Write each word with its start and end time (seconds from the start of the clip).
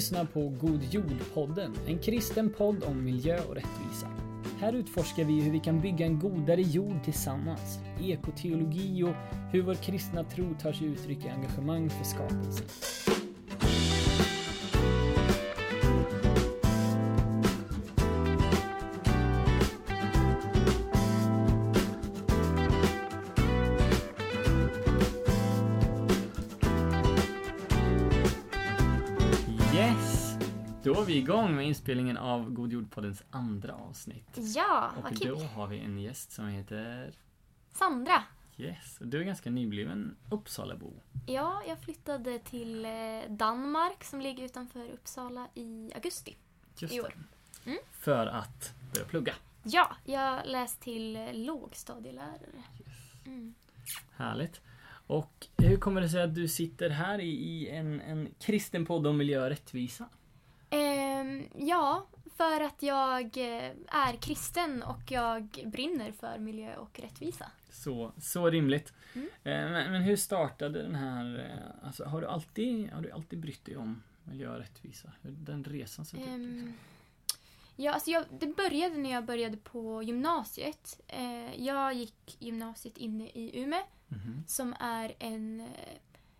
lyssnar 0.00 0.24
på 0.24 0.48
God 0.48 0.82
Jord-podden, 0.90 1.72
en 1.86 1.98
kristen 1.98 2.50
podd 2.50 2.84
om 2.84 3.04
miljö 3.04 3.40
och 3.48 3.54
rättvisa. 3.54 4.06
Här 4.60 4.72
utforskar 4.72 5.24
vi 5.24 5.40
hur 5.40 5.52
vi 5.52 5.60
kan 5.60 5.80
bygga 5.80 6.06
en 6.06 6.18
godare 6.18 6.62
jord 6.62 7.04
tillsammans, 7.04 7.78
ekoteologi 8.02 9.02
och 9.02 9.14
hur 9.52 9.62
vår 9.62 9.74
kristna 9.74 10.24
tro 10.24 10.54
tar 10.62 10.72
sig 10.72 10.86
uttryck 10.86 11.24
i 11.24 11.28
engagemang 11.28 11.90
för 11.90 12.04
skapelsen. 12.04 13.19
Igång 31.22 31.56
med 31.56 31.66
inspelningen 31.66 32.16
av 32.16 32.50
God 32.50 32.72
Jord-poddens 32.72 33.22
andra 33.30 33.74
avsnitt. 33.74 34.28
Ja, 34.34 34.92
Och 34.96 35.02
vad 35.02 35.22
kul. 35.22 35.28
då 35.38 35.44
har 35.44 35.66
vi 35.66 35.78
en 35.78 35.98
gäst 35.98 36.32
som 36.32 36.48
heter 36.48 37.12
Sandra. 37.72 38.22
Yes. 38.56 39.00
Och 39.00 39.06
Du 39.06 39.20
är 39.20 39.24
ganska 39.24 39.50
nybliven 39.50 40.16
Uppsalabo. 40.30 40.92
Ja, 41.26 41.62
jag 41.68 41.78
flyttade 41.80 42.38
till 42.38 42.84
eh, 42.84 42.90
Danmark 43.28 44.04
som 44.04 44.20
ligger 44.20 44.44
utanför 44.44 44.90
Uppsala 44.90 45.48
i 45.54 45.90
augusti. 45.94 46.36
Just 46.78 46.94
I 46.94 47.00
år. 47.00 47.14
Mm. 47.64 47.78
För 47.92 48.26
att 48.26 48.74
börja 48.92 49.06
plugga. 49.06 49.34
Ja, 49.62 49.96
jag 50.04 50.40
läste 50.46 50.82
till 50.82 51.16
eh, 51.16 51.34
lågstadielärare. 51.34 52.62
Mm. 53.26 53.54
Härligt. 54.16 54.60
Och 55.06 55.46
hur 55.58 55.76
kommer 55.76 56.00
det 56.00 56.08
sig 56.08 56.22
att 56.22 56.34
du 56.34 56.48
sitter 56.48 56.90
här 56.90 57.18
i, 57.18 57.30
i 57.30 57.68
en, 57.68 58.00
en 58.00 58.28
kristen 58.38 58.86
podd 58.86 59.06
om 59.06 59.16
miljö 59.16 59.42
och 59.42 59.48
rättvisa? 59.48 60.08
Ehm, 60.70 61.48
ja, 61.54 62.06
för 62.36 62.60
att 62.60 62.82
jag 62.82 63.22
eh, 63.36 63.70
är 63.88 64.16
kristen 64.16 64.82
och 64.82 65.02
jag 65.10 65.60
brinner 65.64 66.12
för 66.12 66.38
miljö 66.38 66.76
och 66.76 67.00
rättvisa. 67.00 67.46
Så, 67.70 68.12
så 68.20 68.50
rimligt. 68.50 68.92
Mm. 69.14 69.26
Eh, 69.26 69.70
Men, 69.70 69.92
men 69.92 70.02
hur 70.02 70.16
startade 70.16 70.82
den 70.82 70.94
här... 70.94 71.38
eh, 71.38 71.86
Alltså, 71.86 72.04
har, 72.04 72.20
du 72.20 72.26
alltid, 72.26 72.90
har 72.92 73.00
du 73.02 73.10
alltid 73.10 73.38
brytt 73.40 73.64
dig 73.64 73.76
om 73.76 74.02
miljö 74.24 74.52
och 74.52 74.58
rättvisa? 74.58 75.12
Den 75.22 75.64
resan 75.64 76.04
sett 76.04 76.20
ut? 76.20 76.26
Ehm, 76.28 76.54
Liksom? 76.54 76.74
ja, 77.76 77.92
alltså 77.94 78.10
jag, 78.10 78.24
det 78.40 78.46
började 78.46 78.96
när 78.96 79.10
jag 79.10 79.24
började 79.24 79.56
på 79.56 80.02
gymnasiet. 80.02 81.00
Eh, 81.06 81.64
jag 81.64 81.94
gick 81.94 82.36
gymnasiet 82.38 82.96
inne 82.98 83.24
i 83.28 83.60
Umeå. 83.62 83.82
Mhm. 84.12 84.44
som 84.46 84.74
är 84.80 85.14
en 85.18 85.60
eh, 85.60 85.66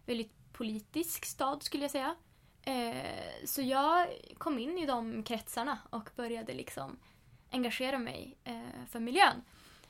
väldigt 0.06 0.52
politisk 0.52 1.24
stad 1.24 1.62
skulle 1.62 1.84
jag 1.84 1.90
säga. 1.90 2.14
Eh, 2.62 3.44
så 3.44 3.62
jag 3.62 4.08
kom 4.38 4.58
in 4.58 4.78
i 4.78 4.86
de 4.86 5.22
kretsarna 5.22 5.78
och 5.90 6.10
började 6.16 6.54
liksom 6.54 6.98
engagera 7.50 7.98
mig 7.98 8.36
eh, 8.44 8.84
för 8.88 9.00
miljön. 9.00 9.42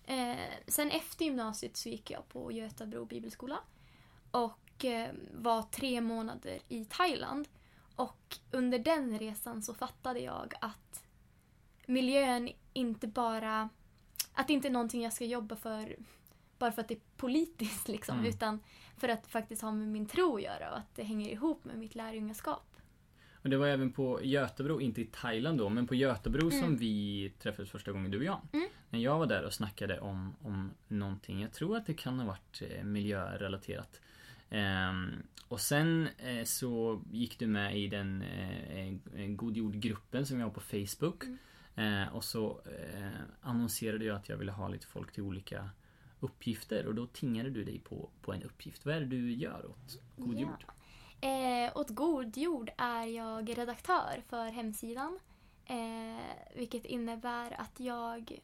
Eh, 0.07 0.37
sen 0.67 0.91
efter 0.91 1.25
gymnasiet 1.25 1.77
så 1.77 1.89
gick 1.89 2.11
jag 2.11 2.29
på 2.29 2.53
Götabro 2.53 3.05
bibelskola 3.05 3.59
och 4.31 4.85
eh, 4.85 5.11
var 5.35 5.63
tre 5.63 6.01
månader 6.01 6.59
i 6.69 6.85
Thailand. 6.85 7.49
Och 7.97 8.37
under 8.51 8.79
den 8.79 9.19
resan 9.19 9.63
så 9.63 9.75
fattade 9.75 10.21
jag 10.21 10.55
att 10.61 11.05
miljön 11.87 12.49
inte 12.73 13.07
bara... 13.07 13.69
Att 14.33 14.47
det 14.47 14.53
inte 14.53 14.69
är 14.69 14.73
någonting 14.73 15.03
jag 15.03 15.13
ska 15.13 15.25
jobba 15.25 15.57
för 15.57 15.97
bara 16.59 16.73
för 16.73 16.81
att 16.83 16.89
det 16.89 16.95
är 16.95 17.01
politiskt 17.17 17.89
liksom, 17.89 18.19
Mm. 18.19 18.31
utan 18.31 18.61
för 19.01 19.09
att 19.09 19.27
faktiskt 19.27 19.63
ha 19.63 19.73
med 19.73 19.89
min 19.89 20.07
tro 20.07 20.37
att 20.37 20.43
göra 20.43 20.71
och 20.71 20.79
att 20.79 20.95
det 20.95 21.03
hänger 21.03 21.31
ihop 21.31 21.65
med 21.65 21.79
mitt 21.79 21.95
lärjungaskap. 21.95 22.67
Och 23.43 23.51
det 23.51 23.57
var 23.57 23.67
även 23.67 23.93
på 23.93 24.21
Götebro, 24.23 24.81
inte 24.81 25.01
i 25.01 25.05
Thailand 25.05 25.59
då, 25.59 25.69
men 25.69 25.87
på 25.87 25.95
Götebro 25.95 26.51
som 26.51 26.59
Mm. 26.59 26.77
vi 26.77 27.33
träffades 27.39 27.71
första 27.71 27.93
gången, 27.93 28.11
du 28.11 28.19
och 28.19 28.25
jag. 28.25 28.41
Mm. 28.53 28.69
När 28.91 28.99
jag 29.01 29.19
var 29.19 29.27
där 29.27 29.45
och 29.45 29.53
snackade 29.53 30.01
om, 30.01 30.35
om 30.43 30.71
någonting, 30.89 31.43
jag 31.43 31.53
tror 31.53 31.77
att 31.77 31.87
det 31.87 31.95
kan 31.95 32.19
ha 32.19 32.27
varit 32.27 32.63
eh, 32.71 32.85
miljörelaterat. 32.85 34.01
Ehm, 34.51 35.23
och 35.49 35.61
sen 35.61 36.09
eh, 36.19 36.45
så 36.45 37.03
gick 37.11 37.39
du 37.39 37.47
med 37.47 37.79
i 37.79 37.87
den 37.87 38.23
eh, 38.23 39.27
God 39.27 39.57
Jord-gruppen 39.57 40.27
som 40.27 40.39
jag 40.41 40.47
har 40.47 40.53
på 40.53 40.61
Facebook. 40.61 41.25
Mm. 41.25 41.39
Eh, 42.03 42.15
och 42.15 42.25
så 42.25 42.61
eh, 42.65 43.09
annonserade 43.41 44.05
jag 44.05 44.17
att 44.17 44.29
jag 44.29 44.37
ville 44.37 44.53
ha 44.53 44.69
lite 44.69 44.87
folk 44.87 45.13
till 45.13 45.23
olika 45.23 45.71
uppgifter 46.21 46.87
och 46.87 46.95
då 46.95 47.07
tingade 47.07 47.51
du 47.51 47.65
dig 47.65 47.79
på, 47.81 48.11
på 48.23 48.33
en 48.33 48.43
uppgift. 48.43 48.87
Vad 48.87 48.95
är 48.95 49.01
det 49.01 49.07
du 49.07 49.33
gör 49.33 49.67
åt 49.67 50.01
God 50.17 50.35
Ja. 50.35 50.41
Jord? 50.41 50.65
Eh, 51.21 51.77
åt 51.77 51.91
God 51.91 52.37
Jord 52.37 52.71
är 52.77 53.05
jag 53.05 53.59
redaktör 53.59 54.23
för 54.29 54.51
hemsidan. 54.51 55.19
Eh, 55.65 56.57
vilket 56.57 56.85
innebär 56.85 57.61
att 57.61 57.81
jag 57.81 58.41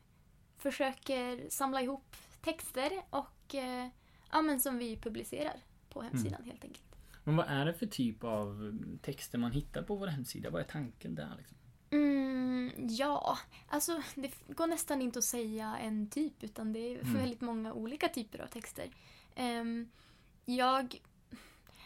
försöker 0.57 1.51
samla 1.51 1.83
ihop 1.83 2.17
texter 2.41 2.91
och 3.11 3.55
eh, 3.55 3.89
ja, 4.33 4.43
men 4.43 4.61
som 4.61 4.79
vi 4.79 4.97
publicerar 4.97 5.57
på 5.89 6.03
hemsidan 6.03 6.45
helt 6.45 6.65
enkelt. 6.65 6.83
Men 7.25 7.37
vad 7.37 7.47
är 7.49 7.65
det 7.67 7.75
för 7.75 7.87
typ 7.87 8.25
av 8.25 8.79
texter 9.03 9.39
man 9.39 9.53
hittar 9.53 9.83
på 9.83 9.97
vår 9.97 10.07
hemsida? 10.07 10.51
Vad 10.51 10.61
är 10.61 10.67
tanken 10.67 11.15
där? 11.15 11.35
Liksom? 11.39 11.57
Mm, 11.97 12.73
ja, 12.89 13.39
alltså 13.69 14.03
det 14.15 14.31
går 14.49 14.67
nästan 14.67 15.03
inte 15.03 15.19
att 15.19 15.25
säga 15.25 15.77
en 15.79 16.11
typ 16.11 16.43
utan 16.45 16.73
det 16.73 16.79
är 16.79 17.01
Mm. 17.01 17.15
väldigt 17.15 17.41
många 17.41 17.73
olika 17.73 18.09
typer 18.09 18.39
av 18.39 18.47
texter. 18.47 18.91
Ehm, 19.35 19.89
jag... 20.45 21.03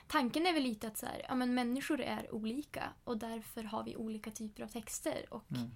Tanken 0.07 0.47
är 0.47 0.53
väl 0.53 0.63
lite 0.63 0.87
att 0.89 0.99
så 0.99 1.07
här, 1.07 1.23
ja, 1.29 1.35
men 1.35 1.55
människor 1.55 2.01
är 2.01 2.35
olika 2.35 2.93
och 3.05 3.19
därför 3.19 3.63
har 3.63 3.85
vi 3.85 3.97
olika 3.97 4.31
typer 4.31 4.63
av 4.63 4.69
texter 4.69 5.25
och 5.31 5.53
Mm. 5.53 5.71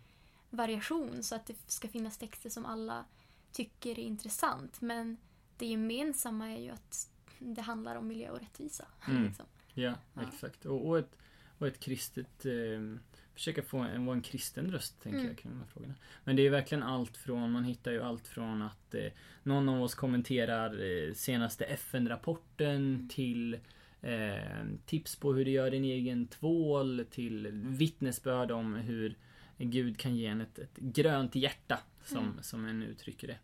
variation 0.50 1.22
så 1.22 1.34
att 1.34 1.46
det 1.46 1.54
ska 1.66 1.88
finnas 1.88 2.18
texter 2.18 2.50
som 2.50 2.66
alla 2.66 3.04
tycker 3.52 3.90
är 3.98 4.02
intressant. 4.04 4.80
Men 4.80 5.16
det 5.58 5.66
gemensamma 5.66 6.48
är 6.50 6.58
ju 6.60 6.70
att 6.70 7.10
det 7.38 7.60
handlar 7.62 7.96
om 7.96 8.08
miljö 8.08 8.30
och 8.30 8.40
rättvisa. 8.40 8.86
Mm. 9.08 9.24
Liksom. 9.24 9.46
Ja, 9.74 9.94
Ja. 10.14 10.22
exakt. 10.28 10.64
Och, 10.66 10.86
och, 10.88 10.98
ett, 10.98 11.16
och 11.58 11.66
ett 11.66 11.80
kristet... 11.80 12.46
Eh, 12.46 12.96
försöka 13.34 13.62
få 13.62 13.78
en, 13.78 14.04
vara 14.06 14.16
en 14.16 14.22
kristen 14.22 14.70
röst, 14.72 15.02
tänker 15.02 15.18
Mm. 15.18 15.28
jag, 15.30 15.38
kring 15.38 15.52
de 15.52 15.58
här 15.58 15.66
frågorna. 15.66 15.94
Men 16.24 16.36
det 16.36 16.46
är 16.46 16.50
verkligen 16.50 16.82
allt 16.82 17.16
från, 17.16 17.50
man 17.52 17.64
hittar 17.64 17.90
ju 17.92 18.02
allt 18.02 18.28
från 18.28 18.62
att 18.62 18.94
eh, 18.94 19.12
någon 19.42 19.68
av 19.68 19.82
oss 19.82 19.94
kommenterar 19.94 20.82
eh, 21.08 21.12
senaste 21.14 21.64
FN-rapporten 21.64 22.76
Mm. 22.94 23.08
till 23.08 23.54
eh, 24.00 24.64
tips 24.86 25.16
på 25.16 25.32
hur 25.32 25.44
du 25.44 25.50
gör 25.50 25.70
din 25.70 25.84
egen 25.84 26.26
tvål 26.26 27.04
till 27.10 27.48
vittnesbörd 27.52 28.50
om 28.50 28.74
hur 28.74 29.16
Gud 29.58 29.98
kan 29.98 30.16
ge 30.16 30.26
en 30.26 30.40
ett, 30.40 30.58
ett 30.58 30.76
grönt 30.76 31.34
hjärta, 31.34 31.78
som, 32.04 32.18
Mm. 32.18 32.42
som 32.42 32.64
en 32.66 32.82
uttrycker 32.82 33.26
det. 33.28 33.38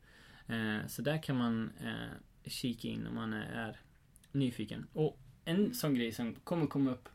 Eh, 0.55 0.87
så 0.87 1.03
där 1.03 1.23
kan 1.23 1.37
man 1.37 1.71
eh, 1.85 2.51
kika 2.51 2.89
in 2.89 3.07
om 3.07 3.15
man 3.15 3.33
är 3.33 3.81
nyfiken. 4.33 4.87
Och 4.93 5.19
en 5.45 5.75
sån 5.75 5.95
grej 5.95 6.13
som 6.13 6.35
kommer 6.35 6.67
komma 6.67 6.91
upp 6.91 7.09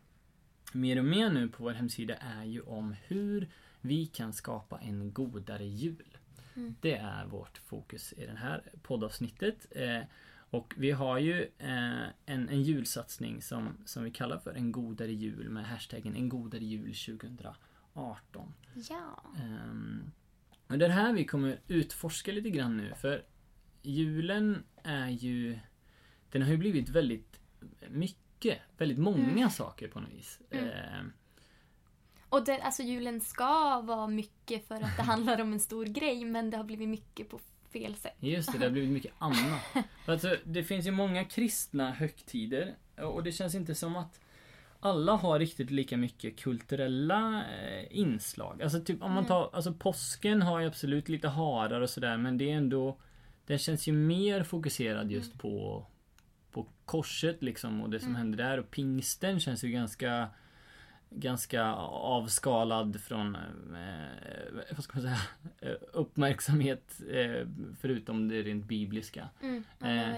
mer 0.76 1.00
och 1.00 1.06
mer 1.06 1.30
nu 1.30 1.48
på 1.48 1.64
vår 1.64 1.72
hemsida 1.72 2.16
är 2.16 2.44
ju 2.44 2.62
om 2.62 2.96
hur 3.08 3.50
vi 3.82 4.06
kan 4.06 4.34
skapa 4.34 4.80
en 4.80 5.14
godare 5.14 5.66
jul. 5.66 6.18
Mm. 6.56 6.76
Det 6.82 6.96
är 6.96 7.26
vårt 7.26 7.58
fokus 7.58 8.14
i 8.14 8.26
det 8.26 8.38
här 8.38 8.64
poddavsnittet. 8.82 9.66
Eh, 9.72 10.02
och 10.50 10.74
vi 10.78 10.92
har 10.92 11.20
ju 11.20 11.42
eh, 11.58 12.04
en, 12.26 12.50
en 12.50 12.64
julsatsning 12.64 13.42
som, 13.42 13.78
som 13.86 14.04
vi 14.04 14.12
kallar 14.12 14.38
för 14.38 14.54
En 14.54 14.72
godare 14.72 15.14
jul 15.14 15.50
med 15.50 15.66
hashtaggen 15.66 16.16
En 16.16 16.30
godare 16.30 16.66
jul 16.66 16.94
2018. 16.94 18.54
Ja. 18.90 19.24
Um, 19.44 20.12
och 20.68 20.78
det 20.78 20.86
är 20.86 20.90
här 20.90 21.14
vi 21.14 21.26
kommer 21.26 21.60
utforska 21.68 22.32
lite 22.32 22.50
grann 22.50 22.78
nu 22.78 22.94
för 22.96 23.24
julen 23.82 24.64
är 24.84 25.10
ju 25.10 25.60
Den 26.30 26.42
har 26.42 26.50
ju 26.50 26.58
blivit 26.58 26.90
väldigt 26.90 27.40
mycket, 27.90 28.25
väldigt 28.78 28.98
många 28.98 29.30
Mm. 29.32 29.50
saker 29.50 29.88
på 29.88 30.00
något 30.00 30.14
vis. 30.14 30.40
Mm. 30.52 30.66
Ehm, 30.70 31.12
Och 32.30 32.46
den, 32.46 32.62
alltså 32.62 32.84
julen 32.84 33.22
ska 33.22 33.82
vara 33.82 34.08
mycket 34.08 34.68
för 34.68 34.76
att 34.76 34.98
det 34.98 35.04
handlar 35.14 35.42
om 35.42 35.54
en 35.54 35.60
stor 35.60 35.86
grej 35.86 36.26
men 36.26 36.50
det 36.50 36.58
har 36.58 36.64
blivit 36.64 36.90
mycket 36.90 37.30
på 37.30 37.40
fel 37.74 37.96
sätt. 37.96 38.16
Just 38.20 38.52
det, 38.52 38.58
det 38.58 38.66
har 38.66 38.72
blivit 38.72 38.90
mycket 38.92 39.14
annat. 39.18 39.62
Alltså, 40.08 40.36
det 40.44 40.64
finns 40.64 40.88
ju 40.88 40.92
många 40.92 41.24
kristna 41.24 41.92
högtider 41.92 42.76
och 42.98 43.24
det 43.24 43.32
känns 43.32 43.56
inte 43.56 43.76
som 43.76 43.96
att 43.96 44.20
alla 44.80 45.12
har 45.16 45.40
riktigt 45.40 45.72
lika 45.72 45.98
mycket 45.98 46.38
kulturella 46.40 47.44
eh, 47.60 47.98
inslag. 47.98 48.62
Alltså 48.64 48.82
typ 48.82 49.02
om 49.04 49.10
man 49.12 49.18
Mm. 49.18 49.28
tar, 49.28 49.50
alltså 49.54 49.74
påsken 49.74 50.42
har 50.42 50.60
ju 50.60 50.68
absolut 50.68 51.10
lite 51.10 51.28
harar 51.28 51.82
och 51.82 51.90
sådär 51.90 52.18
men 52.18 52.38
det 52.38 52.52
är 52.52 52.56
ändå 52.58 52.98
Den 53.48 53.58
känns 53.58 53.88
ju 53.88 53.92
mer 53.92 54.44
fokuserad 54.44 55.12
just 55.12 55.28
Mm. 55.34 55.38
på 55.38 55.86
På 56.56 56.68
korset 56.86 57.44
liksom 57.44 57.82
och 57.82 57.90
det 57.90 58.00
som 58.00 58.10
Mm. 58.10 58.18
händer 58.20 58.38
där 58.38 58.58
och 58.60 58.72
pingsten 58.72 59.40
känns 59.40 59.64
ju 59.64 59.70
ganska 59.70 60.30
Ganska 61.10 61.64
avskalad 61.74 63.02
från 63.02 63.36
eh, 63.36 64.76
vad 64.76 64.84
ska 64.84 65.00
man 65.00 65.04
säga 65.04 65.20
Uppmärksamhet 65.94 67.02
eh, 67.12 67.48
förutom 67.80 68.28
det 68.28 68.42
rent 68.42 68.66
bibliska. 68.66 69.30
Mm, 69.42 69.64
Eh. 69.82 70.18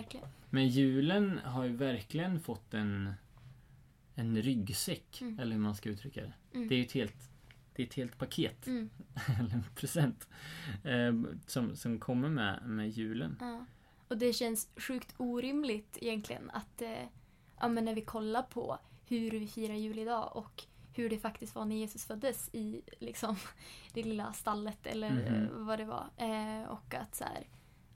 Men 0.50 0.68
julen 0.68 1.40
har 1.44 1.64
ju 1.64 1.76
verkligen 1.76 2.40
fått 2.40 2.74
en 2.74 3.14
en 4.16 4.42
ryggsäck. 4.42 5.22
Mm. 5.22 5.40
Eller 5.40 5.52
hur 5.52 5.62
man 5.62 5.76
ska 5.76 5.90
uttrycka 5.90 6.22
det. 6.22 6.34
Mm. 6.58 6.68
Det 6.68 6.76
är 6.76 6.78
ju 6.78 6.84
ett 6.86 6.92
helt, 6.92 7.30
det 7.76 7.84
är 7.84 7.88
ett 7.88 7.94
helt 7.94 8.18
paket. 8.18 8.68
Mm. 8.68 8.90
eller 9.40 9.54
en 9.54 9.64
present. 9.76 10.28
Eh, 10.84 11.14
som, 11.46 11.76
som 11.76 12.00
kommer 12.00 12.30
med, 12.30 12.62
med 12.66 12.90
julen. 12.90 13.38
Ja. 13.40 13.66
Och 14.08 14.18
det 14.18 14.34
känns 14.34 14.70
sjukt 14.76 15.14
orimligt 15.18 15.98
egentligen 16.02 16.50
att 16.54 16.82
eh, 16.82 17.06
ja, 17.60 17.68
men 17.68 17.86
när 17.86 17.96
vi 17.96 18.02
kollar 18.02 18.42
på 18.42 18.80
hur 19.06 19.32
vi 19.32 19.48
firar 19.48 19.76
jul 19.76 20.00
idag 20.00 20.32
och 20.36 20.64
hur 20.94 21.10
det 21.10 21.18
faktiskt 21.18 21.56
var 21.56 21.66
när 21.66 21.76
Jesus 21.76 22.06
föddes 22.06 22.50
i 22.54 22.82
liksom, 23.00 23.36
det 23.94 24.04
lilla 24.04 24.34
stallet 24.34 24.86
eller 24.86 25.10
eh, 25.10 25.66
vad 25.66 25.80
det 25.80 25.86
var. 25.86 26.10
Eh, 26.18 26.70
och 26.70 26.94
att 26.94 27.16
så 27.16 27.24
här, 27.24 27.48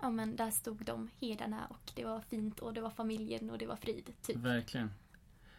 ja 0.01 0.09
men 0.09 0.35
där 0.35 0.51
stod 0.51 0.85
de 0.85 1.09
herdarna 1.21 1.67
och 1.69 1.91
det 1.95 2.05
var 2.05 2.21
fint 2.21 2.59
och 2.59 2.73
det 2.73 2.81
var 2.81 2.89
familjen 2.89 3.49
och 3.49 3.57
det 3.57 3.65
var 3.65 3.75
frid. 3.75 4.13
Typ. 4.21 4.37
Verkligen. 4.37 4.91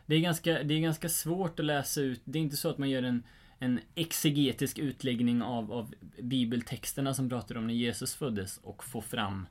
Det 0.07 0.15
är, 0.15 0.21
ganska, 0.21 0.63
det 0.63 0.75
är 0.75 0.81
ganska 0.81 1.09
svårt 1.09 1.61
att 1.61 1.67
läsa 1.67 2.01
ut. 2.01 2.21
Det 2.25 2.39
är 2.39 2.43
inte 2.43 2.57
så 2.57 2.69
att 2.69 2.79
man 2.79 2.91
gör 2.91 3.03
en, 3.03 3.23
en 3.59 3.81
exegetisk 3.95 4.79
utläggning 4.79 5.43
av, 5.43 5.73
av 5.73 5.95
bibeltexterna 6.23 7.15
som 7.15 7.29
pratar 7.29 7.57
om 7.57 7.67
när 7.67 7.75
Jesus 7.75 8.15
föddes 8.15 8.59
och 8.59 8.85
få 8.85 9.01
fram 9.01 9.47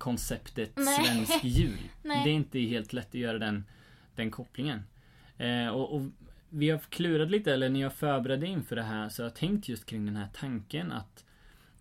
konceptet 0.00 0.72
Nej. 0.76 1.04
svensk 1.04 1.38
jul. 1.44 1.78
Nej. 2.02 2.24
Det 2.24 2.30
är 2.30 2.34
inte 2.34 2.58
helt 2.58 2.92
lätt 2.92 3.08
att 3.08 3.14
göra 3.14 3.38
den, 3.38 3.64
den 4.14 4.30
kopplingen. 4.30 4.82
Eh, 5.36 5.68
och, 5.68 5.94
och 5.94 6.02
vi 6.48 6.70
har 6.70 6.78
klurat 6.78 7.30
lite, 7.30 7.54
eller 7.54 7.68
när 7.68 7.80
jag 7.80 7.92
förberedde 7.92 8.46
inför 8.46 8.76
det 8.76 8.82
här 8.82 9.08
så 9.08 9.22
har 9.22 9.28
jag 9.28 9.36
tänkt 9.36 9.68
just 9.68 9.86
kring 9.86 10.06
den 10.06 10.16
här 10.16 10.28
tanken 10.32 10.92
att 10.92 11.24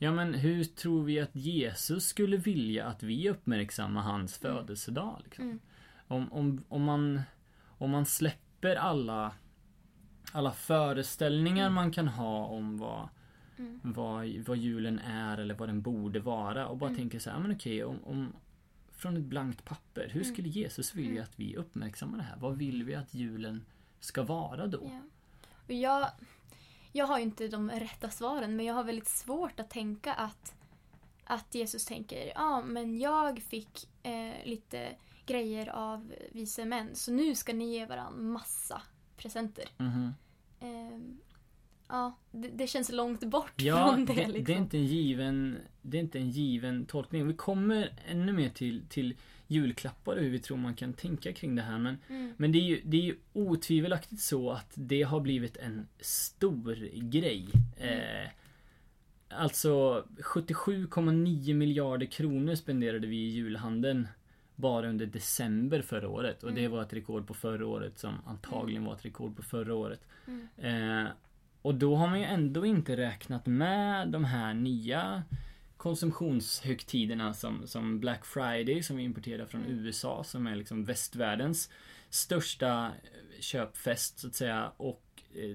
Ja 0.02 0.12
men 0.12 0.34
hur 0.34 0.64
tror 0.64 1.04
vi 1.04 1.20
att 1.20 1.36
Jesus 1.36 2.06
skulle 2.06 2.38
vilja 2.38 2.86
att 2.86 3.04
vi 3.04 3.30
uppmärksammar 3.30 4.02
hans 4.02 4.38
födelsedag? 4.38 5.22
Liksom? 5.24 5.46
Mm. 5.46 5.60
Om, 6.08 6.34
om, 6.34 6.64
om, 6.70 6.84
man, 6.84 7.22
om 7.68 7.90
man 7.90 8.06
släpper 8.06 8.76
alla, 8.76 9.34
alla 10.32 10.52
föreställningar 10.52 11.70
man 11.70 11.92
kan 11.92 12.08
ha 12.08 12.46
om 12.46 12.78
vad, 12.78 13.10
Mm. 13.60 13.80
vad, 13.84 14.28
vad 14.48 14.58
julen 14.58 15.00
är 15.00 15.38
eller 15.38 15.54
vad 15.56 15.70
den 15.70 15.82
borde 15.82 16.20
vara 16.20 16.68
och 16.68 16.78
bara 16.78 16.90
Mm. 16.90 16.98
tänker 17.00 17.20
så 17.20 17.30
här, 17.30 17.40
men 17.40 17.52
okej, 17.52 17.84
om, 17.84 18.04
om 18.04 18.34
från 18.92 19.18
ett 19.18 19.24
blankt 19.24 19.66
papper, 19.66 20.08
hur 20.12 20.22
Mm. 20.22 20.34
skulle 20.34 20.50
Jesus 20.50 20.96
vilja 20.96 21.12
Mm. 21.12 21.24
att 21.24 21.40
vi 21.40 21.56
uppmärksammar 21.56 22.18
det 22.18 22.24
här? 22.24 22.38
Vad 22.38 22.58
vill 22.58 22.84
vi 22.84 22.96
att 22.96 23.14
julen 23.14 23.66
ska 24.00 24.24
vara 24.24 24.68
då? 24.68 24.92
Och 25.68 25.74
jag, 25.74 26.08
jag 26.92 27.08
har 27.08 27.18
ju 27.18 27.24
inte 27.24 27.48
de 27.48 27.70
rätta 27.72 28.10
svaren 28.10 28.56
men 28.56 28.66
jag 28.66 28.74
har 28.74 28.84
väldigt 28.84 29.08
svårt 29.08 29.60
att 29.60 29.70
tänka 29.70 30.14
att, 30.14 30.56
att 31.24 31.56
Jesus 31.56 31.86
tänker 31.86 32.32
ja 32.36 32.62
men 32.62 33.00
jag 33.00 33.40
fick 33.42 33.90
eh, 34.04 34.34
lite 34.46 34.96
grejer 35.26 35.70
av 35.70 36.14
vise 36.32 36.66
män 36.66 36.96
så 36.96 37.12
nu 37.12 37.36
ska 37.36 37.54
ni 37.54 37.72
ge 37.74 37.86
varandra 37.86 38.22
massa 38.22 38.82
presenter. 39.18 39.66
Mhm. 39.78 40.14
Ehm, 40.60 41.20
ja, 41.90 42.18
det, 42.32 42.48
det 42.48 42.68
känns 42.68 42.92
långt 42.92 43.24
bort 43.24 43.54
Ja, 43.62 43.88
från 43.92 44.06
det, 44.06 44.14
det, 44.14 44.28
liksom. 44.28 44.44
det, 44.46 44.54
är 44.54 44.58
inte 44.58 44.78
en 44.78 44.86
given, 44.86 45.58
det 45.82 45.98
är 45.98 46.02
inte 46.02 46.20
en 46.20 46.30
given 46.30 46.86
tolkning. 46.86 47.28
Vi 47.28 47.34
kommer 47.34 47.94
ännu 48.08 48.32
mer 48.34 48.50
till, 48.50 48.82
till 48.90 49.16
julklappar 49.48 50.16
och 50.16 50.22
hur 50.24 50.30
vi 50.30 50.40
tror 50.40 50.58
man 50.58 50.74
kan 50.76 50.94
tänka 50.94 51.34
kring 51.34 51.56
det 51.56 51.62
här. 51.62 51.78
Men, 51.80 51.98
Mm, 52.10 52.34
men 52.38 52.52
det, 52.52 52.58
är 52.60 52.64
ju, 52.64 52.82
det 52.86 52.98
är 52.98 53.02
ju 53.02 53.16
otvivelaktigt 53.34 54.22
så 54.22 54.52
att 54.52 54.72
det 54.76 55.02
har 55.04 55.20
blivit 55.20 55.58
en 55.58 55.88
stor 56.00 56.76
grej. 57.10 57.48
Mm. 57.80 58.00
Eh, 58.00 58.30
alltså 59.30 60.04
77,9 60.18 61.54
miljarder 61.54 62.06
kronor 62.06 62.56
spenderade 62.56 63.08
vi 63.08 63.16
i 63.18 63.30
julhandeln 63.30 64.08
bara 64.56 64.90
under 64.90 65.06
december 65.06 65.82
förra 65.82 66.10
året. 66.10 66.44
Och 66.44 66.54
det 66.54 66.60
Mm. 66.60 66.72
var 66.72 66.82
ett 66.82 66.94
rekord 66.94 67.28
på 67.28 67.34
förra 67.34 67.68
året 67.68 68.00
som 68.00 68.14
antagligen 68.26 68.86
var 68.86 68.94
ett 68.96 69.06
rekord 69.06 69.36
på 69.36 69.44
förra 69.44 69.74
året. 69.76 70.02
mm, 70.28 70.48
Eh, 70.58 71.12
och 71.62 71.76
då 71.76 71.96
har 71.96 72.08
man 72.08 72.20
ju 72.20 72.26
ändå 72.26 72.66
inte 72.66 72.98
räknat 72.98 73.46
med 73.46 74.08
de 74.08 74.26
här 74.26 74.54
nya 74.54 75.24
konsumtionshögtiderna 75.78 77.34
som, 77.34 77.68
som 77.68 78.00
Black 78.00 78.26
Friday 78.26 78.84
som 78.84 78.98
vi 78.98 79.04
importerar 79.04 79.46
från 79.46 79.62
Mm. 79.62 79.80
USA 79.80 80.24
som 80.24 80.48
är 80.48 80.56
liksom 80.56 80.84
västvärldens 80.84 81.70
största 82.10 82.92
köpfest 83.40 84.20
så 84.20 84.28
att 84.28 84.36
säga 84.36 84.72
och 84.78 85.04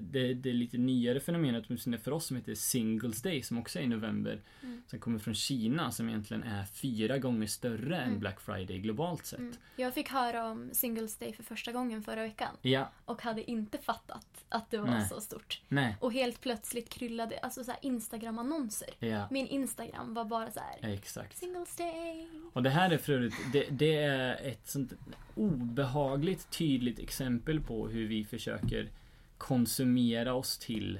det, 0.01 0.33
det 0.33 0.49
är 0.49 0.53
lite 0.53 0.77
nyare 0.77 1.19
fenomenet 1.19 1.63
åtminstone 1.67 1.97
för 1.97 2.11
oss 2.11 2.25
som 2.25 2.35
heter 2.37 2.55
Singles 2.55 3.21
Day 3.21 3.41
som 3.43 3.57
också 3.57 3.79
är 3.79 3.83
i 3.83 3.87
november 3.87 4.41
Mm. 4.63 4.81
som 4.87 4.99
kommer 4.99 5.19
från 5.19 5.33
Kina 5.35 5.91
som 5.91 6.09
egentligen 6.09 6.43
är 6.43 6.65
fyra 6.65 7.17
gånger 7.17 7.47
större 7.47 7.97
än 7.97 8.07
Mm. 8.07 8.19
Black 8.19 8.39
Friday 8.41 8.79
globalt 8.79 9.25
sett. 9.25 9.39
mm. 9.39 9.53
Jag 9.75 9.93
fick 9.93 10.09
höra 10.09 10.45
om 10.45 10.69
Singles 10.73 11.17
Day 11.17 11.33
för 11.33 11.43
första 11.43 11.71
gången 11.71 12.03
förra 12.03 12.21
veckan 12.23 12.55
Ja, 12.61 12.91
och 13.05 13.21
hade 13.21 13.51
inte 13.51 13.77
fattat 13.77 14.27
att 14.49 14.71
det 14.71 14.77
var 14.77 14.87
Nej. 14.87 15.07
så 15.09 15.21
stort. 15.21 15.61
nej, 15.67 15.95
Och 15.99 16.13
helt 16.13 16.41
plötsligt 16.41 16.89
kryllade 16.89 17.37
alltså 17.39 17.63
så 17.63 17.71
Instagram-annonser. 17.81 18.89
ja, 18.99 19.27
Min 19.31 19.47
Instagram 19.47 20.13
var 20.13 20.25
bara 20.25 20.51
så 20.51 20.59
här. 20.59 20.93
exakt. 20.93 21.37
Singles 21.37 21.75
Day. 21.75 22.27
Och 22.53 22.63
det 22.63 22.69
här 22.69 22.91
är 22.91 22.97
för 22.97 23.13
övrigt, 23.13 23.33
det, 23.53 23.65
det 23.71 23.95
är 23.97 24.35
ett 24.47 24.67
sånt 24.67 24.93
obehagligt 25.35 26.49
tydligt 26.51 26.99
exempel 26.99 27.61
på 27.61 27.87
hur 27.87 28.07
vi 28.07 28.23
försöker 28.25 28.89
konsumera 29.37 30.33
oss 30.33 30.57
till 30.57 30.99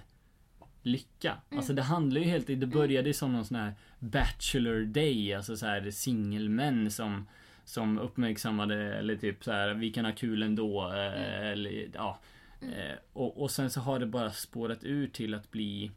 lycka. 0.81 1.37
Mm. 1.49 1.57
Alltså 1.57 1.73
det 1.73 1.81
handlar 1.81 2.21
ju 2.21 2.27
helt, 2.27 2.47
det 2.47 2.67
började 2.67 3.13
som 3.13 3.33
någon 3.33 3.45
sån 3.45 3.57
här 3.57 3.73
Bachelor 3.99 4.85
Day, 4.85 5.33
alltså 5.33 5.57
så 5.57 5.65
här 5.65 5.91
singelmän 5.91 6.91
som 6.91 7.25
som 7.65 7.99
uppmärksammade 7.99 8.95
eller 8.95 9.15
typ 9.15 9.43
så 9.43 9.51
här 9.51 9.73
vi 9.73 9.91
kan 9.91 10.05
ha 10.05 10.11
kul 10.11 10.43
ändå 10.43 10.91
eh, 10.91 11.47
eller 11.51 11.89
ja. 11.93 12.19
Mm. 12.61 12.73
Eh, 12.73 12.95
och, 13.13 13.41
och 13.41 13.51
sen 13.51 13.69
så 13.69 13.79
har 13.81 13.99
det 13.99 14.05
bara 14.05 14.31
spårat 14.31 14.83
ur 14.83 15.07
till 15.07 15.33
att 15.33 15.51
bli 15.51 15.91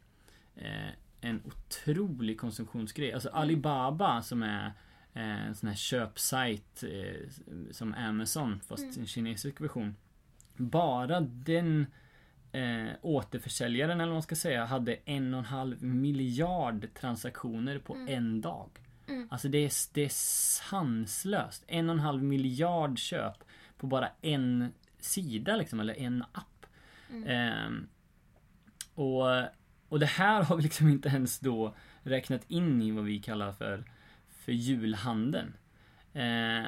eh, 0.55 0.89
en 1.21 1.41
otrolig 1.45 2.39
konsumtionsgrej. 2.39 3.13
Alltså 3.13 3.29
Alibaba 3.29 4.21
som 4.21 4.43
är 4.43 4.65
eh, 5.13 5.47
en 5.47 5.55
sån 5.55 5.69
här 5.69 5.75
köpsajt 5.75 6.83
eh, 6.83 7.29
som 7.71 7.93
Amazon 7.93 8.59
fast 8.67 8.83
Mm. 8.83 8.99
en 8.99 9.05
kinesisk 9.07 9.61
version. 9.61 9.95
Bara 10.55 11.19
den 11.21 11.87
eh, 12.51 12.87
återförsäljaren 13.01 13.91
eller 14.01 14.05
vad 14.09 14.15
man 14.15 14.23
ska 14.23 14.35
säga 14.35 14.65
hade 14.65 14.97
en 15.05 15.33
och 15.33 15.39
en 15.39 15.45
halv 15.45 15.83
miljard 15.83 16.87
transaktioner 16.93 17.79
på 17.79 17.93
Mm. 17.95 18.07
en 18.17 18.41
dag. 18.41 18.69
Mm. 19.07 19.27
Alltså 19.31 19.47
det 19.47 19.57
är, 19.57 19.71
det 19.93 20.01
är 20.05 20.09
sanslöst. 20.09 21.63
En 21.67 21.89
och 21.89 21.93
en 21.95 21.99
halv 21.99 22.23
miljard 22.23 22.99
köp 22.99 23.43
på 23.77 23.87
bara 23.87 24.09
en 24.21 24.73
sida 24.99 25.55
liksom, 25.55 25.79
eller 25.79 25.99
en 25.99 26.23
app. 26.31 26.65
Mm. 27.09 27.27
Ehm, 27.27 27.87
och, 28.95 29.25
och 29.89 29.99
det 29.99 30.05
här 30.05 30.43
har 30.43 30.55
vi 30.57 30.63
liksom 30.63 30.87
inte 30.89 31.09
ens 31.09 31.39
då 31.39 31.75
räknat 32.03 32.41
in 32.47 32.81
i 32.81 32.91
vad 32.91 33.03
vi 33.05 33.19
kallar 33.19 33.51
för, 33.51 33.83
för 34.29 34.51
julhandeln. 34.51 35.53
Eh, 36.13 36.63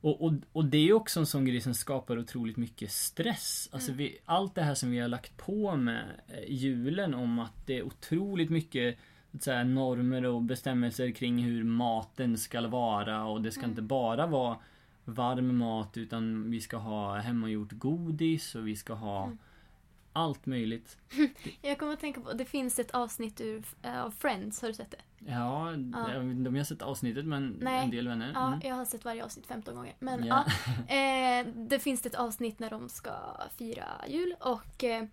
och, 0.00 0.24
och, 0.24 0.32
och 0.52 0.64
det 0.64 0.88
är 0.88 0.92
också 0.92 1.20
en 1.20 1.26
sån 1.26 1.44
grej 1.44 1.60
som 1.60 1.74
skapar 1.74 2.18
otroligt 2.18 2.56
mycket 2.56 2.90
stress. 2.90 3.68
Alltså 3.72 3.90
Mm. 3.90 3.98
vi, 3.98 4.18
allt 4.24 4.54
det 4.54 4.62
här 4.62 4.74
som 4.74 4.90
vi 4.90 4.98
har 4.98 5.08
lagt 5.08 5.36
på 5.36 5.76
med 5.76 6.04
eh, 6.28 6.52
julen 6.54 7.14
om 7.14 7.38
att 7.38 7.66
det 7.66 7.78
är 7.78 7.82
otroligt 7.82 8.50
mycket 8.50 8.98
så 9.40 9.62
normer 9.64 10.24
och 10.24 10.42
bestämmelser 10.42 11.10
kring 11.10 11.38
hur 11.44 11.64
maten 11.64 12.38
ska 12.38 12.68
vara 12.68 13.24
och 13.24 13.42
det 13.42 13.50
ska 13.50 13.60
Mm. 13.60 13.70
inte 13.70 13.82
bara 13.82 14.26
vara 14.26 14.56
varm 15.04 15.56
mat 15.58 15.96
utan 15.96 16.50
vi 16.50 16.60
ska 16.60 16.76
ha 16.76 17.16
hemmagjort 17.16 17.72
godis 17.72 18.54
och 18.54 18.68
vi 18.68 18.76
ska 18.76 18.94
ha 18.94 19.24
Mm. 19.24 19.38
Allt 20.12 20.46
möjligt. 20.46 20.96
Jag 21.62 21.78
kommer 21.78 21.92
att 21.92 22.00
tänka 22.00 22.20
på, 22.20 22.32
det 22.32 22.44
finns 22.44 22.78
ett 22.78 22.90
avsnitt 22.90 23.40
ur, 23.40 23.64
äh, 23.82 24.02
av 24.04 24.10
Friends, 24.10 24.60
har 24.62 24.68
du 24.68 24.74
sett 24.74 24.90
det? 24.90 24.96
Ja, 25.18 25.72
Ja. 25.72 26.12
jag 26.12 26.20
vet 26.20 26.36
inte 26.36 26.48
om 26.48 26.56
jag 26.56 26.60
har 26.60 26.66
sett 26.66 26.82
avsnittet 26.82 27.24
men 27.24 27.56
Nej. 27.60 27.84
en 27.84 27.90
del 27.90 28.08
vänner. 28.08 28.30
Ja, 28.34 28.46
Mm. 28.46 28.60
jag 28.64 28.74
har 28.74 28.84
sett 28.84 29.04
varje 29.04 29.24
avsnitt 29.24 29.46
15 29.46 29.74
gånger. 29.74 29.94
Men 29.98 30.24
Ja. 30.24 30.44
ja, 30.88 30.94
eh, 31.40 31.46
det 31.54 31.78
finns 31.78 32.06
ett 32.06 32.14
avsnitt 32.14 32.58
när 32.58 32.70
de 32.70 32.88
ska 32.88 33.12
fira 33.56 33.84
jul 34.08 34.34
och 34.40 34.84
eh, 34.84 35.04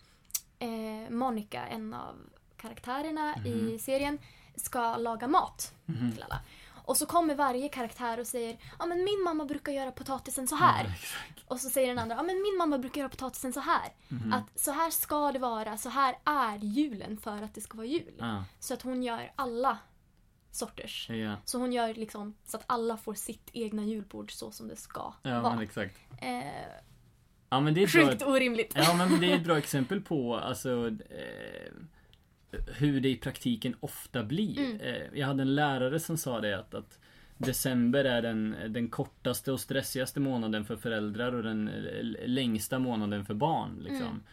eh, 0.59 1.09
Monica, 1.09 1.65
en 1.67 1.93
av 1.93 2.15
karaktärerna 2.57 3.35
i 3.45 3.55
Mhm. 3.55 3.79
serien, 3.79 4.17
ska 4.55 4.97
laga 4.97 5.27
mat 5.27 5.73
Mhm. 5.85 6.11
till 6.11 6.23
alla. 6.23 6.39
Och 6.87 6.97
så 6.97 7.05
kommer 7.05 7.35
varje 7.35 7.69
karaktär 7.69 8.19
och 8.19 8.27
säger 8.27 8.57
ja 8.79 8.85
men 8.85 9.03
min 9.03 9.23
mamma 9.23 9.45
brukar 9.45 9.71
göra 9.71 9.91
potatisen 9.91 10.47
så 10.47 10.55
här. 10.55 10.83
Ja. 10.83 10.91
Och 11.47 11.59
så 11.59 11.69
säger 11.69 11.87
den 11.87 11.99
andra 11.99 12.15
ja 12.15 12.23
men 12.23 12.35
min 12.41 12.57
mamma 12.57 12.77
brukar 12.77 13.01
göra 13.01 13.09
potatisen 13.09 13.53
så 13.53 13.59
här. 13.59 13.93
Mhm. 14.07 14.33
Att 14.33 14.59
så 14.59 14.71
här 14.71 14.89
ska 14.91 15.31
det 15.31 15.39
vara, 15.39 15.77
så 15.77 15.89
här 15.89 16.15
är 16.25 16.57
julen 16.57 17.17
för 17.17 17.41
att 17.41 17.53
det 17.55 17.61
ska 17.61 17.77
vara 17.77 17.87
jul. 17.87 18.13
Ja, 18.19 18.43
Så 18.59 18.73
att 18.73 18.81
hon 18.81 19.03
gör 19.03 19.31
alla 19.35 19.77
sorters. 20.51 21.09
ja, 21.09 21.35
Så 21.45 21.57
hon 21.59 21.73
gör 21.73 21.93
liksom 21.93 22.35
så 22.45 22.57
att 22.57 22.63
alla 22.67 22.97
får 22.97 23.13
sitt 23.13 23.49
egna 23.53 23.83
julbord 23.83 24.31
så 24.31 24.51
som 24.51 24.67
det 24.67 24.75
ska 24.75 25.13
ja 25.21 25.41
vara. 25.41 25.53
men 25.55 25.63
exakt. 25.63 25.97
Eh, 26.21 26.41
Ja 27.49 27.59
men 27.59 27.73
det 27.73 27.81
är 27.83 27.85
ett 27.87 27.93
bra, 27.93 28.09
sjukt 28.09 28.23
orimligt. 28.23 28.73
Ja 28.75 28.93
men 28.93 29.19
det 29.19 29.31
är 29.31 29.35
ett 29.35 29.43
bra 29.43 29.57
exempel 29.57 30.01
på 30.01 30.35
alltså 30.37 30.87
eh, 30.87 31.71
hur 32.51 33.01
det 33.01 33.09
i 33.09 33.17
praktiken 33.17 33.75
ofta 33.79 34.23
blir. 34.23 34.59
Mm. 34.59 34.79
Eh, 34.79 35.19
jag 35.19 35.27
hade 35.27 35.41
en 35.41 35.55
lärare 35.55 35.99
som 35.99 36.17
sa 36.17 36.41
det 36.41 36.59
att, 36.59 36.73
att 36.73 36.99
december 37.37 38.05
är 38.05 38.21
den, 38.21 38.55
den 38.69 38.87
kortaste 38.89 39.51
och 39.51 39.59
stressigaste 39.59 40.19
månaden 40.19 40.65
för 40.65 40.75
föräldrar 40.75 41.33
och 41.33 41.43
den 41.43 41.67
eh, 41.67 42.27
längsta 42.27 42.79
månaden 42.79 43.25
för 43.25 43.33
barn. 43.33 43.79
Liksom. 43.83 44.23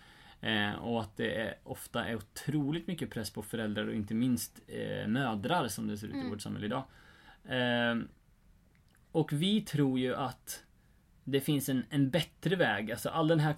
Eh, 0.40 0.72
och 0.72 1.00
att 1.00 1.16
det 1.16 1.34
är, 1.34 1.54
ofta 1.64 2.04
är 2.04 2.14
otroligt 2.16 2.86
mycket 2.86 3.10
press 3.10 3.30
på 3.30 3.42
föräldrar 3.42 3.86
och 3.86 3.94
inte 3.94 4.14
minst 4.14 4.60
eh, 4.66 5.08
mödrar 5.08 5.68
som 5.68 5.88
det 5.88 5.98
ser 5.98 6.06
ut 6.06 6.14
i 6.14 6.18
Mm. 6.18 6.30
vårt 6.30 6.42
samhälle 6.42 6.66
idag. 6.66 6.84
Eh, 7.44 7.96
och 9.12 9.32
vi 9.32 9.60
tror 9.60 9.98
ju 9.98 10.14
att 10.14 10.64
det 11.24 11.40
finns 11.40 11.68
en, 11.68 11.84
en 11.90 12.10
bättre 12.10 12.56
väg. 12.56 12.90
Alltså 12.90 13.08
all 13.08 13.28
den 13.28 13.40
här 13.40 13.54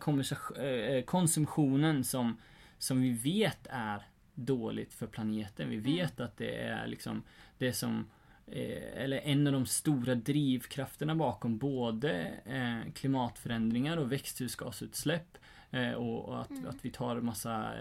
eh, 0.63 1.05
konsumtionen 1.05 2.05
som, 2.05 2.41
som 2.79 3.03
vi 3.03 3.13
vet 3.13 3.67
är 3.71 4.07
dåligt 4.37 4.95
för 4.95 5.07
planeten. 5.07 5.71
Vi 5.71 5.77
vet 5.77 6.21
att 6.21 6.37
det 6.37 6.57
är 6.57 6.87
liksom 6.87 7.23
det 7.59 7.73
som 7.73 8.07
eh, 8.47 9.03
eller 9.03 9.17
en 9.19 9.47
av 9.47 9.53
de 9.53 9.67
stora 9.67 10.15
drivkrafterna 10.15 11.15
bakom 11.15 11.59
både 11.59 12.13
eh, 12.45 12.93
klimatförändringar 12.93 13.97
och 13.97 14.13
växthusgasutsläpp. 14.13 15.39
Eh, 15.71 15.93
och, 15.93 16.41
att, 16.41 16.51
Mm. 16.51 16.67
att 16.69 16.85
vi 16.85 16.91
tar 16.91 17.21
massa 17.21 17.73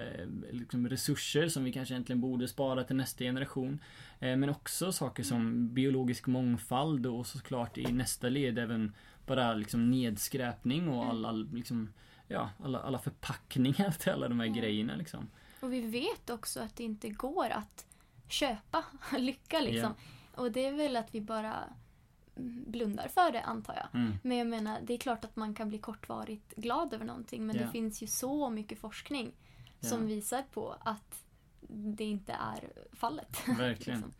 liksom 0.51 0.89
resurser 0.89 1.47
som 1.47 1.63
vi 1.63 1.71
kanske 1.71 1.93
egentligen 1.93 2.21
borde 2.21 2.47
spara 2.47 2.83
till 2.83 2.95
nästa 2.95 3.23
generation. 3.23 3.79
Men 4.19 4.49
också 4.49 4.91
saker 4.91 5.23
som 5.23 5.73
biologisk 5.73 6.27
mångfald 6.27 7.05
och 7.05 7.27
såklart 7.27 7.77
i 7.77 7.91
nästa 7.91 8.29
led 8.29 8.59
även 8.59 8.93
bara 9.27 9.53
liksom 9.53 9.91
nedskräpning 9.91 10.89
och 10.89 11.03
Mm. 11.03 11.09
alla, 11.09 11.31
liksom, 11.31 11.93
ja, 12.27 12.49
alla, 12.63 12.79
alla 12.79 12.99
förpackningar 12.99 13.91
till 13.99 14.11
alla 14.11 14.27
de 14.27 14.39
här 14.39 14.47
Ja. 14.47 14.53
grejerna 14.53 14.95
liksom. 14.95 15.27
Och 15.59 15.73
vi 15.73 15.81
vet 15.81 16.29
också 16.29 16.59
att 16.59 16.75
det 16.75 16.83
inte 16.83 17.09
går 17.09 17.49
att 17.49 17.85
köpa 18.27 18.83
lycka 19.17 19.59
liksom. 19.59 19.93
Och 20.35 20.51
det 20.51 20.65
är 20.65 20.73
väl 20.73 20.95
att 20.95 21.15
vi 21.15 21.21
bara 21.21 21.63
blundar 22.67 23.07
för 23.07 23.31
det 23.31 23.41
antar 23.41 23.75
jag. 23.75 24.01
Mm. 24.01 24.17
Men 24.23 24.37
jag 24.37 24.47
menar, 24.47 24.79
det 24.83 24.93
är 24.93 24.97
klart 24.97 25.25
att 25.25 25.35
man 25.35 25.55
kan 25.55 25.69
bli 25.69 25.77
kortvarigt 25.77 26.55
glad 26.55 26.93
över 26.93 27.05
någonting 27.05 27.45
men 27.45 27.55
Ja. 27.55 27.61
det 27.61 27.71
finns 27.71 28.03
ju 28.03 28.07
så 28.07 28.49
mycket 28.49 28.79
forskning 28.79 29.31
som 29.81 30.07
visar 30.07 30.43
på 30.53 30.75
att 30.79 31.25
det 31.69 32.03
inte 32.03 32.33
är 32.33 32.69
fallet. 32.95 33.47
Verkligen. 33.47 33.99
liksom. 33.99 34.13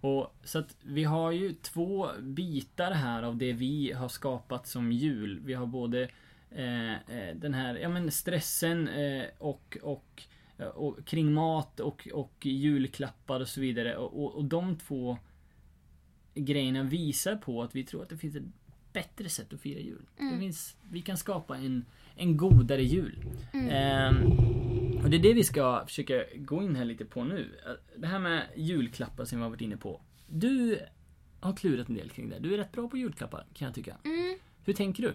Och 0.00 0.34
så 0.44 0.58
att 0.58 0.76
vi 0.82 1.04
har 1.04 1.30
ju 1.30 1.52
två 1.52 2.08
bitar 2.20 2.90
här 2.90 3.22
av 3.22 3.36
det 3.36 3.52
vi 3.52 3.92
har 3.92 4.08
skapat 4.08 4.68
som 4.68 4.92
jul. 4.92 5.40
Vi 5.44 5.54
har 5.54 5.66
både 5.66 6.08
eh, 6.50 6.92
eh, 6.92 7.34
den 7.34 7.54
här 7.54 7.74
ja, 7.74 7.88
men 7.88 8.10
stressen 8.10 8.88
eh, 8.88 9.24
och, 9.38 9.78
och, 9.82 10.22
och 10.68 11.06
kring 11.06 11.32
mat 11.32 11.80
och, 11.80 12.08
och 12.12 12.46
julklappar 12.46 13.40
och 13.40 13.48
så 13.48 13.60
vidare. 13.60 13.96
Och, 13.96 14.24
och, 14.24 14.34
och 14.34 14.44
de 14.44 14.76
två 14.76 15.18
grejerna 16.34 16.82
visar 16.82 17.36
på 17.36 17.62
att 17.62 17.74
vi 17.74 17.84
tror 17.84 18.02
att 18.02 18.08
det 18.08 18.18
finns 18.18 18.36
ett 18.36 18.44
bättre 18.92 19.28
sätt 19.28 19.52
att 19.52 19.60
fira 19.60 19.80
jul. 19.80 20.06
Mm. 20.18 20.32
Det 20.32 20.40
finns, 20.40 20.76
vi 20.90 21.02
kan 21.02 21.16
skapa 21.16 21.56
en, 21.56 21.84
en 22.16 22.36
godare 22.36 22.82
jul. 22.82 23.24
Mm. 23.52 23.68
Ehm, 23.70 25.00
och 25.02 25.10
det 25.10 25.16
är 25.16 25.22
det 25.22 25.34
vi 25.34 25.44
ska 25.44 25.84
försöka 25.86 26.24
gå 26.36 26.62
in 26.62 26.76
här 26.76 26.84
lite 26.84 27.04
på 27.04 27.24
nu. 27.24 27.60
Det 27.96 28.06
här 28.06 28.18
med 28.18 28.46
julklappar 28.56 29.24
som 29.24 29.38
vi 29.38 29.42
har 29.42 29.50
varit 29.50 29.60
inne 29.60 29.76
på. 29.76 30.00
Du 30.26 30.78
har 31.40 31.56
klurat 31.56 31.88
en 31.88 31.94
del 31.94 32.10
kring 32.10 32.28
det. 32.28 32.38
Du 32.38 32.54
är 32.54 32.58
rätt 32.58 32.72
bra 32.72 32.88
på 32.88 32.96
julklappar 32.96 33.46
kan 33.54 33.66
jag 33.66 33.74
tycka. 33.74 33.96
Mm. 34.04 34.38
Hur 34.64 34.72
tänker 34.72 35.02
du? 35.02 35.14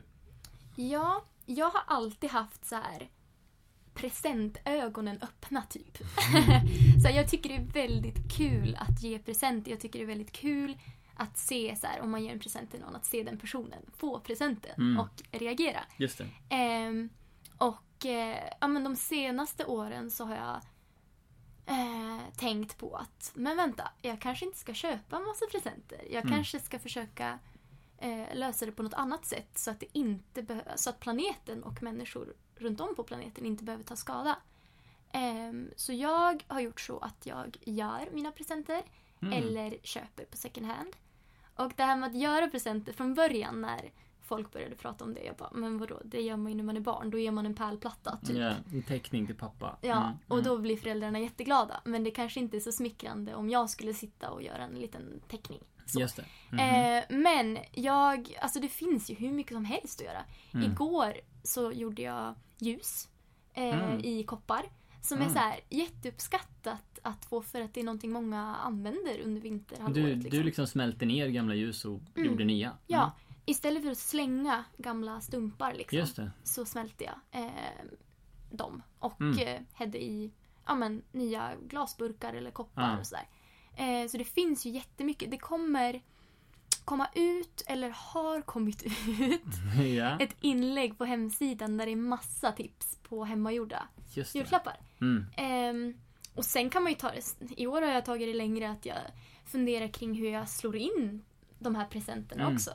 Ja, 0.83 1.25
jag 1.45 1.69
har 1.69 1.81
alltid 1.87 2.29
haft 2.29 2.65
så 2.65 2.75
här 2.75 3.09
presentögonen 3.95 5.19
öppna 5.21 5.61
typ. 5.61 5.97
så 7.01 7.07
här, 7.07 7.15
jag 7.15 7.29
tycker 7.29 7.49
det 7.49 7.55
är 7.55 7.87
väldigt 7.87 8.37
kul 8.37 8.77
att 8.79 9.03
ge 9.03 9.19
presenter. 9.19 9.71
Jag 9.71 9.79
tycker 9.79 9.99
det 9.99 10.05
är 10.05 10.07
väldigt 10.07 10.31
kul 10.31 10.77
att 11.15 11.37
se 11.37 11.75
så 11.81 11.87
här, 11.87 12.01
om 12.01 12.11
man 12.11 12.23
ger 12.23 12.31
en 12.31 12.39
present 12.39 12.71
till 12.71 12.79
någon, 12.79 12.95
att 12.95 13.05
se 13.05 13.23
den 13.23 13.37
personen 13.37 13.79
få 13.97 14.19
presenten 14.19 14.71
Mm. 14.77 14.99
och 14.99 15.23
reagera. 15.31 15.79
Just. 15.97 16.21
Ehm, 16.49 17.09
och 17.57 18.05
eh, 18.05 18.37
ja, 18.61 18.67
men 18.67 18.83
de 18.83 18.95
senaste 18.95 19.65
åren 19.65 20.11
så 20.11 20.25
har 20.25 20.35
jag 20.35 20.61
eh, 21.65 22.19
tänkt 22.37 22.77
på 22.77 22.95
att, 22.95 23.31
men 23.35 23.57
vänta, 23.57 23.91
jag 24.01 24.21
kanske 24.21 24.45
inte 24.45 24.57
ska 24.57 24.73
köpa 24.73 25.19
massa 25.19 25.45
presenter. 25.51 26.01
Jag 26.11 26.25
Mm. 26.25 26.35
kanske 26.35 26.59
ska 26.59 26.79
försöka 26.79 27.39
eh, 27.97 28.25
lösa 28.35 28.65
det 28.65 28.71
på 28.71 28.83
något 28.83 28.93
annat 28.93 29.25
sätt 29.25 29.57
så 29.57 29.71
att, 29.71 29.79
det 29.79 29.97
inte 29.97 30.63
så 30.75 30.89
att 30.89 30.99
planeten 30.99 31.63
och 31.63 31.83
människor 31.83 32.33
runt 32.55 32.81
om 32.81 32.95
på 32.95 33.03
planeten 33.03 33.45
inte 33.45 33.63
behöver 33.63 33.83
ta 33.83 33.95
skada. 33.95 34.37
Ehm, 35.11 35.71
så 35.75 35.93
jag 35.93 36.43
har 36.47 36.59
gjort 36.59 36.81
så 36.81 36.99
att 36.99 37.25
jag 37.25 37.57
gör 37.63 38.09
mina 38.11 38.31
presenter 38.31 38.83
Mm. 39.21 39.33
eller 39.43 39.77
köper 39.83 40.25
på 40.25 40.37
second 40.37 40.65
hand. 40.67 40.95
Och 41.55 41.71
det 41.75 41.83
här 41.83 41.95
med 41.95 42.09
att 42.09 42.15
göra 42.15 42.47
presenter 42.47 42.93
från 42.93 43.13
början 43.13 43.61
när 43.61 43.91
folk 44.25 44.51
började 44.51 44.75
prata 44.75 45.03
om 45.03 45.13
det. 45.13 45.23
Jag 45.23 45.35
bara, 45.35 45.49
men 45.53 45.77
vadå, 45.77 46.01
det 46.05 46.21
gör 46.21 46.37
man 46.37 46.51
ju 46.51 46.57
när 46.57 46.63
man 46.63 46.77
är 46.77 46.81
barn. 46.81 47.09
Då 47.09 47.17
ger 47.19 47.31
man 47.31 47.45
en 47.45 47.55
pärlplatta 47.55 48.17
typ. 48.25 48.37
Ja, 48.37 48.53
en 48.73 48.83
teckning 48.83 49.25
till 49.27 49.35
pappa. 49.35 49.77
Ja, 49.81 49.97
Mm, 50.03 50.17
och 50.27 50.37
mm. 50.39 50.43
då 50.49 50.57
blir 50.57 50.77
föräldrarna 50.77 51.19
jätteglada. 51.19 51.81
Men 51.85 52.03
det 52.03 52.11
kanske 52.11 52.39
inte 52.39 52.57
är 52.57 52.61
så 52.61 52.71
smickrande 52.71 53.35
om 53.35 53.49
jag 53.49 53.69
skulle 53.69 53.93
sitta 53.93 54.29
och 54.31 54.43
göra 54.43 54.63
en 54.63 54.75
liten 54.75 55.21
teckning. 55.27 55.59
Så. 55.85 55.99
Just 55.99 56.15
det. 56.15 56.25
Mhm. 56.51 56.59
Eh, 56.59 57.03
men 57.21 57.57
jag, 57.71 58.37
alltså 58.41 58.59
det 58.59 58.67
finns 58.69 59.09
ju 59.09 59.15
hur 59.15 59.31
mycket 59.31 59.53
som 59.53 59.65
helst 59.65 59.99
att 60.01 60.05
göra. 60.05 60.23
Mm. 60.53 60.71
Igår 60.71 61.13
så 61.43 61.71
gjorde 61.71 62.01
jag 62.01 62.35
ljus 62.59 63.09
eh, 63.53 63.63
Mm. 63.83 63.99
i 63.99 64.23
koppar. 64.23 64.65
Som 65.01 65.17
är 65.17 65.21
Mm. 65.21 65.33
så 65.33 65.39
här 65.39 65.59
jätteuppskattat 65.69 66.99
att 67.01 67.25
få 67.25 67.41
för 67.41 67.61
att 67.61 67.73
det 67.73 67.79
är 67.79 67.83
någonting 67.83 68.11
många 68.11 68.55
använder 68.55 69.19
under 69.23 69.41
vinterhalvåret. 69.41 69.95
du, 69.95 70.15
liksom. 70.15 70.29
du 70.39 70.43
liksom 70.43 70.67
smälte 70.67 71.05
ner 71.05 71.27
gamla 71.27 71.55
ljus 71.55 71.85
och 71.85 71.99
Mm. 72.15 72.29
gjorde 72.31 72.43
nya. 72.43 72.71
Ja, 72.87 73.11
istället 73.45 73.83
för 73.83 73.91
att 73.91 73.97
slänga 73.97 74.63
gamla 74.77 75.21
stumpar 75.21 75.73
liksom, 75.73 76.29
så 76.43 76.65
smälte 76.65 77.03
jag 77.03 77.43
eh, 77.43 77.51
dem 78.51 78.81
och 78.99 79.21
Mm. 79.21 79.39
eh, 79.39 79.61
hädde 79.73 80.03
i 80.03 80.31
ja, 80.65 80.75
men, 80.75 81.01
nya 81.11 81.51
glasburkar 81.67 82.33
eller 82.33 82.51
koppar 82.51 82.81
Ja. 82.93 82.99
och 82.99 83.07
sådär. 83.07 83.27
Eh, 83.75 84.07
så 84.07 84.17
det 84.17 84.23
finns 84.23 84.65
ju 84.65 84.69
jättemycket. 84.69 85.31
Det 85.31 85.37
kommer 85.37 86.01
komma 86.85 87.07
ut, 87.15 87.63
eller 87.67 87.89
har 87.89 88.41
kommit 88.41 88.83
ut, 89.19 89.41
ja, 89.97 90.17
ett 90.19 90.35
inlägg 90.41 90.97
på 90.97 91.05
hemsidan 91.05 91.77
där 91.77 91.85
det 91.85 91.91
är 91.91 91.95
massa 91.95 92.51
tips 92.51 92.99
på 93.03 93.23
hemmagjorda 93.25 93.87
julklappar. 94.33 94.79
Mm. 95.01 95.25
Ehm, 95.37 95.97
och 96.35 96.45
sen 96.45 96.69
kan 96.69 96.83
man 96.83 96.91
ju 96.91 96.97
ta 96.97 97.11
det, 97.11 97.61
i 97.61 97.67
år 97.67 97.81
har 97.81 97.89
jag 97.89 98.05
tagit 98.05 98.27
det 98.27 98.33
längre 98.33 98.69
att 98.71 98.85
jag 98.85 98.97
funderar 99.45 99.87
kring 99.87 100.13
hur 100.13 100.29
jag 100.29 100.49
slår 100.49 100.75
in 100.75 101.23
de 101.59 101.75
här 101.75 101.85
presenterna 101.85 102.43
Mm. 102.43 102.55
också. 102.55 102.71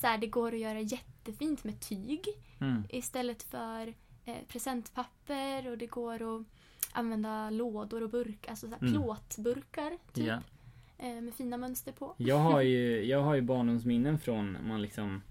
Så 0.00 0.06
här, 0.06 0.18
det 0.18 0.26
går 0.26 0.52
att 0.54 0.60
göra 0.60 0.80
jättefint 0.80 1.64
med 1.64 1.80
tyg 1.80 2.24
Mm. 2.60 2.82
istället 2.90 3.42
för 3.42 3.94
eh, 4.24 4.34
presentpapper 4.48 5.70
och 5.70 5.78
det 5.78 5.86
går 5.86 6.36
att 6.36 6.42
använda 6.92 7.50
lådor 7.50 8.02
och 8.02 8.10
burkar, 8.10 8.50
alltså 8.50 8.66
så 8.66 8.72
här 8.72 8.80
Mm. 8.82 8.92
plåtburkar 8.92 9.90
typ, 10.12 10.26
Ja. 10.26 10.40
eh, 10.98 11.20
med 11.20 11.34
fina 11.34 11.56
mönster 11.56 11.92
på. 11.92 12.14
Jag 12.16 12.38
har 12.38 12.60
ju, 12.60 13.04
jag 13.08 13.22
har 13.22 13.34
ju 13.34 13.40
barndomsminnen 13.42 14.18
från 14.18 14.58
man 14.68 14.82
liksom 14.82 15.22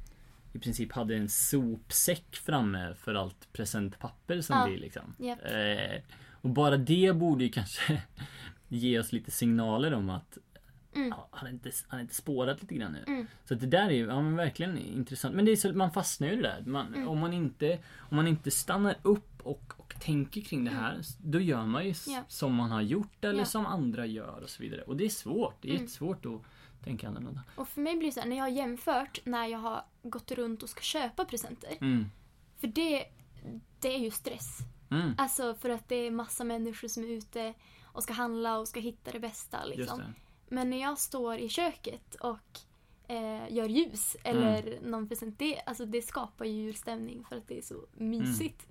i 0.54 0.60
princip 0.60 0.92
hade 0.92 1.16
en 1.16 1.30
sopsäck 1.30 2.36
framme 2.36 2.96
för 2.96 3.14
allt 3.16 3.54
presentpapper 3.54 4.42
som 4.42 4.58
Ja. 4.58 4.68
blir 4.68 4.78
liksom. 4.78 5.16
Japp. 5.20 5.40
Eh, 5.46 6.02
och 6.42 6.50
bara 6.50 6.78
det 6.78 7.16
borde 7.16 7.44
ju 7.44 7.50
kanske 7.50 8.02
ge 8.68 9.00
oss 9.00 9.12
lite 9.12 9.32
signaler 9.32 9.94
om 9.94 10.10
att 10.10 10.38
Mm. 10.98 11.12
han, 11.12 11.26
har 11.32 11.50
inte, 11.50 11.72
han 11.88 11.98
har 11.98 12.02
inte 12.02 12.16
spårat 12.16 12.62
lite 12.62 12.76
grann 12.76 12.92
nu. 12.92 13.04
Mm. 13.08 13.28
Så 13.46 13.54
att 13.54 13.60
det 13.60 13.68
där 13.68 13.86
är 13.86 13.92
ju 13.92 14.06
ja, 14.06 14.22
men 14.22 14.36
verkligen 14.36 14.78
intressant. 14.78 15.36
Men 15.36 15.46
det 15.46 15.52
är 15.52 15.56
så, 15.56 15.74
man 15.74 15.92
fastnar 15.92 16.28
ju 16.28 16.34
i 16.34 16.36
det 16.36 16.42
där. 16.42 16.64
Man, 16.66 16.88
Mm. 16.94 17.08
om, 17.08 17.20
man 17.20 17.34
inte, 17.34 17.80
om 17.98 18.16
man 18.16 18.28
inte 18.28 18.52
stannar 18.52 18.96
upp 19.02 19.42
och, 19.44 19.74
och 19.78 19.96
tänker 20.02 20.42
kring 20.42 20.66
det 20.66 20.72
här. 20.72 21.00
Då 21.18 21.40
gör 21.40 21.66
man 21.66 21.86
ju. 21.86 21.94
Ja. 22.08 22.24
som 22.28 22.54
man 22.56 22.72
har 22.72 22.82
gjort 22.82 23.24
eller 23.26 23.40
Ja. 23.40 23.46
som 23.46 23.66
andra 23.66 24.06
gör 24.06 24.40
och 24.44 24.50
så 24.50 24.64
vidare. 24.64 24.82
Och 24.82 24.98
det 24.98 25.06
är 25.06 25.10
svårt. 25.10 25.56
Det 25.62 25.68
är 25.68 25.72
Mm. 25.72 25.82
jättesvårt 25.82 26.26
att 26.26 26.42
tänka 26.84 27.08
annorlunda. 27.08 27.42
Och 27.56 27.68
för 27.68 27.82
mig 27.82 27.96
blir 27.98 28.08
det 28.08 28.12
så 28.14 28.20
här, 28.20 28.28
när 28.28 28.36
jag 28.36 28.44
har 28.44 28.50
jämfört 28.50 29.20
när 29.24 29.46
jag 29.48 29.60
har 29.60 29.84
gått 30.04 30.32
runt 30.32 30.64
och 30.64 30.70
ska 30.70 30.82
köpa 30.82 31.26
presenter. 31.26 31.78
Mm. 31.82 32.06
För 32.60 32.68
det, 32.68 33.06
det 33.80 33.96
är 33.96 34.00
ju 34.00 34.12
stress. 34.12 34.58
Mm. 34.90 35.14
Alltså 35.18 35.56
för 35.56 35.70
att 35.70 35.90
det 35.90 35.96
är 35.96 36.12
massa 36.12 36.44
människor 36.44 36.88
som 36.88 37.04
är 37.04 37.08
ute 37.08 37.54
och 37.84 38.04
ska 38.04 38.14
handla 38.14 38.58
och 38.60 38.68
ska 38.68 38.80
hitta 38.80 39.12
det 39.12 39.20
bästa. 39.20 39.58
Just 39.66 39.78
Liksom. 39.78 40.00
det. 40.00 40.14
Men 40.48 40.70
när 40.70 40.82
jag 40.82 40.98
står 40.98 41.38
i 41.38 41.50
köket 41.50 42.16
och 42.16 42.60
eh, 43.08 43.54
gör 43.54 43.70
ljus 43.70 44.18
eller 44.24 44.80
någon 44.82 45.08
present, 45.08 45.40
det, 45.40 45.62
alltså 45.66 45.86
det 45.86 46.02
skapar 46.02 46.46
ju 46.46 46.52
julstämning 46.52 47.26
för 47.30 47.36
att 47.36 47.48
det 47.48 47.58
är 47.58 47.62
så 47.62 47.86
mysigt. 47.94 48.68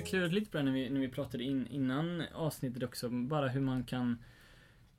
Har 0.00 0.06
klurat 0.06 0.32
lite 0.32 0.50
på 0.50 0.56
det 0.56 0.64
när 0.64 0.72
vi, 0.72 0.90
när 0.90 1.00
vi 1.00 1.08
pratade 1.08 1.44
in, 1.44 1.66
innan 1.66 2.22
avsnittet 2.34 2.82
också, 2.82 3.08
bara 3.08 3.48
hur 3.48 3.60
man 3.60 3.84
kan 3.84 4.18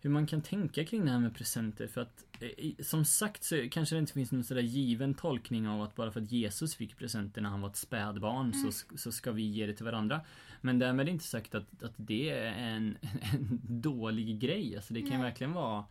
hur 0.02 0.10
man 0.10 0.28
kan 0.28 0.42
tänka 0.42 0.86
kring 0.86 1.06
det 1.06 1.12
här 1.12 1.20
med 1.20 1.36
presenter 1.36 1.88
för 1.88 2.02
att 2.02 2.26
eh, 2.40 2.72
som 2.80 3.06
sagt 3.06 3.44
så 3.44 3.70
kanske 3.72 3.96
det 3.96 4.00
inte 4.00 4.14
finns 4.14 4.32
någon 4.32 4.44
sådär 4.44 4.62
given 4.62 5.14
tolkning 5.14 5.68
av 5.68 5.82
att 5.82 5.96
bara 5.96 6.12
för 6.12 6.22
att 6.22 6.32
Jesus 6.32 6.76
fick 6.76 6.98
presenter 6.98 7.42
när 7.42 7.50
han 7.50 7.62
var 7.62 7.70
ett 7.70 7.76
spädbarn 7.76 8.52
mm. 8.54 8.72
så, 8.72 8.98
så 8.98 9.12
ska 9.12 9.32
vi 9.32 9.44
ge 9.44 9.66
det 9.66 9.74
till 9.74 9.86
varandra. 9.86 10.22
Men 10.62 10.80
därmed 10.80 11.10
inte 11.10 11.24
sagt 11.24 11.56
att, 11.56 11.84
att 11.84 11.94
det 11.96 12.30
är 12.30 12.54
en, 12.54 12.98
en 13.34 13.62
dålig 13.64 14.40
grej. 14.40 14.76
Alltså 14.76 14.94
det 14.94 15.02
kan 15.02 15.10
Nej. 15.10 15.22
verkligen 15.22 15.54
vara 15.54 15.86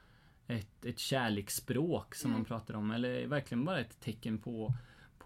ett, 0.46 0.84
ett 0.84 0.98
kärleksspråk 0.98 2.14
som 2.14 2.30
mm. 2.30 2.38
man 2.38 2.44
pratar 2.44 2.74
om 2.74 2.90
eller 2.90 3.26
verkligen 3.26 3.64
bara 3.64 3.80
ett 3.80 4.00
tecken 4.00 4.38
på 4.38 4.74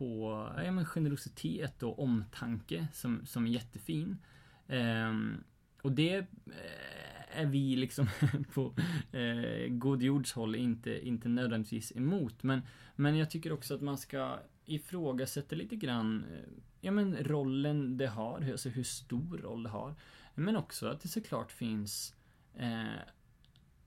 på 0.03 0.49
ja, 0.57 0.73
men 0.73 0.85
generositet 0.85 1.83
och 1.83 1.99
omtanke 1.99 2.87
som, 2.93 3.27
som 3.27 3.47
är 3.47 3.51
jättefin. 3.51 4.19
Um, 4.67 5.45
och 5.83 5.93
det 5.93 6.17
eh, 6.17 7.41
är 7.41 7.47
vi 7.47 7.77
liksom 7.77 8.09
på 8.55 8.75
eh, 9.13 9.69
God 9.69 10.03
Jords 10.03 10.33
håll 10.33 10.55
inte, 10.55 11.09
inte 11.09 11.29
nödvändigtvis 11.29 11.97
emot. 11.97 12.43
Men, 12.43 12.63
men 12.97 13.17
jag 13.17 13.31
tycker 13.31 13.53
också 13.53 13.75
att 13.75 13.81
man 13.81 13.99
ska 13.99 14.39
ifrågasätta 14.65 15.57
lite 15.57 15.77
grann 15.77 16.25
eh, 16.33 16.49
ja, 16.81 16.91
men 16.91 17.17
rollen 17.17 17.97
det 17.97 18.07
har, 18.07 18.51
alltså 18.51 18.69
hur 18.69 18.85
stor 18.85 19.39
roll 19.39 19.63
det 19.63 19.71
har. 19.71 19.95
Men 20.35 20.57
också 20.57 20.87
att 20.87 21.01
det 21.01 21.09
såklart 21.09 21.53
finns 21.53 22.15
eh, 22.55 23.01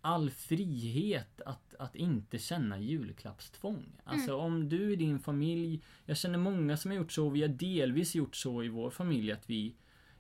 all 0.06 0.30
frihet 0.32 1.42
att, 1.42 1.76
att 1.80 1.96
inte 1.96 2.40
känna 2.40 2.80
julklappstvång. 2.80 3.86
Alltså 4.04 4.32
mm. 4.32 4.46
om 4.46 4.70
du 4.70 4.94
i 4.94 4.96
din 4.96 5.20
familj, 5.20 5.82
jag 6.06 6.18
känner 6.18 6.38
många 6.38 6.78
som 6.78 6.92
har 6.92 6.98
gjort 6.98 7.12
så, 7.12 7.30
vi 7.30 7.42
har 7.42 7.50
delvis 7.50 8.16
gjort 8.16 8.36
så 8.36 8.64
i 8.64 8.70
vår 8.70 8.90
familj 8.90 9.32
att 9.32 9.50
vi 9.50 9.76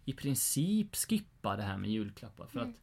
i 0.05 0.13
princip 0.13 0.95
skippar 0.95 1.57
det 1.57 1.63
här 1.63 1.77
med 1.77 1.89
julklappar 1.89 2.47
för 2.47 2.59
mm. 2.59 2.71
att 2.71 2.81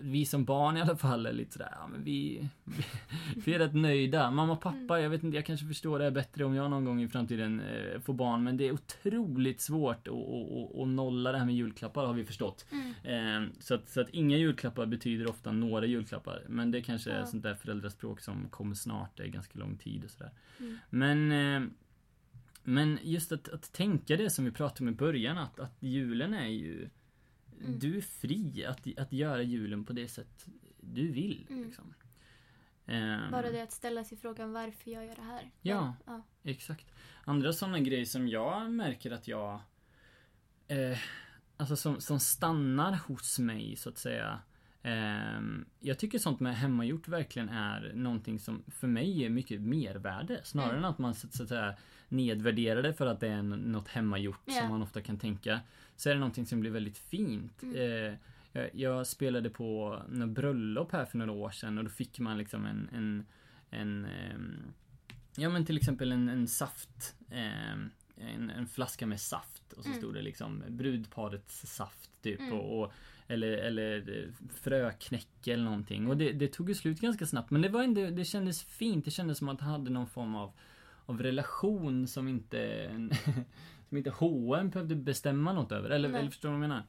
vi 0.00 0.26
som 0.26 0.44
barn 0.44 0.76
i 0.76 0.80
alla 0.80 0.96
fall 0.96 1.26
är 1.26 1.32
lite 1.32 1.52
sådär, 1.52 1.68
ja 1.72 1.86
men 1.86 2.04
vi, 2.04 2.48
vi, 2.64 2.84
vi 3.44 3.54
är 3.54 3.58
rätt 3.58 3.74
nöjda. 3.74 4.30
Mamma 4.30 4.52
och 4.52 4.60
pappa, 4.60 4.94
mm. 4.94 5.02
jag 5.02 5.10
vet 5.10 5.22
inte, 5.22 5.36
jag 5.36 5.46
kanske 5.46 5.66
förstår 5.66 5.98
det 5.98 6.10
bättre 6.10 6.44
om 6.44 6.54
jag 6.54 6.70
någon 6.70 6.84
gång 6.84 7.02
i 7.02 7.08
framtiden 7.08 7.60
eh, 7.60 8.00
får 8.00 8.14
barn. 8.14 8.44
Men 8.44 8.56
det 8.56 8.68
är 8.68 8.72
otroligt 8.72 9.60
svårt 9.60 10.08
att, 10.08 10.14
att, 10.14 10.80
att, 10.80 10.88
nolla 10.88 11.32
det 11.32 11.38
här 11.38 11.44
med 11.44 11.54
julklappar 11.54 12.06
har 12.06 12.14
vi 12.14 12.24
förstått. 12.24 12.66
Mm. 12.70 13.44
Eh, 13.44 13.50
så, 13.58 13.74
att, 13.74 13.88
så 13.88 14.00
att 14.00 14.08
inga 14.08 14.36
julklappar 14.36 14.86
betyder 14.86 15.30
ofta 15.30 15.52
några 15.52 15.86
julklappar. 15.86 16.42
Men 16.48 16.70
det 16.70 16.82
kanske 16.82 17.10
är 17.10 17.24
sånt 17.24 17.42
där 17.42 17.54
föräldraspråk 17.54 18.20
som 18.20 18.48
kommer 18.50 18.74
snart, 18.74 19.16
det 19.16 19.22
är 19.22 19.28
ganska 19.28 19.58
lång 19.58 19.76
tid 19.76 20.04
och 20.04 20.10
sådär. 20.10 20.32
Mm. 20.58 20.78
Men 20.90 21.32
eh, 21.32 21.70
men 22.62 22.98
just 23.02 23.32
att, 23.32 23.48
att 23.48 23.72
tänka 23.72 24.16
det 24.16 24.30
som 24.30 24.44
vi 24.44 24.50
pratade 24.50 24.82
om 24.82 24.88
i 24.88 24.96
början, 24.96 25.38
att, 25.38 25.60
att 25.60 25.76
julen 25.80 26.34
är 26.34 26.48
ju 26.48 26.88
Mm. 27.60 27.78
Du 27.78 27.96
är 27.96 28.00
fri 28.00 28.64
att, 28.64 28.98
att 28.98 29.12
göra 29.12 29.42
julen 29.42 29.84
på 29.84 29.92
det 29.92 30.08
sätt 30.08 30.46
du 30.80 31.12
vill. 31.12 31.46
Mm. 31.50 31.64
Liksom. 31.64 31.94
Um, 32.86 33.30
Bara 33.30 33.50
det 33.50 33.62
att 33.62 33.72
ställa 33.72 34.04
sig 34.04 34.18
frågan 34.18 34.52
varför 34.52 34.90
jag 34.90 35.06
gör 35.06 35.16
det 35.16 35.22
här. 35.22 35.50
Ja, 35.62 35.94
ja. 36.06 36.22
exakt. 36.42 36.86
Andra 37.24 37.52
sådana 37.52 37.78
grejer 37.80 38.04
som 38.04 38.28
jag 38.28 38.70
märker 38.70 39.10
att 39.10 39.28
jag 39.28 39.60
eh, 40.68 40.98
Alltså 41.60 41.76
som, 41.76 42.00
som 42.00 42.20
stannar 42.20 42.92
hos 42.92 43.38
mig 43.38 43.76
så 43.76 43.88
att 43.88 43.98
säga. 43.98 44.40
Eh, 44.82 45.40
jag 45.80 45.98
tycker 45.98 46.18
sånt 46.18 46.40
med 46.40 46.56
hemmagjort 46.56 47.08
verkligen 47.08 47.48
är 47.48 47.92
någonting 47.94 48.38
som 48.38 48.62
för 48.68 48.86
mig 48.86 49.24
är 49.24 49.30
mycket 49.30 49.60
mervärde. 49.60 50.40
Snarare 50.44 50.70
mm. 50.70 50.84
än 50.84 50.90
att 50.90 50.98
man 50.98 51.14
så, 51.14 51.26
att 51.26 51.48
säga 51.48 51.74
nedvärderar 52.08 52.82
det 52.82 52.92
för 52.92 53.06
att 53.06 53.20
det 53.20 53.28
är 53.28 53.42
något 53.42 53.88
hemmagjort 53.88 54.48
yeah. 54.48 54.60
som 54.60 54.70
man 54.70 54.82
ofta 54.82 55.00
kan 55.00 55.18
tänka 55.18 55.60
så 56.00 56.10
är 56.10 56.14
det 56.14 56.20
någonting 56.20 56.46
som 56.46 56.60
blir 56.60 56.70
väldigt 56.70 56.98
fint. 56.98 57.62
Mm. 57.62 57.76
Eh, 57.76 58.14
jag, 58.52 58.70
jag, 58.72 59.06
spelade 59.06 59.50
på 59.50 60.02
något 60.08 60.28
bröllop 60.28 60.92
här 60.92 61.04
för 61.04 61.18
några 61.18 61.32
år 61.32 61.50
sedan 61.50 61.78
och 61.78 61.84
då 61.84 61.90
fick 61.90 62.18
man 62.18 62.38
liksom 62.38 62.66
en, 62.66 62.88
en, 62.92 63.24
en 63.70 64.04
eh, 64.04 64.38
Ja 65.36 65.48
men 65.48 65.66
till 65.66 65.76
exempel 65.76 66.12
en, 66.12 66.28
en 66.28 66.48
saft 66.48 67.16
eh, 67.30 67.72
en, 68.16 68.50
en, 68.50 68.66
flaska 68.66 69.06
med 69.06 69.20
saft 69.20 69.72
och 69.72 69.82
så 69.82 69.88
mm. 69.88 70.00
stod 70.00 70.14
det 70.14 70.22
liksom 70.22 70.62
brudparets 70.68 71.74
saft 71.74 72.10
typ 72.22 72.40
mm. 72.40 72.52
och, 72.52 72.80
och, 72.80 72.92
eller, 73.26 73.52
eller 73.52 74.28
fröknäcke 74.62 75.52
eller 75.52 75.64
någonting. 75.64 76.06
Och 76.06 76.16
det, 76.16 76.32
det 76.32 76.48
tog 76.48 76.68
ju 76.68 76.74
slut 76.74 77.00
ganska 77.00 77.26
snabbt 77.26 77.50
men 77.50 77.62
det 77.62 77.68
var 77.68 77.82
ändå, 77.82 78.10
det 78.10 78.24
kändes 78.24 78.62
fint. 78.62 79.04
Det 79.04 79.10
kändes 79.10 79.38
som 79.38 79.48
att 79.48 79.60
han 79.60 79.70
hade 79.70 79.90
någon 79.90 80.06
form 80.06 80.34
av, 80.34 80.52
av 81.06 81.22
relation 81.22 82.06
som 82.06 82.28
inte 82.28 82.90
som 83.90 83.98
inte 83.98 84.10
H&M 84.10 84.70
behövde 84.70 84.94
bestämma 84.94 85.52
något 85.52 85.72
över. 85.72 85.90
Eller, 85.90 86.08
eller 86.08 86.30
förstår 86.30 86.48
du 86.48 86.54
vad 86.54 86.64
jag 86.64 86.68
menar? 86.68 86.84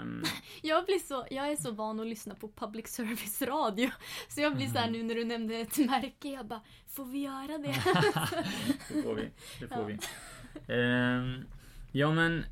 Um... 0.00 0.22
Jag, 0.62 0.84
blir 0.84 0.98
så, 0.98 1.26
jag 1.30 1.52
är 1.52 1.56
så 1.56 1.72
van 1.72 2.00
att 2.00 2.06
lyssna 2.06 2.34
på 2.34 2.48
public 2.48 2.88
service 2.88 3.42
radio. 3.42 3.90
Så 4.28 4.40
jag 4.40 4.56
blir 4.56 4.66
mm. 4.66 4.74
så 4.74 4.80
här 4.80 4.90
mhm. 4.90 4.98
nu 4.98 5.02
när 5.02 5.14
du 5.14 5.24
nämnde 5.24 5.56
ett 5.56 5.78
märke, 5.78 6.28
jag 6.28 6.46
bara, 6.46 6.60
får 6.88 7.04
vi 7.04 7.18
göra 7.18 7.58
det? 7.58 7.82
det 8.94 9.02
får 9.02 9.14
vi. 9.14 9.30
Det 9.60 9.68
får 9.68 9.90
ja. 9.90 9.98
vi. 10.66 10.74
Um, 10.74 11.44
ja 11.92 12.12
men 12.12 12.44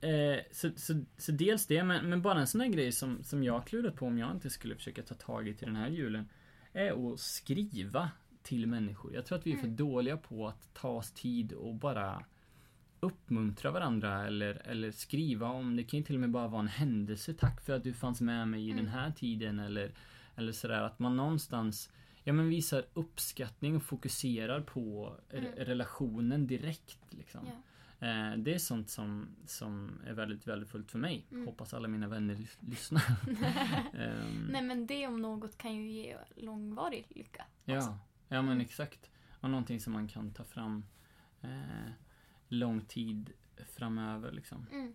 eh, 0.00 0.40
så, 0.52 0.70
så, 0.76 1.04
så, 1.18 1.32
dels 1.32 1.66
det, 1.66 1.84
men, 1.84 2.10
men, 2.10 2.22
bara 2.22 2.40
en 2.40 2.46
sån 2.46 2.60
här 2.60 2.68
grej 2.68 2.92
som, 2.92 3.24
som 3.24 3.44
jag 3.44 3.66
klurat 3.66 3.96
på 3.96 4.06
om 4.06 4.18
jag 4.18 4.30
inte 4.30 4.50
skulle 4.50 4.76
försöka 4.76 5.02
ta 5.02 5.14
tag 5.14 5.48
i 5.48 5.54
till 5.54 5.66
den 5.66 5.76
här 5.76 5.88
julen. 5.88 6.28
Är 6.72 7.12
att 7.12 7.20
skriva 7.20 8.10
till 8.42 8.66
människor. 8.66 9.14
Jag 9.14 9.26
tror 9.26 9.38
att 9.38 9.46
vi 9.46 9.52
är 9.52 9.56
för 9.56 9.64
mm. 9.64 9.76
dåliga 9.76 10.16
på 10.16 10.48
att 10.48 10.74
ta 10.74 10.88
oss 10.88 11.12
tid 11.12 11.52
och 11.52 11.74
bara 11.74 12.24
uppmuntra 13.02 13.70
varandra 13.70 14.26
eller, 14.26 14.62
eller 14.64 14.90
skriva 14.90 15.48
om, 15.48 15.76
det 15.76 15.84
kan 15.84 15.98
ju 15.98 16.04
till 16.04 16.14
och 16.14 16.20
med 16.20 16.30
bara 16.30 16.48
vara 16.48 16.60
en 16.60 16.68
händelse. 16.68 17.34
Tack 17.34 17.60
för 17.60 17.72
att 17.72 17.84
du 17.84 17.92
fanns 17.92 18.20
med 18.20 18.48
mig 18.48 18.66
i 18.66 18.70
mm. 18.70 18.84
den 18.84 18.94
här 18.94 19.10
tiden 19.10 19.58
eller, 19.58 19.92
eller 20.36 20.52
sådär. 20.52 20.82
Att 20.82 20.98
man 20.98 21.16
någonstans 21.16 21.90
ja, 22.24 22.32
men 22.32 22.48
visar 22.48 22.84
uppskattning 22.94 23.76
och 23.76 23.82
fokuserar 23.82 24.60
på 24.60 25.16
mm. 25.30 25.52
relationen 25.56 26.46
direkt. 26.46 26.98
Liksom. 27.10 27.46
Yeah. 28.00 28.38
det 28.38 28.54
är 28.54 28.58
sånt 28.58 28.90
som, 28.90 29.28
som 29.46 30.00
är 30.06 30.12
väldigt 30.12 30.46
värdefullt 30.46 30.90
för 30.90 30.98
mig. 30.98 31.26
Mm. 31.30 31.46
Hoppas 31.46 31.74
alla 31.74 31.88
mina 31.88 32.08
vänner 32.08 32.36
lyssnar. 32.60 33.04
um, 33.92 34.46
Nej 34.50 34.62
men 34.62 34.86
det 34.86 35.06
om 35.06 35.22
något 35.22 35.58
kan 35.58 35.74
ju 35.74 35.90
ge 35.90 36.16
långvarig 36.36 37.06
lycka. 37.10 37.44
Ja, 37.64 37.76
också. 37.76 37.98
ja 38.28 38.42
men 38.42 38.52
mm. 38.52 38.60
exakt. 38.60 39.10
Och 39.40 39.50
någonting 39.50 39.80
som 39.80 39.92
man 39.92 40.08
kan 40.08 40.32
ta 40.32 40.44
fram 40.44 40.84
eh, 41.40 41.90
lång 42.52 42.80
tid 42.80 43.32
framöver 43.76 44.32
liksom. 44.32 44.66
Mm. 44.72 44.94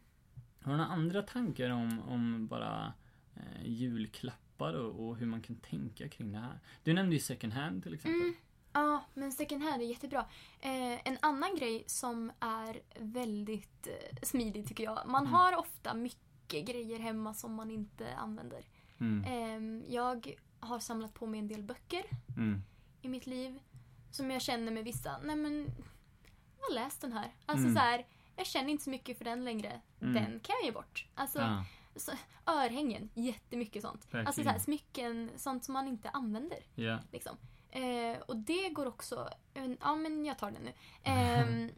Har 0.61 0.71
du 0.71 0.77
några 0.77 0.91
andra 0.91 1.21
tankar 1.21 1.69
om, 1.69 1.99
om 1.99 2.47
bara 2.47 2.93
eh, 3.35 3.65
julklappar 3.65 4.73
och, 4.73 5.07
och, 5.07 5.17
hur 5.17 5.25
man 5.25 5.41
kan 5.41 5.55
tänka 5.55 6.09
kring 6.09 6.31
det 6.31 6.37
här? 6.37 6.59
Du 6.83 6.93
nämnde 6.93 7.15
ju 7.15 7.21
second 7.21 7.53
hand 7.53 7.83
till 7.83 7.93
exempel. 7.93 8.21
Mm. 8.21 8.35
Ja, 8.73 9.03
men 9.13 9.31
second 9.31 9.63
hand 9.63 9.81
är 9.81 9.85
jättebra. 9.85 10.25
Eh, 10.59 11.07
en 11.07 11.17
annan 11.21 11.55
grej 11.55 11.83
som 11.87 12.31
är 12.39 12.79
väldigt 12.99 13.87
eh, 13.87 14.17
smidig 14.23 14.67
tycker 14.67 14.83
jag. 14.83 15.01
Man 15.07 15.21
mm. 15.21 15.33
har 15.33 15.55
ofta 15.55 15.93
mycket 15.93 16.65
grejer 16.65 16.99
hemma 16.99 17.33
som 17.33 17.53
man 17.53 17.71
inte 17.71 18.15
använder. 18.15 18.65
Mm. 18.99 19.23
Eh, 19.23 19.93
jag 19.93 20.35
har 20.59 20.79
samlat 20.79 21.13
på 21.13 21.25
mig 21.25 21.39
en 21.39 21.47
del 21.47 21.63
böcker 21.63 22.03
mm. 22.37 22.61
i 23.01 23.07
mitt 23.07 23.27
liv. 23.27 23.59
Som 24.11 24.31
jag 24.31 24.41
känner 24.41 24.71
med 24.71 24.83
vissa, 24.83 25.17
nej 25.23 25.35
men 25.35 25.71
har 26.69 26.75
läst 26.75 27.01
den 27.01 27.13
här. 27.13 27.31
Alltså 27.45 27.65
mm. 27.65 27.75
så 27.75 27.81
här, 27.81 28.05
jag 28.35 28.45
känner 28.45 28.69
inte 28.69 28.83
så 28.83 28.89
mycket 28.89 29.17
för 29.17 29.25
den 29.25 29.45
längre. 29.45 29.81
Mm. 30.01 30.13
Den 30.13 30.39
kan 30.39 30.55
jag 30.59 30.65
ge 30.65 30.71
bort. 30.71 31.07
Alltså, 31.15 31.39
ja. 31.39 31.65
så, 31.95 32.11
örhängen, 32.45 33.09
jättemycket 33.13 33.81
sånt. 33.81 34.05
Verkligen. 34.05 34.27
Alltså 34.27 34.43
så 34.43 34.49
här, 34.49 34.59
smycken, 34.59 35.31
sånt 35.35 35.65
som 35.65 35.73
man 35.73 35.87
inte 35.87 36.09
använder. 36.09 36.59
Yeah. 36.75 36.99
Liksom. 37.11 37.37
Eh, 37.69 38.17
och 38.27 38.37
det 38.37 38.69
går 38.69 38.85
också, 38.85 39.29
ja 39.79 39.95
men 39.95 40.25
jag 40.25 40.37
tar 40.37 40.51
den 40.51 40.63
nu. 40.63 40.73
Eh, 41.03 41.71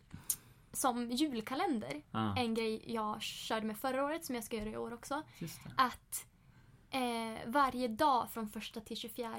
som 0.71 1.11
julkalender, 1.11 2.01
ah. 2.11 2.35
en 2.35 2.53
grej 2.53 2.93
jag 2.93 3.21
körde 3.21 3.65
med 3.65 3.77
förra 3.77 4.05
året 4.05 4.25
som 4.25 4.35
jag 4.35 4.43
ska 4.43 4.57
göra 4.57 4.69
i 4.69 4.77
år 4.77 4.93
också. 4.93 5.23
Att 5.77 6.25
eh, 6.89 7.37
varje 7.45 7.87
dag 7.87 8.31
från 8.31 8.49
första 8.49 8.81
till 8.81 8.97
24 8.97 9.37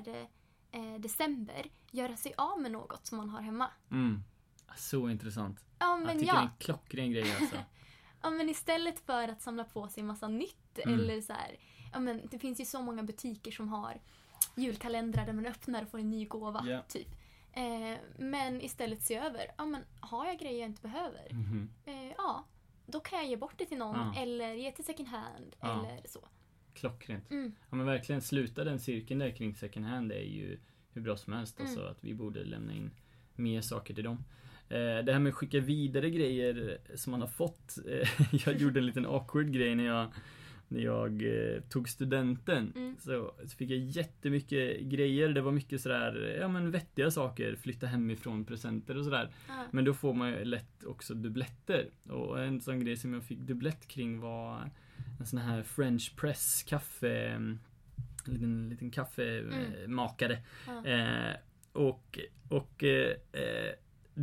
eh, 0.72 0.94
december 0.98 1.70
göra 1.90 2.16
sig 2.16 2.34
av 2.36 2.60
med 2.60 2.72
något 2.72 3.06
som 3.06 3.18
man 3.18 3.28
har 3.28 3.40
hemma. 3.40 3.70
Mm. 3.90 4.22
Så 4.76 5.08
intressant. 5.08 5.64
Ja, 5.78 5.96
men 5.96 6.06
jag 6.06 6.18
tycker 6.18 6.26
ja. 6.26 6.34
det 6.34 6.40
är 6.40 6.42
en 6.42 6.58
klockren 6.58 7.12
grej 7.12 7.36
alltså. 7.40 7.56
ja 8.22 8.30
men 8.30 8.48
istället 8.48 9.00
för 9.00 9.28
att 9.28 9.42
samla 9.42 9.64
på 9.64 9.88
sig 9.88 10.02
massa 10.02 10.28
nytt 10.28 10.78
mm. 10.78 11.00
eller 11.00 11.20
så 11.20 11.32
här, 11.32 11.56
ja 11.92 12.00
men 12.00 12.22
det 12.30 12.38
finns 12.38 12.60
ju 12.60 12.64
så 12.64 12.82
många 12.82 13.02
butiker 13.02 13.50
som 13.50 13.68
har 13.68 14.00
julkalendrar 14.56 15.26
där 15.26 15.32
man 15.32 15.46
öppnar 15.46 15.82
och 15.82 15.88
får 15.88 15.98
en 15.98 16.10
ny 16.10 16.24
gåva. 16.24 16.64
Yeah. 16.66 16.86
Typ. 16.86 17.08
Eh, 17.52 17.98
men 18.18 18.62
istället 18.62 19.02
se 19.02 19.16
över, 19.16 19.46
ja 19.58 19.66
men 19.66 19.82
har 20.00 20.26
jag 20.26 20.38
grejer 20.38 20.60
jag 20.60 20.68
inte 20.68 20.82
behöver? 20.82 21.30
Mm 21.30 21.70
eh, 21.84 22.12
ja, 22.16 22.46
då 22.86 23.00
kan 23.00 23.18
jag 23.18 23.28
ge 23.28 23.36
bort 23.36 23.54
det 23.58 23.66
till 23.66 23.78
någon 23.78 23.96
ah. 23.96 24.14
eller 24.16 24.54
ge 24.54 24.72
till 24.72 24.84
second 24.84 25.08
hand 25.08 25.56
ah. 25.60 25.72
eller 25.72 26.00
så. 26.08 26.28
Klockrent. 26.74 27.30
Mm. 27.30 27.54
Ja 27.70 27.76
men 27.76 27.86
verkligen 27.86 28.22
sluta 28.22 28.64
den 28.64 28.80
cirkeln 28.80 29.20
där 29.20 29.30
kring 29.30 29.54
second 29.54 29.86
hand 29.86 30.12
är 30.12 30.22
ju 30.22 30.58
hur 30.92 31.02
bra 31.02 31.16
som 31.16 31.32
helst. 31.32 31.60
Mm. 31.60 31.70
Alltså 31.70 31.86
att 31.86 32.04
vi 32.04 32.14
borde 32.14 32.44
lämna 32.44 32.72
in 32.72 32.90
mer 33.34 33.60
saker 33.60 33.94
till 33.94 34.04
dem. 34.04 34.24
Eh, 34.70 35.04
det 35.04 35.12
här 35.12 35.18
med 35.18 35.30
att 35.30 35.36
skicka 35.36 35.60
vidare 35.60 36.10
grejer 36.10 36.78
som 36.94 37.10
man 37.10 37.20
har 37.20 37.28
fått. 37.28 37.78
Eh, 37.88 38.08
jag 38.46 38.56
gjorde 38.56 38.80
en 38.80 38.86
liten 38.86 39.06
awkward 39.06 39.52
grej 39.52 39.74
när 39.74 39.84
jag 39.86 40.06
när 40.68 40.80
jag 40.80 41.22
eh, 41.22 41.60
tog 41.60 41.88
studenten 41.88 42.72
Mm. 42.76 42.96
så, 43.00 43.34
fick 43.58 43.70
jag 43.70 43.78
jättemycket 43.78 44.80
grejer. 44.80 45.28
Det 45.28 45.40
var 45.40 45.52
mycket 45.52 45.80
sådär, 45.80 46.36
ja 46.40 46.48
men 46.48 46.70
vettiga 46.70 47.10
saker. 47.10 47.56
Flytta 47.56 47.86
hemifrån 47.86 48.44
presenter 48.44 48.98
och 48.98 49.04
sådär. 49.04 49.30
Ja. 49.48 49.64
Men 49.70 49.84
då 49.84 49.94
får 49.94 50.14
man 50.14 50.30
ju 50.30 50.44
lätt 50.44 50.84
också 50.84 51.14
dubbletter. 51.14 51.90
Och 52.08 52.42
en 52.42 52.60
sån 52.60 52.84
grej 52.84 52.96
som 52.96 53.14
jag 53.14 53.24
fick 53.24 53.38
dubblett 53.38 53.88
kring 53.88 54.20
var 54.20 54.70
en 55.20 55.26
sån 55.26 55.38
här 55.38 55.62
French 55.62 56.16
press 56.16 56.62
kaffe 56.68 57.28
En 57.28 57.58
liten, 58.24 58.68
liten 58.68 58.90
kaffemakare. 58.90 60.38
Ja. 60.66 60.86
Eh, 60.86 61.36
och 61.72 62.18
och 62.48 62.84
eh, 62.84 63.16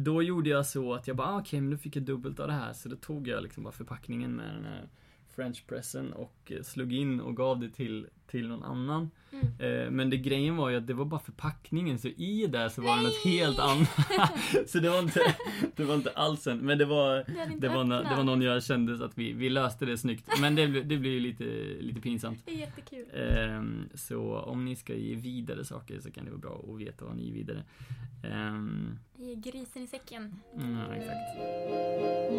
då 0.04 0.24
gjorde 0.24 0.50
jag 0.50 0.66
så 0.66 0.94
att 0.94 1.08
jag 1.08 1.18
bara, 1.18 1.28
ah, 1.28 1.40
okej 1.40 1.62
men 1.62 1.72
då 1.72 1.78
fick 1.78 1.96
jag 1.96 2.04
dubbelt 2.04 2.40
av 2.40 2.48
det 2.48 2.54
här. 2.54 2.74
Så 2.74 2.90
då 2.90 2.96
tog 2.96 3.28
jag 3.28 3.44
liksom 3.44 3.64
bara 3.64 3.74
förpackningen 3.74 4.36
med 4.36 4.56
den 4.56 4.66
här 4.66 4.90
French 5.38 5.68
pressen 5.68 6.14
och 6.14 6.52
eh, 6.52 6.62
slog 6.64 6.94
in 6.94 7.20
och 7.20 7.36
gav 7.36 7.60
det 7.60 7.70
till, 7.70 8.08
till 8.28 8.48
någon 8.48 8.64
annan. 8.64 9.12
Mm. 9.32 9.46
Eh, 9.60 9.92
men 9.92 10.10
det 10.10 10.18
grejen 10.18 10.56
var 10.56 10.70
ju 10.70 10.78
att 10.78 10.88
det 10.88 10.94
var 10.94 11.06
bara 11.06 11.20
förpackningen, 11.20 12.00
så 12.00 12.08
i 12.08 12.48
där 12.48 12.70
så 12.70 12.82
var 12.82 12.98
det 12.98 13.04
något 13.04 13.26
Nej! 13.26 13.38
helt 13.38 13.60
annat. 13.60 13.90
så 14.70 14.80
det 14.80 14.90
var 14.90 15.00
inte, 15.00 15.36
det 15.76 15.84
var 15.84 15.96
inte 15.96 16.10
alls 16.10 16.48
en, 16.48 16.58
men 16.58 16.78
det 16.78 16.86
var, 16.86 17.16
det 17.58 17.68
var, 17.68 17.84
det 18.04 18.16
var 18.16 18.24
någon 18.24 18.42
jag 18.42 18.64
kände 18.64 18.98
så 18.98 19.04
att 19.04 19.18
vi, 19.18 19.34
vi 19.34 19.50
löste 19.50 19.86
det 19.86 19.98
snyggt. 19.98 20.30
Men 20.42 20.56
det, 20.56 20.68
det 20.68 20.98
blir 20.98 21.12
ju 21.12 21.20
lite, 21.20 21.44
lite 21.80 22.02
pinsamt. 22.02 22.46
Det 22.46 22.52
är 22.52 22.58
jättekul. 22.58 23.06
Ehm, 23.14 23.90
så 23.94 24.40
om 24.40 24.66
ni 24.66 24.76
ska 24.76 24.94
ge 24.96 25.16
vidare 25.16 25.66
saker 25.66 26.00
så 26.00 26.12
kan 26.12 26.26
det 26.26 26.32
vara 26.32 26.42
bra 26.42 26.66
att 26.70 26.80
veta 26.80 27.06
vad 27.06 27.16
ni 27.16 27.26
ger 27.26 27.34
vidare. 27.34 27.64
Ehm, 28.24 29.00
Ge 29.16 29.36
grisen 29.36 29.84
i 29.84 29.88
säcken. 29.88 30.36
ja, 30.54 30.96
exakt. 30.96 32.38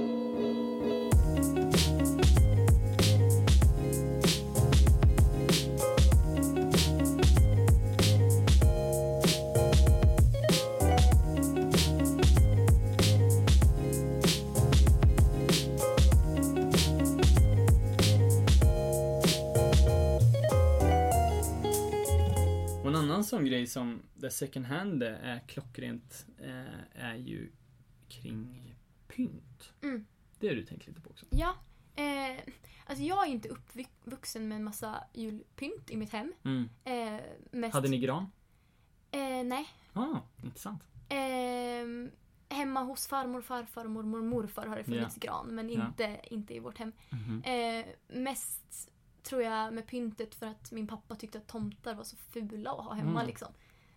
Annan 23.19 23.25
sån 23.25 23.45
grej 23.45 23.67
som 23.67 24.03
där 24.15 24.31
second 24.31 24.67
hand 24.67 25.03
är 25.03 25.41
klockrent 25.49 26.27
eh, 26.39 27.05
är 27.05 27.15
ju 27.17 27.51
kring 28.09 28.75
pynt. 29.09 29.73
Mm. 29.83 30.07
Det 30.39 30.49
har 30.49 30.55
du 30.55 30.65
tänkt 30.65 30.87
lite 30.87 31.01
på 31.01 31.11
också. 31.11 31.27
Ja. 31.31 31.55
Eh, 31.97 32.41
alltså 32.87 33.05
jag 33.05 33.27
är 33.27 33.31
inte 33.31 33.49
uppvuxen 33.49 34.49
med 34.49 34.57
en 34.57 34.65
massa 34.65 35.05
julpynt 35.15 35.91
i 35.91 35.97
mitt 35.97 36.13
hem. 36.13 36.33
Mm. 36.45 36.69
Eh, 36.85 37.21
mest, 37.51 37.75
Hade 37.75 37.89
ni 37.89 37.99
gran? 37.99 38.31
Eh, 39.11 39.45
nej. 39.45 39.69
Ah, 39.93 40.21
intressant. 40.43 40.83
Ehm, 41.09 42.11
hemma 42.49 42.83
hos 42.83 43.07
farmor, 43.07 43.43
farfar 43.43 43.85
mormor 43.85 44.23
morfar 44.23 44.67
har 44.67 44.77
det 44.77 44.85
funnits 44.85 45.17
gran. 45.17 45.47
Men 45.47 45.71
inte, 45.71 46.21
inte 46.25 46.55
i 46.55 46.59
vårt 46.59 46.79
hem. 46.79 46.93
Mhm. 47.11 47.43
Eh, 47.45 47.87
mest 48.09 48.91
tror 49.29 49.43
jag 49.43 49.73
med 49.75 49.87
pyntet 49.87 50.35
för 50.35 50.47
att 50.47 50.73
min 50.73 50.87
pappa 50.87 51.15
tyckte 51.15 51.39
att 51.39 51.47
tomtar 51.47 51.95
var 51.95 52.05
så 52.05 52.17
fula 52.17 52.71
att 52.73 52.85
ha 52.85 52.93
hemma 52.93 53.11
Mm. 53.21 53.27
liksom. 53.27 53.49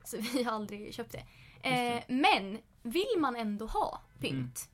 Så 0.03 0.17
vi 0.17 0.43
har 0.43 0.51
aldrig 0.51 0.93
köpt 0.93 1.11
det. 1.11 1.25
Eh, 1.69 2.03
men 2.07 2.57
vill 2.81 3.15
man 3.19 3.35
ändå 3.35 3.65
ha 3.65 4.01
pynt 4.19 4.69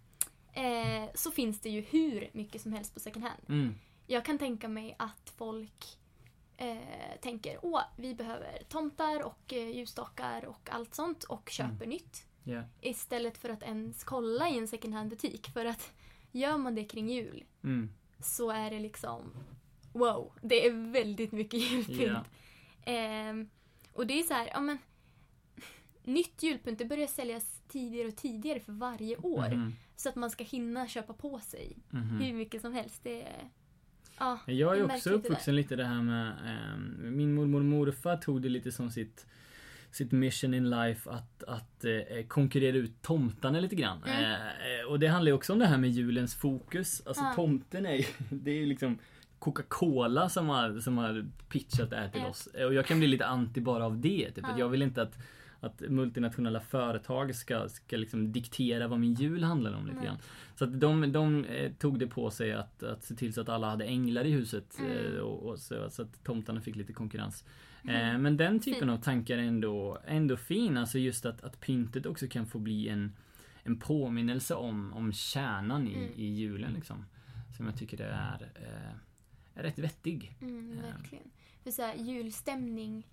eh, 0.54 1.10
så 1.16 1.32
finns 1.32 1.60
det 1.60 1.70
ju 1.70 1.82
hur 1.82 2.30
mycket 2.34 2.62
som 2.62 2.74
helst 2.74 2.94
på 2.94 3.00
second 3.00 3.26
hand. 3.26 3.42
Mm. 3.50 3.76
Jag 4.08 4.26
kan 4.26 4.38
tänka 4.38 4.68
mig 4.68 4.96
att 5.00 5.34
folk 5.38 5.98
eh, 6.58 6.78
tänker 7.22 7.60
åh, 7.62 7.82
vi 7.96 8.16
behöver 8.16 8.64
tomtar 8.70 9.24
och 9.24 9.54
eh, 9.54 9.70
ljusstakar 9.70 10.46
och 10.46 10.70
allt 10.72 10.96
sånt 10.96 11.24
och 11.24 11.50
köper 11.50 11.76
Mm. 11.86 11.90
nytt. 11.90 12.28
Ja. 12.44 12.64
Istället 12.82 13.38
för 13.38 13.50
att 13.50 13.64
ens 13.64 14.04
kolla 14.04 14.50
i 14.50 14.58
en 14.58 14.68
second 14.68 14.94
hand 14.94 15.10
butik. 15.10 15.48
För 15.48 15.66
att 15.66 15.92
gör 16.32 16.58
man 16.58 16.76
det 16.76 16.84
kring 16.86 17.10
jul 17.10 17.44
Mm. 17.64 17.90
så 18.20 18.52
är 18.52 18.72
det 18.72 18.80
liksom 18.80 19.22
wow, 19.98 20.32
det 20.42 20.66
är 20.68 20.92
väldigt 20.92 21.32
mycket 21.32 21.60
julpynt. 21.72 22.00
Ja. 22.12 22.24
Ehm, 22.92 23.50
och 23.94 24.08
det 24.08 24.20
är 24.20 24.24
så 24.24 24.34
här, 24.34 24.50
ja 24.54 24.60
men 24.60 24.78
nytt 26.04 26.44
julpynt 26.44 26.80
det 26.80 26.86
börjar 26.86 27.08
säljas 27.08 27.62
tidigare 27.68 28.08
och 28.08 28.16
tidigare 28.16 28.60
för 28.60 28.72
varje 28.72 29.18
år. 29.18 29.50
Mhm. 29.50 29.74
Så 29.96 30.10
att 30.10 30.16
man 30.16 30.30
ska 30.30 30.44
hinna 30.44 30.88
köpa 30.88 31.14
på 31.14 31.40
sig 31.40 31.78
Mhm. 31.90 32.20
hur 32.22 32.34
mycket 32.34 32.62
som 32.62 32.74
helst. 32.74 33.04
Det 33.04 33.22
är, 33.22 33.50
ja, 34.20 34.40
Jag 34.46 34.78
är 34.78 34.84
också 34.86 35.10
uppvuxen 35.10 35.56
lite 35.56 35.76
det 35.76 35.86
här 35.86 36.02
med 36.02 36.34
ehm, 36.46 37.18
Min 37.18 37.34
mormor 37.36 37.60
och 37.60 37.66
morfar 37.66 38.18
tog 38.18 38.42
det 38.42 38.50
lite 38.50 38.72
som 38.72 38.92
sitt 38.92 39.26
Sitt 39.92 40.12
mission 40.12 40.54
in 40.54 40.70
life 40.70 41.10
att, 41.10 41.44
att 41.44 41.86
eh, 41.86 42.26
konkurrera 42.28 42.78
ut 42.78 43.02
tomtarna 43.02 43.60
lite 43.60 43.76
grann. 43.76 44.04
Mm. 44.04 44.24
Eh, 44.32 44.86
och 44.90 45.00
det 45.00 45.08
handlar 45.08 45.30
ju 45.30 45.34
också 45.36 45.54
om 45.54 45.60
det 45.60 45.66
här 45.66 45.78
med 45.78 45.90
julens 45.90 46.36
fokus. 46.36 47.02
Alltså 47.06 47.24
Ja. 47.24 47.34
tomten 47.36 47.86
är 47.86 47.94
ju, 47.94 48.04
det 48.30 48.52
är 48.52 48.56
ju 48.56 48.66
liksom 48.66 48.98
Coca-Cola 49.40 50.30
som 50.30 50.50
har, 50.50 50.80
som 50.80 50.98
har 50.98 51.26
pitchat 51.50 51.90
det 51.90 51.96
här 51.96 52.10
till 52.10 52.26
oss. 52.26 52.48
Och 52.48 52.74
jag 52.74 52.86
kan 52.86 53.00
bli 53.00 53.08
lite 53.08 53.26
anti 53.26 53.62
bara 53.62 53.86
av 53.86 53.98
det. 53.98 54.32
Typ. 54.32 54.46
Att 54.46 54.60
jag 54.60 54.70
vill 54.70 54.82
inte 54.82 55.02
att 55.02 55.18
att 55.60 55.82
multinationella 55.90 56.60
företag 56.60 57.36
ska, 57.36 57.70
ska 57.70 57.98
liksom 57.98 58.32
diktera 58.32 58.88
vad 58.88 59.00
min 59.00 59.14
jul 59.14 59.44
handlar 59.44 59.74
om 59.74 59.88
lite 59.88 60.06
grann. 60.06 60.18
Så 60.56 60.64
att 60.64 60.80
de, 60.80 61.12
de 61.12 61.46
eh, 61.46 61.72
tog 61.72 62.00
det 62.00 62.08
på 62.08 62.32
sig 62.32 62.54
att, 62.54 62.84
att 62.84 63.04
se 63.04 63.16
till 63.16 63.34
så 63.34 63.42
att 63.42 63.50
alla 63.50 63.70
hade 63.70 63.86
änglar 63.86 64.26
i 64.26 64.32
huset. 64.32 64.80
Mm. 64.80 65.16
Eh, 65.16 65.20
och, 65.20 65.50
och 65.50 65.60
så, 65.60 65.90
så 65.90 66.02
att 66.02 66.24
tomtarna 66.24 66.62
fick 66.62 66.76
lite 66.76 66.94
konkurrens. 66.94 67.46
Mm. 67.84 68.16
Eh, 68.16 68.18
men 68.18 68.38
den 68.38 68.60
typen 68.60 68.90
av 68.90 68.98
tankar 68.98 69.38
är 69.38 69.42
ändå, 69.42 69.98
ändå 70.08 70.38
fin. 70.38 70.78
Alltså 70.78 71.00
just 71.00 71.26
att, 71.26 71.44
att 71.44 71.60
pyntet 71.60 72.06
också 72.06 72.28
kan 72.28 72.46
få 72.46 72.60
bli 72.60 72.90
en, 72.90 73.16
en 73.64 73.80
påminnelse 73.80 74.56
om, 74.56 74.94
om 74.94 75.14
kärnan 75.14 75.88
i, 75.88 75.96
Mm. 75.96 76.12
i 76.16 76.26
julen. 76.26 76.74
Liksom. 76.74 77.06
Som 77.58 77.66
jag 77.66 77.78
tycker 77.78 77.98
det 77.98 78.04
är, 78.04 78.50
eh, 78.56 78.74
är 78.74 79.07
rätt 79.64 79.80
vettig. 79.80 80.36
mm, 80.42 80.78
Ja. 80.78 80.82
verkligen. 80.98 81.32
För 81.64 81.72
så 81.72 81.82
här, 81.82 81.96
julstämning 81.96 83.08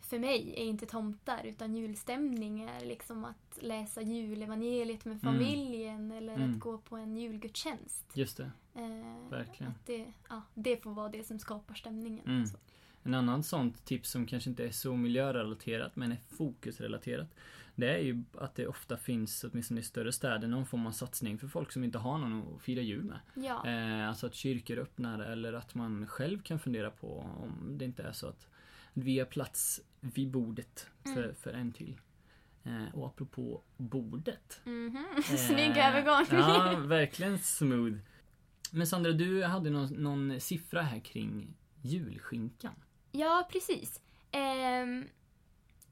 för 0.00 0.18
mig 0.18 0.54
är 0.56 0.64
inte 0.64 0.86
tomtar 0.86 1.44
utan 1.44 1.74
julstämning 1.76 2.62
är 2.62 2.84
liksom 2.84 3.24
att 3.24 3.58
läsa 3.62 4.02
julevangeliet 4.02 5.04
med 5.04 5.20
familjen 5.20 6.10
eller 6.10 6.34
Mm. 6.34 6.52
att 6.54 6.58
gå 6.60 6.78
på 6.78 6.96
en 6.96 7.16
julgudstjänst. 7.16 8.04
Just 8.14 8.36
det. 8.36 8.50
Eh, 8.74 9.28
Verkligen. 9.30 9.72
Att 9.72 9.86
det, 9.86 10.12
ja, 10.28 10.42
det 10.54 10.76
får 10.82 10.90
vara 10.90 11.08
det 11.08 11.24
som 11.26 11.38
skapar 11.38 11.74
stämningen. 11.74 12.26
Mm. 12.26 12.46
Så. 12.46 12.56
En 13.02 13.14
annan 13.14 13.42
sånt 13.42 13.84
tips 13.84 14.10
som 14.10 14.26
kanske 14.26 14.50
inte 14.50 14.64
är 14.66 14.70
så 14.70 14.96
miljörelaterat 14.96 15.96
men 15.96 16.12
är 16.12 16.16
fokusrelaterat. 16.36 17.28
Det 17.82 17.94
är 17.94 17.98
ju 17.98 18.22
att 18.38 18.54
det 18.54 18.66
ofta 18.66 18.96
finns, 18.96 19.44
åtminstone 19.44 19.80
i 19.80 19.82
större 19.82 20.12
städer, 20.12 20.48
någon 20.48 20.66
form 20.66 20.86
av 20.86 20.92
satsning 20.92 21.38
för 21.38 21.48
folk 21.48 21.72
som 21.72 21.84
inte 21.84 21.98
har 21.98 22.18
någon 22.18 22.54
att 22.56 22.62
fira 22.62 22.80
jul 22.80 23.04
med. 23.04 23.18
Ja. 23.34 23.66
Eh, 23.66 24.08
alltså 24.08 24.26
att 24.26 24.34
kyrkor 24.34 24.78
öppnar 24.78 25.18
eller 25.18 25.52
att 25.52 25.74
man 25.74 26.06
själv 26.06 26.42
kan 26.42 26.58
fundera 26.58 26.90
på 26.90 27.18
om 27.18 27.78
det 27.78 27.84
inte 27.84 28.02
är 28.02 28.12
så 28.12 28.26
att 28.28 28.46
vi 28.92 29.18
har 29.18 29.26
plats 29.26 29.80
vid 30.00 30.30
bordet 30.30 30.86
för, 31.02 31.22
Mm. 31.24 31.34
för 31.34 31.52
en 31.52 31.72
till. 31.72 32.00
Eh, 32.64 32.94
och 32.94 33.06
apropå 33.06 33.62
bordet. 33.76 34.60
Mhm. 34.64 35.06
Eh, 35.16 35.22
Snygg 35.36 35.76
övergång. 35.76 36.26
Ja, 36.30 36.76
verkligen 36.86 37.38
smooth. 37.38 37.96
Men 38.70 38.86
Sandra, 38.86 39.12
du 39.12 39.44
hade 39.44 39.70
någon, 39.70 39.88
någon 39.92 40.40
siffra 40.40 40.82
här 40.82 40.98
kring 41.00 41.54
julskinkan. 41.82 42.74
Ja, 43.12 43.48
precis. 43.52 44.00
Ehm, 44.30 45.04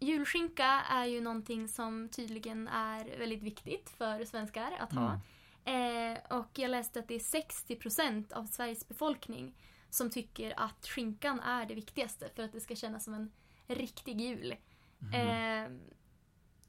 julskinka 0.00 0.64
är 0.90 1.04
ju 1.04 1.20
någonting 1.20 1.68
som 1.68 2.08
tydligen 2.08 2.68
är 2.68 3.18
väldigt 3.18 3.42
viktigt 3.42 3.90
för 3.90 4.24
svenskar 4.24 4.72
att 4.78 4.92
ha. 4.92 5.20
Mm. 5.64 6.12
Eh, 6.12 6.18
och 6.38 6.58
jag 6.58 6.70
läste 6.70 6.98
att 7.00 7.08
det 7.08 7.14
är 7.14 7.18
60% 7.18 8.32
av 8.32 8.44
Sveriges 8.46 8.88
befolkning 8.88 9.54
som 9.90 10.10
tycker 10.10 10.54
att 10.56 10.86
skinkan 10.86 11.40
är 11.40 11.66
det 11.66 11.74
viktigaste 11.74 12.28
för 12.34 12.42
att 12.42 12.52
det 12.52 12.60
ska 12.60 12.74
kännas 12.76 13.04
som 13.04 13.14
en 13.14 13.30
riktig 13.66 14.20
jul. 14.20 14.54
Mhm. 14.98 15.14
Eh, 15.14 15.68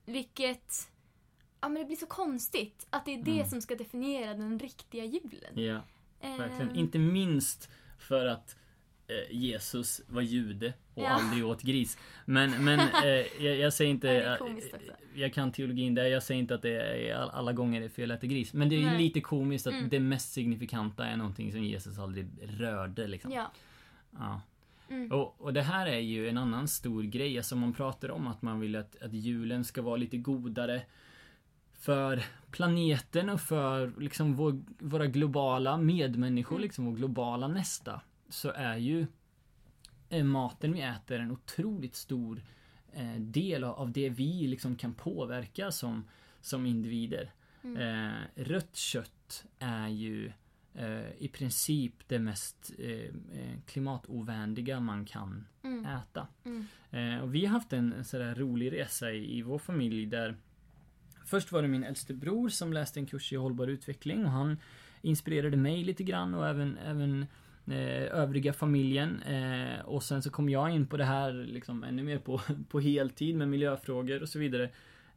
vilket... 0.06 0.92
Ja 1.62 1.70
men 1.70 1.82
det 1.82 1.86
blir 1.86 1.98
så 1.98 2.06
konstigt 2.06 2.88
att 2.90 3.06
det 3.06 3.14
är 3.14 3.24
det 3.24 3.32
Mm. 3.32 3.50
som 3.50 3.62
ska 3.62 3.76
definiera 3.76 4.34
den 4.34 4.60
riktiga 4.60 5.06
julen. 5.06 5.54
Ja, 5.54 5.82
verkligen. 6.22 6.70
Ehm, 6.70 6.76
Inte 6.76 7.00
minst 7.00 7.70
för 8.00 8.26
att 8.26 8.56
eh, 8.56 8.61
Jesus 9.30 10.02
var 10.08 10.22
jude 10.22 10.74
och 10.94 11.04
Ja. 11.04 11.08
aldrig 11.10 11.46
åt 11.46 11.62
gris. 11.62 11.98
Men, 12.26 12.64
men 12.64 12.80
eh, 13.04 13.46
jag, 13.46 13.58
jag 13.58 13.74
säger 13.74 13.92
inte... 13.92 14.08
Ja, 14.08 14.14
det 14.14 14.26
är 14.26 14.38
komiskt 14.38 14.74
eh, 14.74 14.80
jag 15.22 15.34
kan 15.34 15.52
teologin 15.52 15.96
där, 15.96 16.06
jag 16.06 16.24
säger 16.24 16.40
inte 16.42 16.56
att 16.56 16.62
det 16.62 16.82
är 17.10 17.16
all- 17.16 17.30
alla 17.30 17.54
gånger 17.54 17.82
är 17.82 17.90
fel 17.90 18.12
att 18.12 18.18
äta 18.18 18.28
gris. 18.28 18.54
Men 18.54 18.70
det 18.70 18.84
är 18.84 18.98
lite 18.98 19.22
komiskt 19.22 19.68
att 19.68 19.74
Mm. 19.74 19.90
det 19.90 20.00
mest 20.00 20.32
signifikanta 20.34 21.06
är 21.06 21.18
någonting 21.18 21.52
som 21.52 21.64
Jesus 21.64 22.00
aldrig 22.00 22.28
rörde 22.42 23.08
liksom. 23.08 23.32
Ja. 23.32 23.52
Ja. 24.12 24.42
Mm. 24.90 25.12
Och, 25.12 25.36
och 25.42 25.54
det 25.54 25.62
här 25.62 25.88
är 25.88 26.00
ju 26.00 26.30
en 26.30 26.38
annan 26.38 26.68
stor 26.68 27.04
grej, 27.04 27.38
alltså 27.38 27.56
man 27.56 27.74
pratar 27.74 28.12
om 28.12 28.28
att 28.28 28.42
man 28.42 28.60
vill 28.60 28.76
att, 28.76 29.02
att 29.02 29.14
julen 29.14 29.64
ska 29.64 29.82
vara 29.82 29.96
lite 29.96 30.18
godare 30.18 30.82
för 31.80 32.24
planeten 32.52 33.30
och 33.30 33.42
för 33.42 33.94
liksom 34.00 34.36
vår, 34.36 34.62
våra 34.80 35.06
globala 35.06 35.78
medmänniskor, 35.78 36.56
Mm. 36.56 36.64
liksom 36.64 36.86
vår 36.86 36.94
globala 36.94 37.48
nästa, 37.48 38.02
så 38.32 38.52
är 38.52 38.78
ju 38.78 39.08
eh, 40.10 40.24
maten 40.24 40.74
vi 40.74 40.82
äter 40.82 41.20
en 41.20 41.32
otroligt 41.32 41.96
stor 41.96 42.42
eh, 42.94 43.16
del 43.16 43.64
av, 43.64 43.92
det 43.92 44.10
vi 44.10 44.48
liksom 44.48 44.76
kan 44.76 44.94
påverka 44.94 45.72
som, 45.72 46.08
som 46.42 46.66
individer. 46.66 47.32
Mm. 47.64 47.78
Eh, 47.78 48.14
rött 48.36 48.76
kött 48.76 49.46
är 49.60 49.88
ju 49.88 50.32
i 51.18 51.28
princip 51.28 51.94
det 52.08 52.20
mest 52.20 52.72
klimatovänliga 53.66 54.80
man 54.80 55.06
kan 55.06 55.48
Mm. 55.64 55.86
äta. 55.86 56.28
Mm. 56.44 57.24
Och 57.24 57.36
vi 57.36 57.46
har 57.46 57.54
haft 57.54 57.74
en 57.74 58.06
sådär 58.06 58.36
rolig 58.36 58.72
resa 58.72 59.12
i, 59.12 59.38
i 59.38 59.42
vår 59.42 59.60
familj 59.60 60.06
där 60.06 60.36
Först 61.26 61.52
var 61.52 61.62
det 61.62 61.68
min 61.68 61.84
äldste 61.84 62.14
bror 62.14 62.50
som 62.50 62.74
läste 62.74 63.00
en 63.00 63.06
kurs 63.06 63.34
i 63.34 63.36
hållbar 63.36 63.68
utveckling 63.68 64.26
och 64.26 64.32
han 64.32 64.58
inspirerade 65.02 65.58
mig 65.58 65.84
lite 65.84 66.04
grann 66.04 66.34
och 66.34 66.48
även, 66.48 66.78
även 66.78 67.26
övriga 68.12 68.54
familjen. 68.54 69.22
Eh, 69.22 69.80
och 69.86 70.04
sen 70.04 70.22
så 70.22 70.30
kom 70.30 70.50
jag 70.50 70.70
in 70.76 70.88
på 70.88 70.98
det 70.98 71.06
här 71.06 71.34
liksom 71.34 71.84
ännu 71.84 72.04
mer 72.04 72.18
på, 72.18 72.42
på 72.70 72.80
heltid 72.80 73.36
med 73.36 73.48
miljöfrågor 73.48 74.22
och 74.22 74.30
så 74.30 74.40
vidare. 74.40 74.70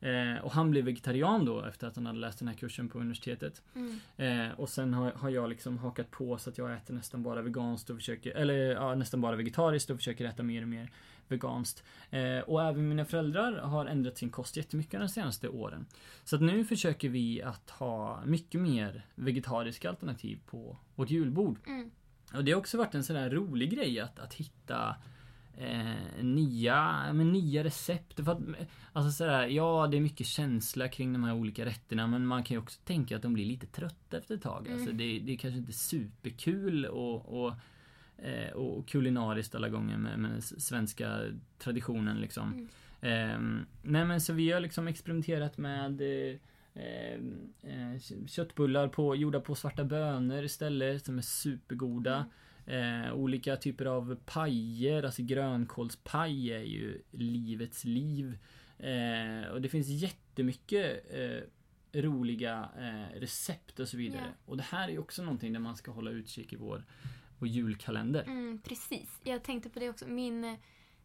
Eh, 0.04 0.44
och 0.44 0.52
han 0.52 0.70
blev 0.70 0.84
vegetarian 0.84 1.44
då 1.44 1.64
efter 1.64 1.86
att 1.86 1.96
han 1.96 2.06
hade 2.06 2.18
läst 2.18 2.38
den 2.38 2.48
här 2.48 2.54
kursen 2.54 2.88
på 2.88 2.98
universitetet. 2.98 3.62
Mm. 3.74 3.98
Eh, 4.16 4.60
och 4.60 4.68
sen 4.68 4.94
har, 4.94 5.10
har 5.10 5.30
jag 5.30 5.48
liksom 5.48 5.78
hakat 5.78 6.10
på 6.10 6.38
så 6.38 6.50
att 6.50 6.58
jag 6.58 6.74
äter 6.74 6.94
nästan 6.94 7.22
bara 7.22 7.42
veganskt 7.42 7.90
och 7.90 7.96
försöker, 7.96 8.30
eller 8.30 8.54
ja, 8.54 8.94
nästan 8.94 9.20
bara 9.20 9.36
vegetariskt 9.36 9.90
och 9.90 9.96
försöker 9.96 10.24
äta 10.24 10.42
mer 10.42 10.62
och 10.62 10.68
mer 10.68 10.90
veganskt. 11.28 11.84
Eh, 12.10 12.38
och 12.38 12.62
även 12.62 12.88
mina 12.88 13.04
föräldrar 13.04 13.52
har 13.52 13.86
ändrat 13.86 14.18
sin 14.18 14.30
kost 14.30 14.56
jättemycket 14.56 15.00
de 15.00 15.08
senaste 15.08 15.48
åren. 15.48 15.86
Så 16.24 16.36
att 16.36 16.42
nu 16.42 16.64
försöker 16.64 17.08
vi 17.08 17.42
att 17.42 17.70
ha 17.70 18.22
mycket 18.24 18.60
mer 18.60 19.06
vegetariska 19.14 19.88
alternativ 19.88 20.38
på 20.46 20.76
vårt 20.94 21.10
julbord. 21.10 21.58
Mm. 21.66 21.90
Och 22.36 22.44
det 22.44 22.52
har 22.52 22.58
också 22.58 22.78
varit 22.78 22.94
en 22.94 23.04
sån 23.04 23.16
där 23.16 23.30
rolig 23.30 23.70
grej 23.70 24.00
att, 24.00 24.18
att 24.18 24.34
hitta 24.34 24.96
eh, 25.56 26.24
nya, 26.24 27.12
men 27.12 27.32
nya 27.32 27.64
recept. 27.64 28.24
För 28.24 28.32
att, 28.32 28.38
alltså 28.92 29.12
sådär, 29.12 29.46
ja 29.46 29.88
det 29.90 29.96
är 29.96 30.00
mycket 30.00 30.26
känsla 30.26 30.88
kring 30.88 31.12
de 31.12 31.24
här 31.24 31.34
olika 31.34 31.64
rätterna 31.64 32.06
men 32.06 32.26
man 32.26 32.44
kan 32.44 32.54
ju 32.54 32.58
också 32.58 32.80
tänka 32.84 33.16
att 33.16 33.22
de 33.22 33.34
blir 33.34 33.44
lite 33.44 33.66
trötta 33.66 34.18
efter 34.18 34.34
ett 34.34 34.42
tag. 34.42 34.66
Mm. 34.66 34.78
Alltså 34.78 34.92
det, 34.92 35.18
det 35.18 35.32
är 35.32 35.36
kanske 35.36 35.58
inte 35.58 35.72
superkul 35.72 36.86
och, 36.86 37.44
och, 37.44 37.54
eh, 38.24 38.52
och 38.52 38.88
kulinariskt 38.88 39.54
alla 39.54 39.68
gånger 39.68 39.98
med, 39.98 40.18
med 40.18 40.30
den 40.30 40.42
svenska 40.42 41.20
traditionen 41.58 42.20
liksom. 42.20 42.52
Mm. 42.52 42.68
Ehm, 43.00 43.66
nej 43.82 44.04
men 44.04 44.20
så 44.20 44.32
vi 44.32 44.52
har 44.52 44.60
liksom 44.60 44.88
experimenterat 44.88 45.58
med 45.58 46.00
eh, 46.00 46.08
eh, 46.08 46.32
eh, 46.32 46.38
köttbullar 48.26 48.88
på, 48.88 49.16
gjorda 49.16 49.40
på 49.40 49.54
svarta 49.54 49.84
bönor 49.84 50.44
istället 50.44 51.04
som 51.04 51.18
är 51.18 51.22
supergoda. 51.22 52.26
Eh, 52.66 53.14
olika 53.14 53.56
typer 53.56 53.84
av 53.84 54.16
pajer, 54.24 55.02
alltså 55.02 55.22
grönkålspaj 55.22 56.52
är 56.52 56.62
ju 56.62 57.02
livets 57.10 57.84
liv. 57.84 58.38
Eh, 58.78 59.50
och 59.52 59.62
det 59.62 59.68
finns 59.68 59.88
jättemycket 59.88 61.04
eh, 61.10 61.40
roliga 62.02 62.68
eh, 62.78 63.20
recept 63.20 63.80
och 63.80 63.88
så 63.88 63.96
vidare. 63.96 64.34
Ja. 64.36 64.42
Och 64.46 64.56
det 64.56 64.62
här 64.62 64.88
är 64.88 64.92
ju 64.92 64.98
också 64.98 65.22
någonting 65.22 65.52
där 65.52 65.60
man 65.60 65.76
ska 65.76 65.90
hålla 65.90 66.10
utkik 66.10 66.52
i 66.52 66.56
vår, 66.56 66.84
vår 67.38 67.48
julkalender. 67.48 68.22
Mm, 68.22 68.60
precis. 68.64 69.20
Jag 69.24 69.42
tänkte 69.42 69.70
på 69.70 69.78
det 69.78 69.90
också. 69.90 70.06
Min, 70.06 70.44
eh, 70.44 70.54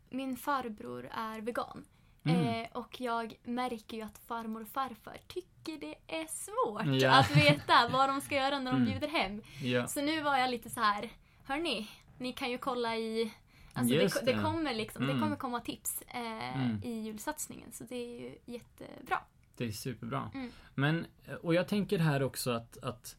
min 0.10 0.38
farbror 0.38 1.10
är 1.12 1.42
vegan. 1.42 1.86
Mm. 2.24 2.46
Eh, 2.48 2.68
och 2.74 3.02
jag 3.02 3.34
märker 3.44 3.98
ju 3.98 4.04
att 4.04 4.18
farmor 4.28 4.62
och 4.62 4.68
farfar 4.68 5.18
tycker 5.28 5.78
det 5.80 5.96
är 6.08 6.28
svårt 6.28 7.02
Ja. 7.02 7.20
att 7.20 7.36
veta 7.38 7.88
vad 7.92 8.10
de 8.10 8.22
ska 8.22 8.36
göra 8.36 8.60
när 8.60 8.72
de 8.72 8.82
Mm. 8.82 8.92
bjuder 8.92 9.08
hem. 9.08 9.42
Ja. 9.64 9.88
Så 9.88 10.02
nu 10.02 10.22
var 10.22 10.38
jag 10.38 10.50
lite 10.52 10.70
så 10.70 10.80
här, 10.82 11.10
hörni, 11.44 11.88
ni 12.18 12.34
kan 12.34 12.52
ju 12.52 12.58
kolla 12.58 12.96
i 12.98 13.34
Alltså 13.74 13.96
det, 13.96 14.26
det 14.26 14.32
det. 14.36 14.42
kommer 14.44 14.74
liksom, 14.74 15.06
det 15.06 15.12
Mm. 15.12 15.24
kommer 15.24 15.36
komma 15.36 15.60
tips 15.60 16.02
eh, 16.08 16.56
Mm. 16.64 16.84
i 16.84 16.92
julsatsningen 17.02 17.72
så 17.72 17.84
det 17.84 17.96
är 17.96 18.20
ju 18.22 18.38
jättebra. 18.46 19.20
Det 19.58 19.66
är 19.66 19.72
superbra. 19.72 20.32
Mm. 20.34 20.52
Men, 20.76 21.06
och 21.42 21.54
jag 21.54 21.68
tänker 21.68 21.98
här 22.00 22.24
också 22.24 22.52
att, 22.52 22.78
att 22.84 23.16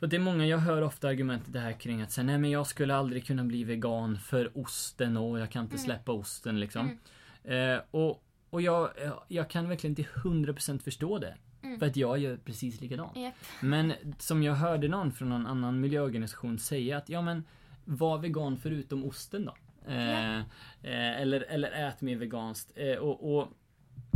för 0.00 0.06
det 0.06 0.16
är 0.16 0.20
många, 0.20 0.46
jag 0.46 0.58
hör 0.58 0.82
ofta 0.82 1.08
argumentet 1.08 1.52
det 1.52 1.60
här 1.60 1.72
kring 1.72 2.02
att 2.02 2.12
säga, 2.12 2.24
nej 2.24 2.38
men 2.38 2.50
jag 2.50 2.66
skulle 2.66 2.94
aldrig 2.96 3.26
kunna 3.26 3.44
bli 3.44 3.64
vegan 3.64 4.18
för 4.18 4.58
osten 4.58 5.16
och 5.16 5.38
jag 5.38 5.50
kan 5.50 5.62
inte 5.62 5.74
Mm. 5.76 5.84
släppa 5.84 6.12
osten 6.12 6.60
liksom. 6.60 6.98
Mm. 7.44 7.74
Eh, 7.74 7.80
och 7.90 8.22
och 8.50 8.62
jag, 8.62 8.90
jag 9.28 9.50
kan 9.50 9.68
verkligen 9.68 9.96
till 9.96 10.06
100% 10.06 10.78
förstå 10.78 11.18
det. 11.18 11.34
Mm. 11.62 11.78
För 11.78 11.86
att 11.86 11.96
jag 11.96 12.18
gör 12.18 12.36
precis 12.36 12.80
likadant. 12.80 13.16
Japp. 13.16 13.34
Men 13.60 13.92
som 14.18 14.42
jag 14.42 14.54
hörde 14.54 14.88
någon 14.88 15.12
från 15.12 15.28
någon 15.28 15.46
annan 15.46 15.80
miljöorganisation 15.80 16.58
säga 16.58 16.96
att 16.96 17.08
ja 17.08 17.22
men 17.22 17.44
var 17.84 18.18
vegan 18.18 18.58
förutom 18.58 19.04
osten 19.04 19.44
då. 19.44 19.54
Eh, 19.86 20.38
eh, 20.38 21.20
eller, 21.20 21.40
eller 21.40 21.70
ät 21.70 22.00
mer 22.00 22.16
veganskt. 22.16 22.72
Eh, 22.76 22.96
och, 22.96 23.38
och 23.38 23.48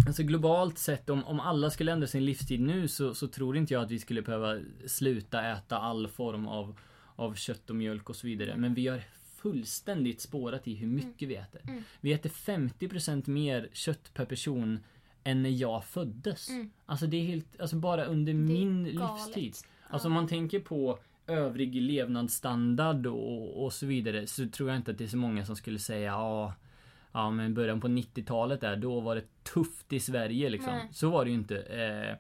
Alltså 0.07 0.23
globalt 0.23 0.79
sett 0.79 1.11
om, 1.11 1.25
om 1.25 1.40
alla 1.40 1.71
skulle 1.71 1.92
ändra 1.92 2.07
sin 2.07 2.25
livsstil 2.25 2.62
nu 2.62 2.88
så, 2.88 3.14
så 3.14 3.29
tror 3.29 3.57
inte 3.57 3.75
jag 3.75 3.83
att 3.83 3.90
vi 3.90 3.99
skulle 3.99 4.23
behöva 4.23 4.59
sluta 4.87 5.45
äta 5.45 5.79
all 5.79 6.09
form 6.09 6.47
av, 6.47 6.79
av 7.16 7.35
kött 7.35 7.71
och 7.71 7.77
mjölk 7.77 8.11
och 8.11 8.16
så 8.16 8.27
vidare. 8.27 8.57
Men 8.57 8.75
vi 8.75 8.88
har 8.88 9.03
fullständigt 9.42 10.20
spårat 10.20 10.68
i 10.68 10.74
hur 10.74 10.87
mycket 10.87 11.28
vi 11.28 11.35
äter. 11.37 11.61
Mm. 11.68 11.83
Vi 12.00 12.12
äter 12.12 12.31
50% 12.31 13.31
mer 13.31 13.68
kött 13.72 14.14
per 14.14 14.24
person 14.24 14.81
än 15.24 15.42
när 15.42 15.50
jag 15.50 15.85
föddes. 15.85 16.50
Mm. 16.50 16.70
Alltså 16.87 17.07
det 17.07 17.16
är 17.16 17.24
helt, 17.24 17.61
alltså 17.61 17.76
bara 17.76 18.05
under 18.05 18.35
min 18.35 18.96
galet. 18.96 19.37
livstid. 19.37 19.57
Alltså 19.88 20.09
om 20.09 20.14
man 20.14 20.28
tänker 20.28 20.61
på 20.61 20.98
övrig 21.26 21.74
levnadsstandard 21.74 23.07
och, 23.07 23.64
och 23.64 23.72
så 23.72 23.87
vidare 23.87 24.26
så 24.26 24.48
tror 24.48 24.68
jag 24.68 24.76
inte 24.76 24.90
att 24.90 24.98
det 24.98 25.05
är 25.05 25.09
så 25.09 25.16
många 25.16 25.46
som 25.46 25.57
skulle 25.57 25.78
säga 25.78 26.07
ja 26.07 26.55
Ja 27.12 27.31
men 27.31 27.55
början 27.55 27.81
på 27.81 27.88
90-talet 27.88 28.61
där, 28.61 28.76
då 28.76 29.00
var 29.00 29.14
det 29.14 29.24
tufft 29.42 29.92
i 29.92 30.00
Sverige 30.00 30.50
liksom. 30.50 30.72
Nej. 30.72 30.88
Så 30.92 31.11
var 31.11 31.24
det 31.24 31.31
ju 31.31 31.37
inte. 31.37 31.59
Eh, 31.59 32.16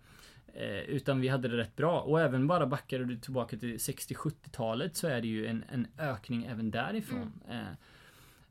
eh, 0.52 0.80
utan 0.80 1.20
vi 1.20 1.28
hade 1.28 1.48
det 1.48 1.56
rätt 1.56 1.76
bra. 1.76 2.00
Och 2.00 2.20
även 2.20 2.46
bara 2.46 2.66
backar 2.66 2.98
du 2.98 3.16
tillbaka 3.16 3.56
till 3.56 3.76
60-70-talet 3.76 4.96
så 4.96 5.06
är 5.06 5.20
det 5.20 5.28
ju 5.28 5.46
en, 5.46 5.64
en 5.68 5.86
ökning 5.98 6.44
även 6.44 6.70
därifrån. 6.70 7.32
Mm. 7.48 7.60
Eh, 7.60 7.72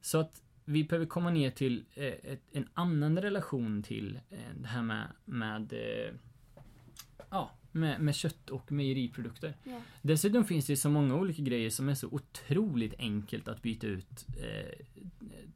så 0.02 0.20
att 0.20 0.42
vi 0.66 0.84
behöver 0.84 1.06
komma 1.06 1.30
ner 1.30 1.52
till 1.52 1.86
eh, 1.96 2.06
ett, 2.06 2.42
en 2.52 2.70
annan 2.74 3.18
relation 3.18 3.84
till 3.84 4.20
det 4.62 4.68
här 4.68 4.82
med, 4.82 5.08
med 5.26 5.74
Ja, 7.30 7.52
med, 7.72 8.02
med 8.02 8.16
kött 8.16 8.50
och 8.50 8.72
mejeriprodukter. 8.72 9.56
Ja. 9.64 9.82
Dessutom 10.02 10.46
finns 10.46 10.66
det 10.66 10.78
så 10.78 10.90
många 10.90 11.16
olika 11.16 11.42
grejer 11.42 11.70
som 11.70 11.90
är 11.90 11.96
så 11.96 12.08
otroligt 12.08 12.94
enkelt 13.00 13.48
att 13.48 13.62
byta 13.62 13.88
ut 13.88 14.28
eh, 14.38 14.86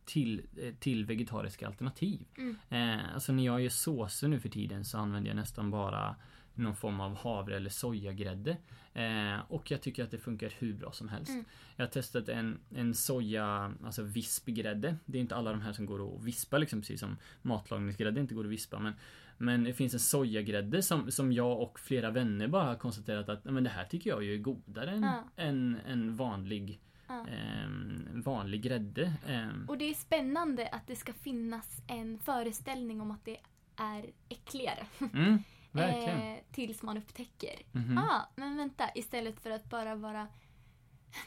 till, 0.06 0.42
eh, 0.58 0.74
till 0.80 1.06
vegetariska 1.06 1.68
alternativ. 1.68 2.26
Mm. 2.38 2.56
Eh, 2.70 3.14
alltså 3.14 3.34
när 3.34 3.46
jag 3.46 3.62
gör 3.62 3.70
såser 3.70 4.28
nu 4.28 4.40
för 4.40 4.50
tiden 4.50 4.86
så 4.86 4.98
använder 4.98 5.30
jag 5.30 5.36
nästan 5.36 5.72
bara 5.72 6.16
någon 6.56 6.76
form 6.76 7.00
av 7.00 7.16
havre 7.16 7.56
eller 7.56 7.70
sojagrädde. 7.70 8.58
Eh, 8.94 9.40
och 9.48 9.72
jag 9.72 9.82
tycker 9.82 10.04
att 10.04 10.12
det 10.12 10.18
funkar 10.18 10.54
hur 10.60 10.74
bra 10.74 10.92
som 10.92 11.10
helst. 11.10 11.30
Mm. 11.32 11.46
Jag 11.76 11.86
har 11.86 11.92
testat 11.92 12.30
en, 12.30 12.60
en 12.76 12.94
soja, 12.94 13.74
alltså 13.86 14.04
vispgrädde. 14.04 14.96
Det 15.06 15.18
är 15.18 15.22
inte 15.22 15.36
alla 15.36 15.52
de 15.52 15.62
här 15.62 15.74
som 15.74 15.86
går 15.86 16.16
att 16.16 16.24
vispa 16.24 16.58
liksom, 16.58 16.80
precis 16.82 17.00
som 17.00 17.18
matlagningsgrädde 17.42 18.20
inte 18.22 18.34
går 18.36 18.44
att 18.46 18.52
vispa. 18.52 18.80
Men, 18.80 18.94
men 19.38 19.64
det 19.64 19.74
finns 19.74 19.94
en 19.94 20.00
sojagrädde 20.00 20.82
som, 20.82 21.12
som 21.12 21.32
jag 21.32 21.60
och 21.62 21.80
flera 21.80 22.12
vänner 22.12 22.48
bara 22.48 22.64
har 22.64 22.76
konstaterat 22.76 23.30
att 23.30 23.46
"Nej, 23.46 23.54
men 23.54 23.64
det 23.64 23.70
här 23.70 23.86
tycker 23.86 24.10
jag 24.10 24.24
ju 24.24 24.34
är 24.34 24.38
godare 24.38 24.92
än, 24.92 25.04
Ja. 25.04 25.24
än, 25.36 25.78
än 25.88 26.16
vanlig, 26.16 26.80
Ja. 27.08 27.28
ehm, 27.28 28.22
vanlig 28.26 28.62
grädde. 28.62 29.14
Ehm, 29.28 29.66
Och 29.70 29.78
det 29.78 29.90
är 29.90 29.94
spännande 29.94 30.68
att 30.68 30.88
det 30.88 30.96
ska 30.96 31.14
finnas 31.14 31.82
en 31.88 32.20
föreställning 32.20 33.02
om 33.02 33.12
att 33.12 33.26
det 33.26 33.38
är 33.76 34.06
äckligare. 34.30 34.86
mm, 35.14 35.44
verkligen. 35.76 36.20
Eh, 36.34 36.38
tills 36.52 36.82
man 36.82 36.98
upptäcker. 36.98 37.56
Mhm. 37.72 37.98
Ah, 37.98 38.22
men 38.36 38.58
vänta, 38.58 38.84
istället 38.96 39.40
för 39.40 39.50
att 39.52 39.70
bara 39.70 39.96
vara... 39.96 40.28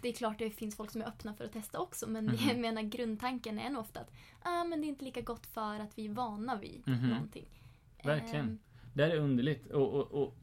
Det 0.03 0.09
är 0.09 0.13
klart 0.13 0.39
det 0.39 0.51
finns 0.51 0.77
folk 0.77 0.91
som 0.91 1.01
är 1.03 1.07
öppna 1.09 1.35
för 1.35 1.45
att 1.45 1.53
testa 1.53 1.79
också 1.81 2.09
men 2.11 2.25
Mhm. 2.27 2.37
jag 2.49 2.59
menar 2.59 2.83
grundtanken 2.83 3.59
är 3.59 3.71
nog 3.71 3.81
ofta 3.81 4.01
att 4.01 4.11
ah, 4.43 4.65
men 4.65 4.81
det 4.81 4.87
är 4.87 4.89
inte 4.89 5.05
lika 5.05 5.21
gott 5.21 5.47
för 5.47 5.81
att 5.81 5.99
vi 5.99 6.07
är 6.07 6.11
vana 6.13 6.57
vid 6.57 6.83
Mhm. 6.87 7.09
någonting. 7.09 7.47
Verkligen. 8.05 8.47
Ehm, 8.49 8.59
Det 8.95 9.03
här 9.05 9.11
är 9.11 9.17
underligt. 9.19 9.71
Och, 9.71 9.95
och, 9.95 10.23
och 10.23 10.37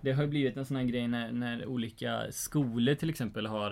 det 0.00 0.12
har 0.12 0.22
ju 0.22 0.28
blivit 0.28 0.56
en 0.56 0.66
sån 0.66 0.76
här 0.76 0.84
grej 0.84 1.08
när, 1.08 1.32
när 1.32 1.66
olika 1.66 2.32
skolor 2.32 2.94
till 2.94 3.10
exempel 3.10 3.46
har 3.46 3.70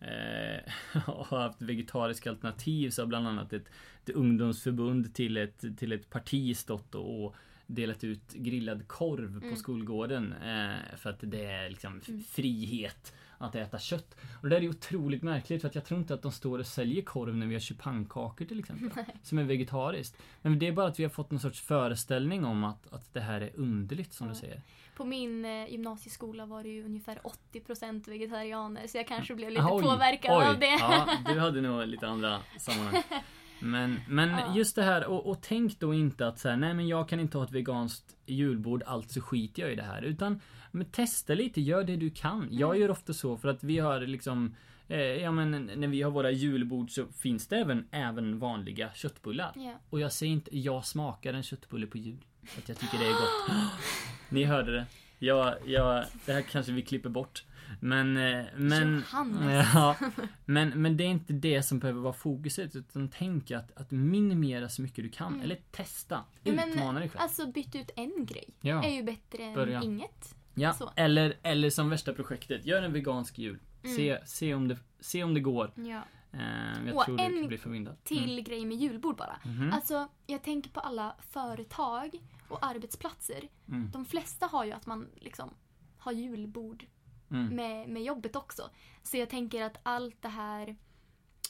eh, 0.00 0.72
har 1.06 1.38
haft 1.38 1.62
vegetariska 1.62 2.30
alternativ 2.30 2.90
så 2.90 3.02
har 3.02 3.06
bland 3.06 3.28
annat 3.28 3.52
ett, 3.52 3.66
ett 4.02 4.10
ungdomsförbund 4.10 5.14
till 5.14 5.36
ett, 5.36 5.64
till 5.78 5.92
ett 5.92 6.10
parti 6.10 6.56
stått 6.56 6.94
och, 6.94 7.24
och 7.24 7.34
delat 7.66 8.04
ut 8.04 8.32
grillad 8.32 8.88
korv 8.88 9.40
på 9.40 9.44
Mm. 9.46 9.56
skolgården. 9.56 10.32
Eh, 10.32 10.96
för 10.96 11.10
att 11.10 11.18
det 11.20 11.44
är 11.44 11.70
liksom 11.70 12.00
Mm. 12.08 12.24
frihet 12.24 13.14
att 13.38 13.54
äta 13.54 13.78
kött. 13.78 14.16
Och 14.42 14.48
det 14.48 14.56
där 14.56 14.62
är 14.62 14.68
otroligt 14.68 15.22
märkligt 15.22 15.60
för 15.60 15.68
att 15.68 15.74
jag 15.74 15.84
tror 15.84 16.00
inte 16.00 16.14
att 16.14 16.22
de 16.22 16.32
står 16.32 16.58
och 16.58 16.66
säljer 16.66 17.02
korv 17.02 17.36
när 17.36 17.46
vi 17.46 17.54
har 17.54 17.60
chupankkakor 17.60 18.44
till 18.44 18.58
exempel. 18.58 19.04
som 19.22 19.38
är 19.38 19.44
vegetariskt. 19.44 20.16
Men 20.42 20.58
det 20.58 20.68
är 20.68 20.72
bara 20.72 20.86
att 20.88 20.98
vi 20.98 21.02
har 21.02 21.10
fått 21.10 21.30
någon 21.30 21.40
sorts 21.40 21.60
föreställning 21.60 22.44
om 22.44 22.64
att, 22.64 22.92
att 22.92 23.14
det 23.14 23.20
här 23.20 23.40
är 23.40 23.50
underligt 23.54 24.12
som 24.12 24.26
du 24.26 24.32
Ja. 24.34 24.40
säger. 24.40 24.62
På 24.96 25.04
min 25.04 25.44
eh, 25.44 25.70
gymnasieskola 25.70 26.46
var 26.46 26.62
det 26.62 26.68
ju 26.68 26.84
ungefär 26.84 27.18
80% 27.52 28.08
vegetarianer 28.10 28.86
så 28.86 28.96
jag 28.98 29.08
kanske 29.08 29.34
blev 29.34 29.50
lite 29.50 29.62
Oj, 29.70 29.82
påverkad 29.82 30.38
oj, 30.38 30.46
av 30.46 30.58
det. 30.58 30.66
Ja, 30.80 31.08
du 31.26 31.38
hade 31.40 31.60
nog 31.60 31.86
lite 31.86 32.08
andra 32.08 32.40
sammanhang. 32.58 33.02
Men, 33.60 34.00
men 34.08 34.28
Ja. 34.30 34.56
just 34.56 34.76
det 34.76 34.82
här, 34.82 35.04
och, 35.06 35.26
och 35.26 35.42
tänk 35.42 35.80
då 35.80 35.94
inte 35.94 36.26
att 36.28 36.38
så 36.38 36.48
här, 36.48 36.56
nej 36.56 36.74
men 36.74 36.88
jag 36.88 37.08
kan 37.08 37.20
inte 37.20 37.38
ha 37.38 37.44
ett 37.44 37.52
veganskt 37.52 38.16
julbord, 38.26 38.82
alltså 38.86 39.20
skiter 39.20 39.62
jag 39.62 39.72
i 39.72 39.76
det 39.76 39.82
här. 39.82 40.02
Utan 40.02 40.40
men 40.70 40.86
testa 40.86 41.34
lite, 41.34 41.60
gör 41.60 41.84
det 41.84 41.96
du 41.96 42.10
kan. 42.10 42.48
Jag 42.50 42.70
Mm. 42.70 42.80
gör 42.82 42.90
ofta 42.90 43.12
så 43.12 43.36
för 43.36 43.48
att 43.48 43.64
vi 43.64 43.78
har 43.78 44.00
liksom 44.00 44.54
eh, 44.88 44.98
Ja 45.00 45.30
men 45.32 45.70
när 45.76 45.88
vi 45.88 46.02
har 46.02 46.10
våra 46.10 46.30
julbord 46.30 46.90
så 46.90 47.06
finns 47.06 47.46
det 47.48 47.56
även, 47.56 47.86
även 47.90 48.38
vanliga 48.38 48.90
köttbullar. 48.94 49.52
Ja. 49.56 49.74
Och 49.90 50.00
jag 50.00 50.12
säger 50.12 50.32
inte, 50.32 50.58
jag 50.58 50.84
smakar 50.84 51.34
en 51.34 51.42
köttbulle 51.42 51.86
på 51.86 51.98
jul. 51.98 52.24
För 52.46 52.60
att 52.62 52.68
jag 52.68 52.78
tycker 52.78 52.98
det 52.98 53.04
är 53.06 53.10
gott. 53.12 53.60
Ni 54.28 54.44
hörde 54.44 54.72
det. 54.72 54.86
Jag, 55.18 55.54
jag, 55.66 56.04
det 56.26 56.32
här 56.32 56.42
kanske 56.42 56.72
vi 56.72 56.82
klipper 56.82 57.08
bort. 57.08 57.44
Men, 57.80 58.16
eh, 58.16 58.44
men, 58.56 58.94
Johannes. 58.94 59.68
ja, 59.74 59.96
men, 60.44 60.82
men 60.82 60.96
det 60.96 61.04
är 61.04 61.08
inte 61.08 61.32
det 61.32 61.62
som 61.62 61.78
behöver 61.78 62.00
vara 62.00 62.12
fokuset. 62.12 62.76
Utan 62.76 63.08
tänk 63.08 63.50
att, 63.50 63.76
att 63.76 63.90
minimera 63.90 64.68
så 64.68 64.82
mycket 64.82 65.04
du 65.04 65.10
kan. 65.10 65.28
Mm. 65.28 65.40
Eller 65.40 65.58
testa. 65.70 66.24
Ja, 66.42 66.52
men, 66.52 66.68
Utmana 66.68 67.00
dig 67.00 67.08
själv. 67.08 67.22
Alltså 67.22 67.46
byt 67.46 67.74
ut 67.74 67.90
en 67.96 68.26
grej. 68.26 68.48
Ja. 68.60 68.84
Är 68.84 68.94
ju 68.94 69.02
bättre 69.02 69.42
än 69.42 69.54
Börja. 69.54 69.82
inget. 69.82 70.34
Ja, 70.54 70.72
så. 70.72 70.90
eller, 70.96 71.34
eller 71.42 71.70
som 71.70 71.90
värsta 71.90 72.12
projektet. 72.12 72.66
Gör 72.66 72.82
en 72.82 72.92
vegansk 72.92 73.38
jul. 73.38 73.58
Mm. 73.82 73.96
Se, 73.96 74.18
se, 74.26 74.54
om 74.54 74.68
det, 74.68 74.78
se 75.00 75.24
om 75.24 75.34
det 75.34 75.40
går. 75.40 75.72
Ja. 75.74 76.02
Eh, 76.32 76.86
jag 76.86 76.96
Och 76.96 77.04
tror 77.04 77.20
en 77.20 77.32
kan 77.32 77.48
bli 77.48 77.58
förvindad. 77.58 78.04
Till 78.04 78.40
grej 78.40 78.64
med 78.64 78.76
julbord 78.76 79.16
bara. 79.16 79.36
Mm. 79.44 79.72
Alltså, 79.72 80.08
jag 80.26 80.42
tänker 80.42 80.70
på 80.70 80.80
alla 80.80 81.16
företag 81.30 82.10
och 82.48 82.66
arbetsplatser. 82.66 83.48
Mm. 83.68 83.90
De 83.92 84.04
flesta 84.04 84.46
har 84.46 84.64
ju 84.64 84.72
att 84.72 84.86
man 84.86 85.08
liksom 85.16 85.50
har 85.98 86.12
julbord 86.12 86.84
Mm. 87.30 87.56
med, 87.56 87.88
med 87.88 88.02
jobbet 88.02 88.36
också. 88.36 88.70
Så 89.02 89.16
jag 89.16 89.28
tänker 89.30 89.62
att 89.62 89.78
allt 89.82 90.22
det 90.22 90.28
här 90.28 90.76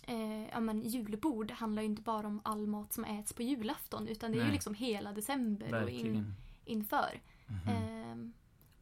eh, 0.07 0.49
ja, 0.49 0.61
men 0.61 0.83
julbord 0.83 1.51
handlar 1.51 1.83
ju 1.83 1.89
inte 1.89 2.03
bara 2.03 2.27
om 2.27 2.41
all 2.45 2.67
mat 2.67 2.93
som 2.93 3.05
äts 3.05 3.33
på 3.33 3.43
julafton 3.43 4.09
utan 4.09 4.31
det 4.31 4.37
är 4.37 4.41
ju 4.41 4.45
Nej. 4.45 4.53
liksom 4.53 4.75
hela 4.75 5.13
december 5.13 5.67
och 5.83 5.91
in, 5.91 6.03
Verkligen. 6.05 6.35
inför. 6.65 7.21
Mhm. 7.47 7.69
Ehm, 7.69 8.33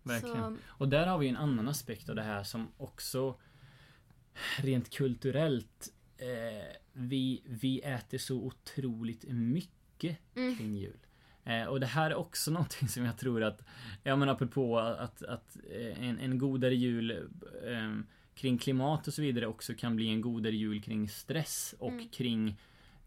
Verkligen. 0.03 0.57
Så, 0.57 0.63
Och 0.67 0.89
där 0.89 1.07
har 1.07 1.19
vi 1.19 1.29
en 1.29 1.37
annan 1.37 1.69
aspekt 1.69 2.09
av 2.09 2.15
det 2.15 2.23
här 2.23 2.43
som 2.43 2.69
också 2.77 3.41
rent 4.57 4.91
kulturellt 4.91 5.93
eh, 6.17 6.77
vi, 6.93 7.43
vi 7.47 7.81
äter 7.81 8.19
så 8.19 8.37
otroligt 8.37 9.25
mycket 9.29 10.19
mm, 10.35 10.57
kring 10.57 10.75
jul. 10.77 10.99
Eh, 11.45 11.65
och 11.65 11.81
det 11.81 11.87
här 11.87 12.11
är 12.11 12.15
också 12.15 12.51
någonting 12.57 12.89
som 12.89 13.05
jag 13.05 13.19
tror 13.19 13.43
att, 13.43 13.63
ja 14.03 14.17
men 14.17 14.29
apropå 14.29 14.79
att, 14.79 15.23
att 15.23 15.57
eh, 15.71 16.09
en, 16.09 16.19
en 16.19 16.39
godare 16.39 16.75
jul 16.75 17.11
eh, 17.67 17.93
kring 18.35 18.59
klimat 18.59 19.09
och 19.09 19.15
så 19.15 19.23
vidare 19.23 19.47
också 19.47 19.75
kan 19.75 19.97
bli 19.97 20.09
en 20.09 20.21
godare 20.21 20.55
jul 20.57 20.83
kring 20.83 21.09
stress 21.09 21.75
och 21.79 21.93
Mm. 21.93 22.09
kring 22.09 22.57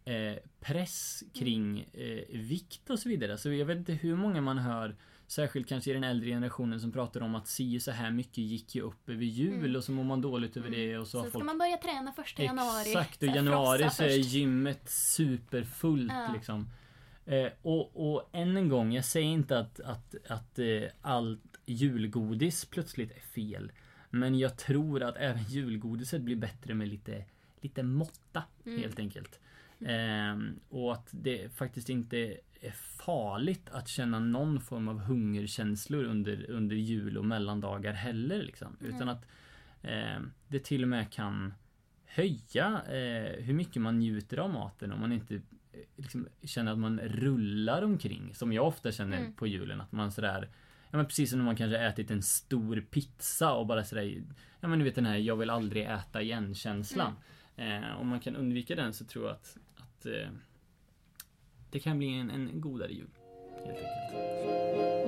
eh, 0.05 0.35
press 0.59 1.23
kring 1.33 1.79
eh, 1.93 2.39
vikt 2.39 2.89
och 2.89 2.99
så 2.99 3.09
vidare. 3.09 3.37
Så 3.37 3.51
jag 3.51 3.65
vet 3.65 3.77
inte 3.77 3.93
hur 3.93 4.15
många 4.15 4.41
man 4.41 4.57
hör 4.57 4.95
Särskilt 5.27 5.67
kanske 5.69 5.91
i 5.91 5.93
den 5.93 6.03
äldre 6.03 6.29
generationen 6.29 6.79
som 6.79 6.91
pratar 6.91 7.21
om 7.21 7.35
att 7.35 7.47
si 7.47 7.79
så 7.79 7.91
här 7.91 8.11
mycket 8.11 8.37
gick 8.37 8.75
ju 8.75 8.81
upp 8.81 9.09
över 9.09 9.23
jul 9.23 9.53
Mm. 9.59 9.75
och 9.75 9.83
så 9.83 9.91
mår 9.91 10.03
man 10.03 10.21
dåligt 10.21 10.57
över 10.57 10.67
Mm. 10.67 10.79
det 10.79 10.97
och 10.97 11.07
så, 11.07 11.11
så 11.11 11.17
har 11.17 11.23
ska 11.25 11.31
folk 11.31 11.45
man 11.45 11.57
börja 11.57 11.77
träna 11.77 12.11
första 12.11 12.43
januari. 12.43 12.87
Exakt, 12.89 13.23
och 13.23 13.29
januari 13.29 13.89
så 13.89 14.03
är 14.03 14.09
först. 14.17 14.29
gymmet 14.33 14.89
superfullt 14.89 16.11
Ja. 16.11 16.33
liksom. 16.33 16.69
Eh, 17.25 17.51
och, 17.61 18.11
och 18.13 18.29
än 18.31 18.57
en 18.57 18.69
gång, 18.69 18.93
jag 18.93 19.05
säger 19.05 19.27
inte 19.27 19.59
att, 19.59 19.79
att, 19.79 20.15
att 20.27 20.59
eh, 20.59 20.83
allt 21.01 21.59
julgodis 21.65 22.65
plötsligt 22.65 23.11
är 23.11 23.19
fel. 23.19 23.71
Men 24.09 24.39
jag 24.39 24.57
tror 24.57 25.03
att 25.03 25.17
även 25.17 25.43
julgodiset 25.43 26.21
blir 26.21 26.35
bättre 26.35 26.73
med 26.73 26.87
lite, 26.87 27.25
lite 27.61 27.83
måtta 27.83 28.43
Mm. 28.65 28.79
helt 28.81 28.99
enkelt. 28.99 29.39
Ehm, 29.85 30.59
och 30.69 30.93
att 30.93 31.07
det 31.11 31.55
faktiskt 31.55 31.89
inte 31.89 32.17
är 32.61 32.71
farligt 32.71 33.69
att 33.71 33.87
känna 33.87 34.19
någon 34.19 34.61
form 34.61 34.87
av 34.87 34.99
hungerkänslor 34.99 36.03
under, 36.03 36.49
under 36.49 36.75
jul 36.75 37.17
och 37.17 37.25
mellandagar 37.25 37.93
heller. 37.93 38.43
Liksom. 38.43 38.77
Nej. 38.79 38.89
Utan 38.89 39.09
att 39.09 39.25
ehm, 39.81 40.31
det 40.47 40.63
till 40.63 40.83
och 40.83 40.89
med 40.89 41.11
kan 41.11 41.53
höja 42.05 42.81
eh, 42.89 43.43
hur 43.43 43.53
mycket 43.53 43.81
man 43.81 43.99
njuter 43.99 44.37
av 44.37 44.49
maten 44.49 44.91
om 44.91 44.99
man 44.99 45.11
inte 45.11 45.35
eh, 45.35 45.41
liksom, 45.95 46.27
känner 46.43 46.71
att 46.71 46.79
man 46.79 46.99
rullar 46.99 47.81
omkring. 47.81 48.35
Som 48.35 48.53
jag 48.53 48.67
ofta 48.67 48.91
känner 48.91 49.17
Mm. 49.17 49.33
på 49.33 49.47
julen. 49.47 49.81
Att 49.81 49.91
man 49.91 50.11
sådär 50.11 50.49
Ja 50.91 50.97
men 50.97 51.05
precis 51.05 51.29
som 51.29 51.39
när 51.39 51.45
man 51.45 51.55
kanske 51.55 51.77
ätit 51.77 52.11
en 52.11 52.21
stor 52.21 52.81
pizza 52.91 53.53
och 53.53 53.65
bara 53.67 53.83
sådär 53.83 54.23
Ja 54.59 54.67
men 54.67 54.79
du 54.79 54.85
vet 54.85 54.95
den 54.95 55.05
här 55.05 55.17
jag 55.17 55.35
vill 55.35 55.49
aldrig 55.49 55.83
äta 55.83 56.21
igen 56.21 56.55
känslan. 56.55 57.13
Eh, 57.55 58.01
om 58.01 58.07
man 58.07 58.19
kan 58.19 58.35
undvika 58.35 58.75
den 58.75 58.93
så 58.93 59.05
tror 59.05 59.25
jag 59.25 59.33
att, 59.33 59.57
att 59.75 60.05
eh, 60.05 60.27
det 61.71 61.79
kan 61.79 61.97
bli 61.97 62.13
en, 62.19 62.29
en 62.31 62.61
godare 62.61 62.91
jul. 62.93 63.09
Helt 63.65 63.77
enkelt. 63.77 65.05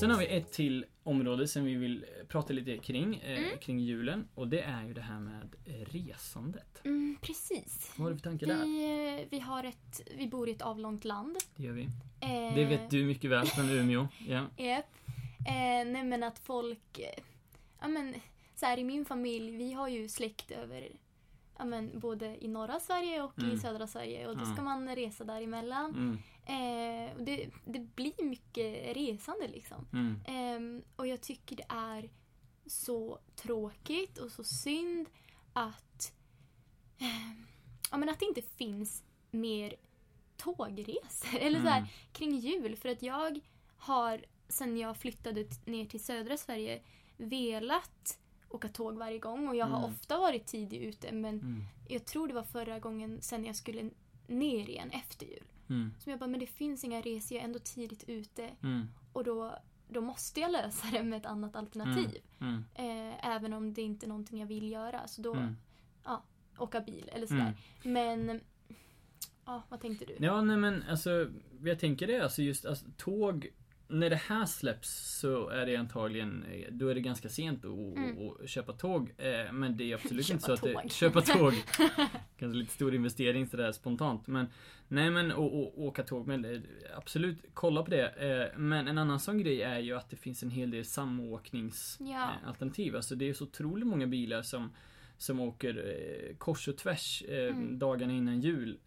Sen 0.00 0.10
har 0.10 0.18
vi 0.18 0.26
ett 0.26 0.52
till 0.52 0.84
område 1.02 1.48
som 1.48 1.64
vi 1.64 1.74
vill 1.74 2.04
prata 2.28 2.52
lite 2.52 2.78
kring, 2.78 3.16
eh, 3.16 3.38
Mm. 3.38 3.58
kring 3.58 3.80
julen. 3.80 4.28
Och 4.34 4.48
det 4.48 4.60
är 4.60 4.84
ju 4.86 4.94
det 4.94 5.00
här 5.00 5.20
med 5.20 5.54
eh, 5.66 5.72
resandet. 5.92 6.80
Mm, 6.84 7.16
precis. 7.20 7.92
Vad 7.96 8.04
har 8.04 8.10
du 8.10 8.16
för 8.16 8.22
tankar 8.22 8.46
där? 8.46 8.64
Vi, 8.64 9.20
eh, 9.20 9.26
vi, 9.30 9.38
har 9.38 9.64
ett, 9.64 10.00
vi 10.16 10.26
bor 10.28 10.48
i 10.48 10.52
ett 10.52 10.62
avlångt 10.62 11.04
land. 11.04 11.36
Det 11.56 11.62
gör 11.62 11.72
vi. 11.72 11.82
Eh, 12.20 12.54
Det 12.54 12.64
vet 12.64 12.90
du 12.90 13.04
mycket 13.04 13.30
väl 13.30 13.46
från 13.46 13.70
Umeå. 13.70 14.08
Ja. 14.28 14.46
Japp. 14.56 14.86
Eh, 15.46 15.90
nej 15.92 16.04
men 16.04 16.22
att 16.22 16.38
folk, 16.38 16.98
eh, 16.98 17.22
ja 17.80 17.88
men 17.88 18.14
så 18.54 18.66
här 18.66 18.78
i 18.78 18.84
min 18.84 19.04
familj, 19.04 19.50
vi 19.56 19.72
har 19.72 19.88
ju 19.88 20.08
släkt 20.08 20.50
över 20.50 20.88
ja 21.58 21.64
men 21.64 22.00
både 22.00 22.44
i 22.44 22.48
norra 22.48 22.80
Sverige 22.80 23.22
och 23.22 23.38
Mm. 23.38 23.52
i 23.56 23.58
södra 23.58 23.86
Sverige 23.86 24.26
och 24.26 24.36
då 24.36 24.44
ska 24.44 24.62
man 24.62 24.94
resa 24.96 25.24
däremellan. 25.24 25.90
Mm, 25.90 26.18
Eh, 26.48 27.16
det, 27.24 27.50
det 27.64 27.78
blir 27.78 28.24
mycket 28.24 28.96
resande 28.96 29.48
liksom. 29.48 29.86
mm, 29.92 30.20
Ehm, 30.26 30.82
och 30.96 31.06
jag 31.06 31.20
tycker 31.20 31.56
det 31.56 31.66
är 31.68 32.10
så 32.66 33.18
tråkigt 33.36 34.18
och 34.18 34.32
så 34.32 34.44
synd 34.44 35.08
att, 35.52 36.12
ehm, 36.98 37.46
ja, 37.90 37.96
men 37.96 38.08
att 38.08 38.18
det 38.18 38.24
inte 38.26 38.42
finns 38.42 39.02
mer 39.30 39.74
tågresor. 40.36 41.38
Eller 41.40 41.60
så 41.60 41.66
här, 41.66 41.78
Mm. 41.78 41.88
kring 42.12 42.38
jul. 42.38 42.76
För 42.76 42.88
att 42.88 43.02
jag 43.02 43.40
har, 43.76 44.24
sen 44.48 44.76
jag 44.78 44.96
flyttade 44.96 45.46
ner 45.64 45.86
till 45.86 46.04
södra 46.04 46.36
Sverige, 46.36 46.82
velat 47.16 48.18
åka 48.48 48.68
tåg 48.68 48.94
varje 48.96 49.18
gång. 49.18 49.48
Och 49.48 49.56
jag 49.56 49.66
har 49.66 49.78
Mm. 49.78 49.90
ofta 49.90 50.18
varit 50.18 50.46
tidig 50.46 50.78
ute. 50.82 51.12
Men 51.12 51.34
mm, 51.40 51.64
jag 51.88 52.04
tror 52.04 52.28
det 52.28 52.34
var 52.34 52.42
förra 52.44 52.78
gången 52.78 53.22
sen 53.22 53.44
jag 53.44 53.56
skulle 53.56 53.90
ner 54.26 54.68
igen 54.68 54.90
efter 54.90 55.26
jul. 55.26 55.44
Mm, 55.68 55.94
Som 55.98 56.10
jag 56.10 56.18
bara, 56.20 56.26
men 56.30 56.40
det 56.40 56.46
finns 56.46 56.84
inga 56.84 57.00
resor, 57.00 57.34
jag 57.36 57.42
är 57.42 57.44
ändå 57.46 57.58
tidigt 57.58 58.04
ute. 58.08 58.50
mm, 58.62 58.86
Och 59.12 59.24
då, 59.24 59.58
då 59.88 60.00
måste 60.00 60.40
jag 60.40 60.52
lösa 60.52 60.86
det 60.92 61.02
med 61.02 61.16
ett 61.18 61.26
annat 61.26 61.56
alternativ. 61.56 62.16
mm, 62.40 62.64
Eh, 62.74 63.26
även 63.28 63.52
om 63.52 63.74
det 63.74 63.82
inte 63.82 64.06
är 64.06 64.08
någonting 64.08 64.40
jag 64.40 64.46
vill 64.46 64.70
göra. 64.72 65.06
Så 65.08 65.22
då, 65.22 65.34
mm. 65.34 65.56
ja, 66.04 66.22
åka 66.58 66.80
bil 66.80 67.10
eller 67.12 67.26
sådär. 67.26 67.54
Men, 67.84 68.40
ja, 69.44 69.62
vad 69.68 69.80
tänkte 69.80 70.04
du? 70.04 70.16
Ja, 70.18 70.42
nej 70.42 70.56
men 70.56 70.82
alltså, 70.88 71.30
jag 71.62 71.78
tänker 71.78 72.06
det, 72.06 72.20
alltså 72.20 72.42
just 72.42 72.64
alltså, 72.66 72.86
tåg, 72.96 73.48
när 73.88 74.10
det 74.10 74.16
här 74.16 74.46
släpps 74.46 75.18
så 75.20 75.48
är 75.48 75.66
det 75.66 75.76
antagligen, 75.76 76.44
eh, 76.44 76.66
då 76.72 76.88
är 76.88 76.94
det 76.94 77.00
ganska 77.00 77.28
sent 77.28 77.64
att 77.64 77.70
Mm. 77.96 78.16
köpa 78.46 78.72
tåg. 78.72 79.14
Eh, 79.18 79.52
Men 79.52 79.76
det 79.76 79.90
är 79.92 79.94
absolut 79.94 80.30
inte 80.30 80.44
så 80.44 80.56
Köpa 80.56 80.68
att 80.68 80.74
det, 80.74 80.82
tåg. 80.82 80.90
köpa 80.92 81.20
tåg. 81.20 81.52
Kanske 82.38 82.58
lite 82.58 82.72
stor 82.72 82.94
investering 82.94 83.46
sådär 83.46 83.72
spontant. 83.72 84.26
Men 84.26 84.46
nej 84.88 85.10
men 85.10 85.32
och, 85.32 85.60
och, 85.62 85.82
åka 85.84 86.02
tåg, 86.02 86.26
men 86.26 86.44
eh, 86.44 86.60
absolut 86.96 87.38
kolla 87.54 87.82
på 87.82 87.90
det. 87.90 88.52
Men 88.56 88.88
en 88.88 88.98
annan 88.98 89.20
sån 89.20 89.38
grej 89.38 89.62
är 89.62 89.78
ju 89.78 89.96
att 89.96 90.10
det 90.10 90.16
finns 90.16 90.42
en 90.42 90.50
hel 90.50 90.70
del 90.70 90.78
Ja. 90.78 90.84
samåkningsalternativ. 90.84 92.96
Alltså 92.96 93.14
det 93.14 93.28
är 93.28 93.32
så 93.34 93.44
otroligt 93.44 93.86
många 93.86 94.06
bilar 94.06 94.42
som 94.42 94.72
som 95.20 95.40
åker 95.40 96.34
kors 96.38 96.68
och 96.68 96.76
tvärs 96.76 97.22
Mm. 97.28 97.78
dagarna 97.78 98.12
innan 98.12 98.40
jul. 98.40 98.78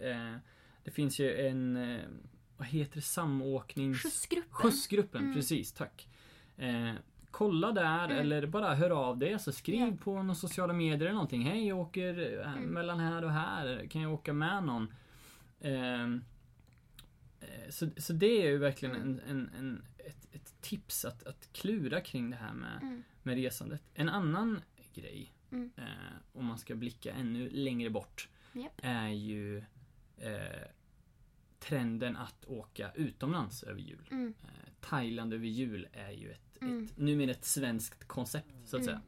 Det 0.84 0.92
finns 0.92 1.20
ju 1.20 1.48
en, 1.48 1.78
vad 2.62 2.70
heter 2.70 2.96
det, 2.96 3.02
samåknings... 3.02 3.98
Skjutsgruppen. 4.04 4.52
Skjutsgruppen, 4.52 5.22
Mm. 5.24 5.36
precis, 5.36 5.74
tack. 5.74 6.08
Eh, 6.58 6.92
kolla 7.32 7.72
där 7.72 8.06
Mm. 8.06 8.18
eller 8.18 8.46
bara 8.48 8.76
hör 8.76 8.90
av 8.90 9.18
dig. 9.18 9.34
Alltså 9.34 9.52
skriv 9.52 9.80
Ja. 9.80 9.92
på 10.04 10.24
några 10.24 10.36
sociala 10.36 10.74
medier 10.74 11.02
eller 11.02 11.12
någonting. 11.14 11.42
Hej, 11.46 11.68
jag 11.68 11.78
åker 11.80 12.40
eh, 12.42 12.52
Mm. 12.54 12.64
mellan 12.70 13.00
här 13.00 13.24
och 13.24 13.32
här. 13.32 13.88
Kan 13.90 14.02
jag 14.02 14.14
åka 14.14 14.34
med 14.34 14.64
någon? 14.64 14.94
Ehm, 15.62 16.24
eh, 17.40 17.70
så, 17.70 17.90
så 17.98 18.14
det 18.14 18.46
är 18.46 18.50
ju 18.50 18.58
verkligen 18.58 18.96
en, 18.96 19.20
en, 19.28 19.50
en, 19.58 19.86
ett, 19.98 20.28
ett 20.32 20.62
tips 20.62 21.06
att, 21.06 21.24
att 21.24 21.50
klura 21.54 22.02
kring 22.02 22.30
det 22.30 22.36
här 22.38 22.54
med, 22.54 22.80
Mm. 22.82 23.04
med 23.24 23.36
resandet. 23.36 23.82
En 23.94 24.10
annan 24.10 24.62
grej, 24.94 25.34
Mm. 25.52 25.72
eh, 25.78 25.84
om 26.34 26.46
man 26.46 26.58
ska 26.58 26.76
blicka 26.76 27.12
ännu 27.14 27.50
längre 27.50 27.90
bort, 27.90 28.30
Japp. 28.54 28.72
är 28.84 29.08
ju 29.08 29.58
eh, 30.18 30.68
trenden 31.62 32.18
att 32.18 32.46
åka 32.46 32.92
utomlands 32.96 33.64
över 33.64 33.80
jul. 33.80 34.08
Mm. 34.12 34.34
Eh, 34.44 34.70
Thailand 34.90 35.34
över 35.34 35.46
jul 35.48 35.88
är 35.94 36.12
ju 36.12 36.32
ett, 36.32 36.62
Mm. 36.62 36.84
ett 36.86 36.98
numera 36.98 37.32
ett 37.32 37.46
svenskt 37.46 38.08
koncept 38.08 38.54
så 38.66 38.78
att 38.78 38.84
Mm. 38.88 39.00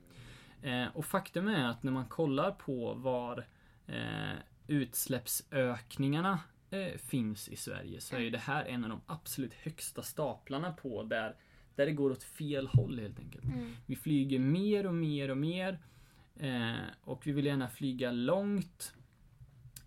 säga. 0.61 0.83
Eh, 0.83 0.95
och 0.95 1.05
faktum 1.05 1.47
är 1.47 1.65
att 1.69 1.83
när 1.83 1.91
man 1.91 2.05
kollar 2.05 2.51
på 2.51 2.93
var 2.93 3.45
eh, 3.87 4.33
utsläppsökningarna 4.67 6.39
eh, 6.69 6.97
finns 6.97 7.49
i 7.49 7.55
Sverige 7.55 8.01
så 8.01 8.15
är 8.15 8.19
ju 8.19 8.29
det 8.29 8.37
här 8.37 8.65
en 8.65 8.83
av 8.83 8.89
de 8.89 9.01
absolut 9.05 9.53
högsta 9.53 10.03
staplarna 10.03 10.71
på 10.71 11.03
där, 11.03 11.35
där 11.75 11.85
det 11.85 11.91
går 11.91 12.11
åt 12.11 12.23
fel 12.23 12.67
håll 12.67 12.99
helt 12.99 13.19
enkelt. 13.19 13.43
Mm. 13.45 13.75
Vi 13.85 13.95
flyger 13.95 14.39
mer 14.39 14.85
och 14.85 14.93
mer 14.93 15.29
och 15.29 15.37
mer. 15.37 15.79
Eh, 16.35 16.73
och 17.01 17.27
vi 17.27 17.31
vill 17.31 17.45
gärna 17.45 17.69
flyga 17.69 18.11
långt. 18.11 18.93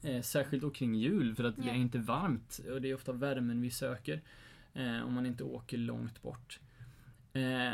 Eh, 0.07 0.23
särskilt 0.23 0.63
då 0.63 0.71
kring 0.71 0.95
jul 0.95 1.35
för 1.35 1.45
att 1.45 1.57
det 1.57 1.63
Ja. 1.67 1.73
är 1.73 1.77
inte 1.77 1.99
varmt 1.99 2.61
och 2.73 2.83
det 2.83 2.91
är 2.91 2.95
ofta 2.95 3.13
värmen 3.13 3.61
vi 3.63 3.71
söker. 3.71 4.23
Eh, 4.75 5.03
om 5.07 5.15
man 5.15 5.27
inte 5.27 5.45
åker 5.45 5.79
långt 5.79 6.23
bort. 6.23 6.61
Eh, 7.33 7.73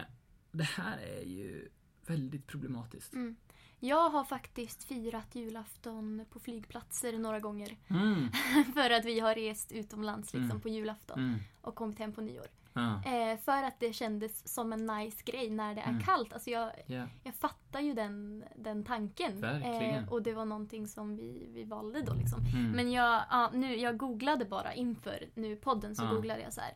det 0.53 0.65
här 0.65 0.99
är 0.99 1.23
ju 1.25 1.69
väldigt 2.07 2.47
problematiskt. 2.47 3.13
Mm. 3.15 3.37
Jag 3.81 4.11
har 4.11 4.25
faktiskt 4.25 4.85
firat 4.85 5.35
julafton 5.35 6.25
på 6.31 6.41
flygplatser 6.41 7.19
några 7.19 7.41
gånger. 7.41 7.77
Mm. 7.89 8.29
för 8.75 8.91
att 8.91 9.05
vi 9.05 9.21
har 9.21 9.35
rest 9.35 9.73
utomlands 9.73 10.33
liksom, 10.35 10.51
Mm. 10.51 10.61
på 10.61 10.69
julafton 10.69 11.19
Mm. 11.19 11.39
och 11.61 11.75
kommit 11.75 11.99
hem 11.99 12.13
på 12.13 12.21
nyår. 12.21 12.47
Ja. 12.75 13.03
Eh, 13.05 13.39
för 13.39 13.63
att 13.63 13.81
det 13.81 13.93
kändes 13.93 14.55
som 14.55 14.73
en 14.73 14.87
nice 14.87 15.23
grej 15.25 15.51
när 15.51 15.75
det 15.75 15.81
är 15.81 15.89
Mm. 15.89 16.03
kallt. 16.03 16.33
Alltså 16.33 16.51
jag, 16.51 16.71
Ja. 16.87 17.07
jag 17.25 17.35
fattar 17.35 17.81
ju 17.81 17.95
den, 17.95 18.45
den 18.57 18.85
tanken. 18.85 19.45
Eh, 19.45 20.09
och 20.09 20.23
det 20.23 20.33
var 20.33 20.45
någonting 20.45 20.89
som 20.89 21.17
vi, 21.17 21.47
vi 21.51 21.65
valde 21.65 22.03
då 22.03 22.15
liksom. 22.15 22.41
Mm. 22.55 22.71
Men 22.73 22.93
jag, 22.93 23.25
ja, 23.31 23.51
nu, 23.55 23.77
jag 23.77 23.97
googlade 23.97 24.45
bara 24.45 24.75
inför 24.75 25.25
nu 25.35 25.57
podden 25.57 25.97
så 25.97 26.07
googlade 26.07 26.41
jag 26.43 26.53
så 26.53 26.61
här. 26.61 26.75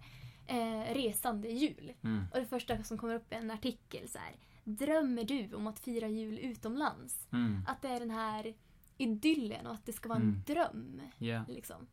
Eh, 0.48 0.94
resande 0.94 1.48
jul. 1.48 1.92
Mm. 2.02 2.24
Och 2.32 2.38
det 2.40 2.46
första 2.46 2.82
som 2.82 2.98
kommer 2.98 3.14
upp 3.14 3.32
är 3.32 3.36
en 3.36 3.50
artikel 3.50 4.08
så 4.08 4.18
här. 4.18 4.32
Drömmer 4.64 5.24
du 5.24 5.54
om 5.54 5.66
att 5.66 5.78
fira 5.78 6.08
jul 6.08 6.38
utomlands? 6.38 7.28
Mm. 7.32 7.60
Att 7.68 7.82
det 7.82 7.88
är 7.88 8.00
den 8.00 8.10
här 8.10 8.54
idyllen 8.98 9.66
och 9.66 9.72
att 9.74 9.86
det 9.86 9.92
ska 9.92 10.08
vara 10.08 10.18
en 10.18 10.22
Mm. 10.22 10.42
dröm. 10.46 11.00
Ja. 11.18 11.44
Liksom. 11.48 11.86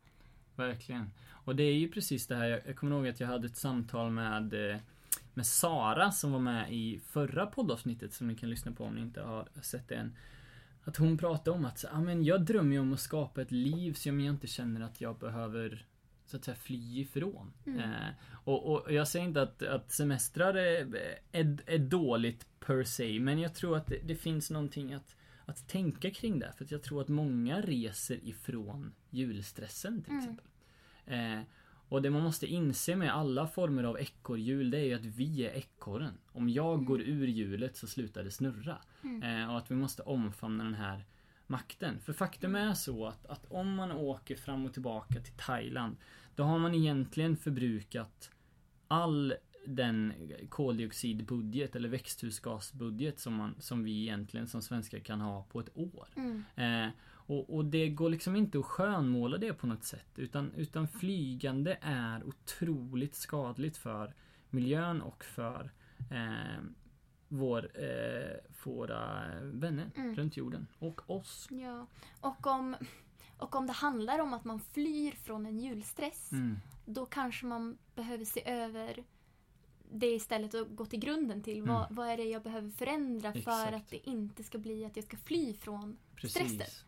Verkligen. 0.56 1.10
Och 1.30 1.56
det 1.56 1.62
är 1.62 1.74
ju 1.74 1.88
precis 1.88 2.26
det 2.26 2.36
här, 2.36 2.48
jag, 2.48 2.60
jag 2.66 2.76
kommer 2.76 2.96
ihåg 2.96 3.08
att 3.08 3.20
jag 3.20 3.28
hade 3.28 3.46
ett 3.46 3.56
samtal 3.56 4.10
med, 4.10 4.70
eh, 4.70 4.76
med 5.34 5.46
Sara 5.46 6.10
som 6.10 6.32
var 6.32 6.38
med 6.38 6.72
i 6.72 7.00
förra 7.06 7.46
poddavsnittet 7.46 8.12
som 8.12 8.28
ni 8.28 8.34
kan 8.34 8.50
lyssna 8.50 8.72
på 8.72 8.84
om 8.84 8.94
ni 8.94 9.00
inte 9.00 9.22
har 9.22 9.48
sett 9.62 9.88
det 9.88 9.94
än. 9.94 10.16
Att 10.84 10.96
hon 10.96 11.18
pratade 11.18 11.50
om 11.50 11.64
att 11.64 11.78
så, 11.78 11.88
ah, 11.92 12.00
men 12.00 12.24
jag 12.24 12.42
drömmer 12.42 12.72
ju 12.72 12.78
om 12.78 12.92
att 12.92 13.00
skapa 13.00 13.42
ett 13.42 13.50
liv 13.50 13.92
som 13.92 14.20
jag 14.20 14.34
inte 14.34 14.46
känner 14.46 14.80
att 14.80 15.00
jag 15.00 15.18
behöver 15.18 15.86
så 16.26 16.36
att 16.36 16.44
säga 16.44 16.56
fly 16.56 17.00
ifrån. 17.00 17.52
Mm. 17.66 17.80
Eh, 17.80 18.08
och, 18.44 18.72
och 18.72 18.92
jag 18.92 19.08
säger 19.08 19.26
inte 19.26 19.42
att, 19.42 19.62
att 19.62 19.92
semestrar 19.92 20.54
är, 20.54 20.96
är, 21.32 21.58
är 21.66 21.78
dåligt 21.78 22.46
per 22.60 22.84
se, 22.84 23.20
men 23.20 23.38
jag 23.38 23.54
tror 23.54 23.76
att 23.76 23.86
det, 23.86 23.98
det 24.04 24.16
finns 24.16 24.50
någonting 24.50 24.94
att, 24.94 25.16
att 25.46 25.68
tänka 25.68 26.10
kring 26.10 26.38
det. 26.38 26.52
För 26.58 26.66
jag 26.70 26.82
tror 26.82 27.00
att 27.00 27.08
många 27.08 27.60
reser 27.60 28.24
ifrån 28.28 28.92
julstressen 29.10 30.02
till 30.02 30.12
Mm. 30.12 30.22
exempel. 30.22 30.46
Eh, 31.06 31.40
och 31.88 32.02
det 32.02 32.10
man 32.10 32.22
måste 32.22 32.46
inse 32.46 32.96
med 32.96 33.14
alla 33.14 33.46
former 33.46 33.84
av 33.84 33.98
ekorrhjul 34.00 34.70
det 34.70 34.78
är 34.78 34.84
ju 34.84 34.94
att 34.94 35.04
vi 35.04 35.46
är 35.46 35.50
ekorren. 35.50 36.18
Om 36.32 36.48
jag 36.48 36.74
Mm. 36.74 36.84
går 36.84 37.00
ur 37.00 37.26
hjulet 37.26 37.76
så 37.76 37.86
slutar 37.86 38.24
det 38.24 38.30
snurra. 38.30 38.78
Mm. 39.02 39.22
Eh, 39.42 39.50
och 39.50 39.58
att 39.58 39.70
vi 39.70 39.74
måste 39.74 40.02
omfamna 40.02 40.64
den 40.64 40.74
här 40.74 41.04
makten. 41.46 42.00
För 42.00 42.12
faktum 42.12 42.54
är 42.56 42.74
så 42.74 43.06
att, 43.06 43.26
att 43.26 43.44
om 43.48 43.74
man 43.74 43.92
åker 43.92 44.36
fram 44.36 44.64
och 44.66 44.72
tillbaka 44.72 45.20
till 45.20 45.32
Thailand 45.36 45.96
då 46.34 46.42
har 46.42 46.58
man 46.58 46.74
egentligen 46.74 47.36
förbrukat 47.36 48.30
all 48.88 49.34
den 49.66 50.12
koldioxidbudget 50.48 51.76
eller 51.76 51.88
växthusgasbudget 51.88 53.18
som, 53.18 53.34
man, 53.34 53.54
som 53.58 53.84
vi 53.84 54.02
egentligen 54.02 54.46
som 54.46 54.62
svenskar 54.62 54.98
kan 54.98 55.20
ha 55.20 55.42
på 55.42 55.60
ett 55.60 55.70
år. 55.76 56.08
Mm. 56.16 56.44
Eh, 56.56 56.92
och, 57.26 57.54
och 57.54 57.64
det 57.64 57.88
går 57.88 58.10
liksom 58.10 58.36
inte 58.36 58.58
att 58.58 58.64
skönmåla 58.64 59.38
det 59.38 59.52
på 59.52 59.66
något 59.66 59.84
sätt. 59.84 60.06
Utan, 60.16 60.52
utan 60.56 60.88
flygande 60.88 61.78
är 61.80 62.24
otroligt 62.24 63.14
skadligt 63.14 63.76
för 63.76 64.14
miljön 64.50 65.02
och 65.02 65.24
för 65.24 65.70
eh, 66.10 66.62
vår, 67.28 67.70
eh, 67.74 68.36
våra 68.64 69.24
vänner 69.42 69.90
Mm. 69.96 70.16
runt 70.16 70.36
jorden. 70.36 70.66
Och 70.78 71.10
oss. 71.10 71.48
Ja. 71.50 71.86
Och 72.20 72.46
om, 72.46 72.76
och 73.38 73.56
om 73.56 73.66
det 73.66 73.72
handlar 73.72 74.18
om 74.18 74.34
att 74.34 74.44
man 74.44 74.60
flyr 74.60 75.12
från 75.12 75.46
en 75.46 75.58
julstress 75.58 76.32
Mm. 76.32 76.56
då 76.86 77.06
kanske 77.06 77.46
man 77.46 77.78
behöver 77.94 78.24
se 78.24 78.50
över 78.50 79.04
det 79.94 80.06
istället 80.14 80.54
och 80.54 80.76
gå 80.76 80.86
till 80.86 80.98
grunden 81.00 81.42
till. 81.42 81.62
Vad, 81.62 81.86
vad 81.90 82.08
är 82.08 82.16
det 82.16 82.24
jag 82.24 82.42
behöver 82.42 82.70
förändra 82.70 83.32
för 83.32 83.38
Mm. 83.40 83.64
Exakt. 83.64 83.74
att 83.74 83.88
det 83.90 84.10
inte 84.10 84.44
ska 84.44 84.58
bli 84.58 84.84
att 84.84 84.96
jag 84.96 85.04
ska 85.04 85.16
fly 85.16 85.54
från 85.54 85.96
stressen? 86.18 86.42
Precis. 86.58 86.84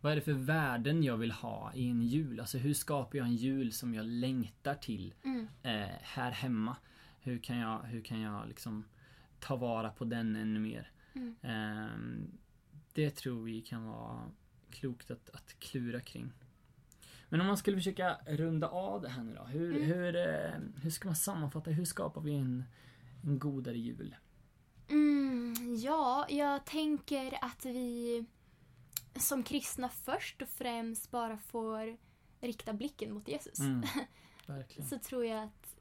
Vad 0.00 0.12
är 0.12 0.16
det 0.16 0.22
för 0.22 0.32
värden 0.32 1.02
jag 1.02 1.16
vill 1.16 1.32
ha 1.32 1.72
i 1.74 1.88
en 1.88 2.02
jul? 2.02 2.40
Alltså 2.40 2.58
hur 2.58 2.74
skapar 2.74 3.18
jag 3.18 3.26
en 3.26 3.36
jul 3.36 3.72
som 3.72 3.94
jag 3.94 4.06
längtar 4.06 4.74
till 4.74 5.14
Mm. 5.24 5.48
eh, 5.62 5.88
här 6.02 6.30
hemma? 6.30 6.76
Hur 7.20 7.38
kan 7.38 7.56
jag, 7.58 7.78
hur 7.78 8.00
kan 8.02 8.20
jag 8.20 8.48
liksom 8.48 8.84
ta 9.40 9.56
vara 9.56 9.90
på 9.90 10.04
den 10.04 10.36
ännu 10.36 10.60
mer? 10.60 10.90
Mm. 11.14 11.36
Ehm, 11.42 12.38
det 12.92 13.10
tror 13.10 13.42
vi 13.44 13.60
kan 13.60 13.84
vara 13.84 14.30
klokt 14.70 15.10
att, 15.10 15.30
att 15.30 15.56
klura 15.58 16.00
kring. 16.00 16.32
Men 17.28 17.40
om 17.40 17.46
man 17.46 17.56
skulle 17.56 17.76
försöka 17.76 18.16
runda 18.26 18.68
av 18.68 19.02
det 19.02 19.08
här 19.08 19.22
nu 19.22 19.34
då. 19.34 19.42
Hur, 19.44 19.76
Mm. 19.76 19.82
hur, 19.86 20.16
eh, 20.16 20.82
hur 20.82 20.90
ska 20.90 21.08
man 21.08 21.16
sammanfatta? 21.16 21.70
Hur 21.70 21.84
skapar 21.84 22.20
vi 22.20 22.34
en, 22.34 22.64
en 23.24 23.38
godare 23.38 23.78
jul? 23.78 24.16
Mm, 24.88 25.54
ja, 25.76 26.26
jag 26.28 26.64
tänker 26.64 27.38
att 27.44 27.64
vi 27.64 28.24
som 29.16 29.42
kristna 29.42 29.88
först 29.88 30.42
och 30.42 30.48
främst 30.48 31.10
bara 31.10 31.38
får 31.38 31.96
rikta 32.40 32.72
blicken 32.72 33.12
mot 33.14 33.28
Jesus. 33.28 33.58
Mm. 33.60 33.82
Så 34.90 34.98
tror 34.98 35.24
jag 35.24 35.44
att 35.44 35.76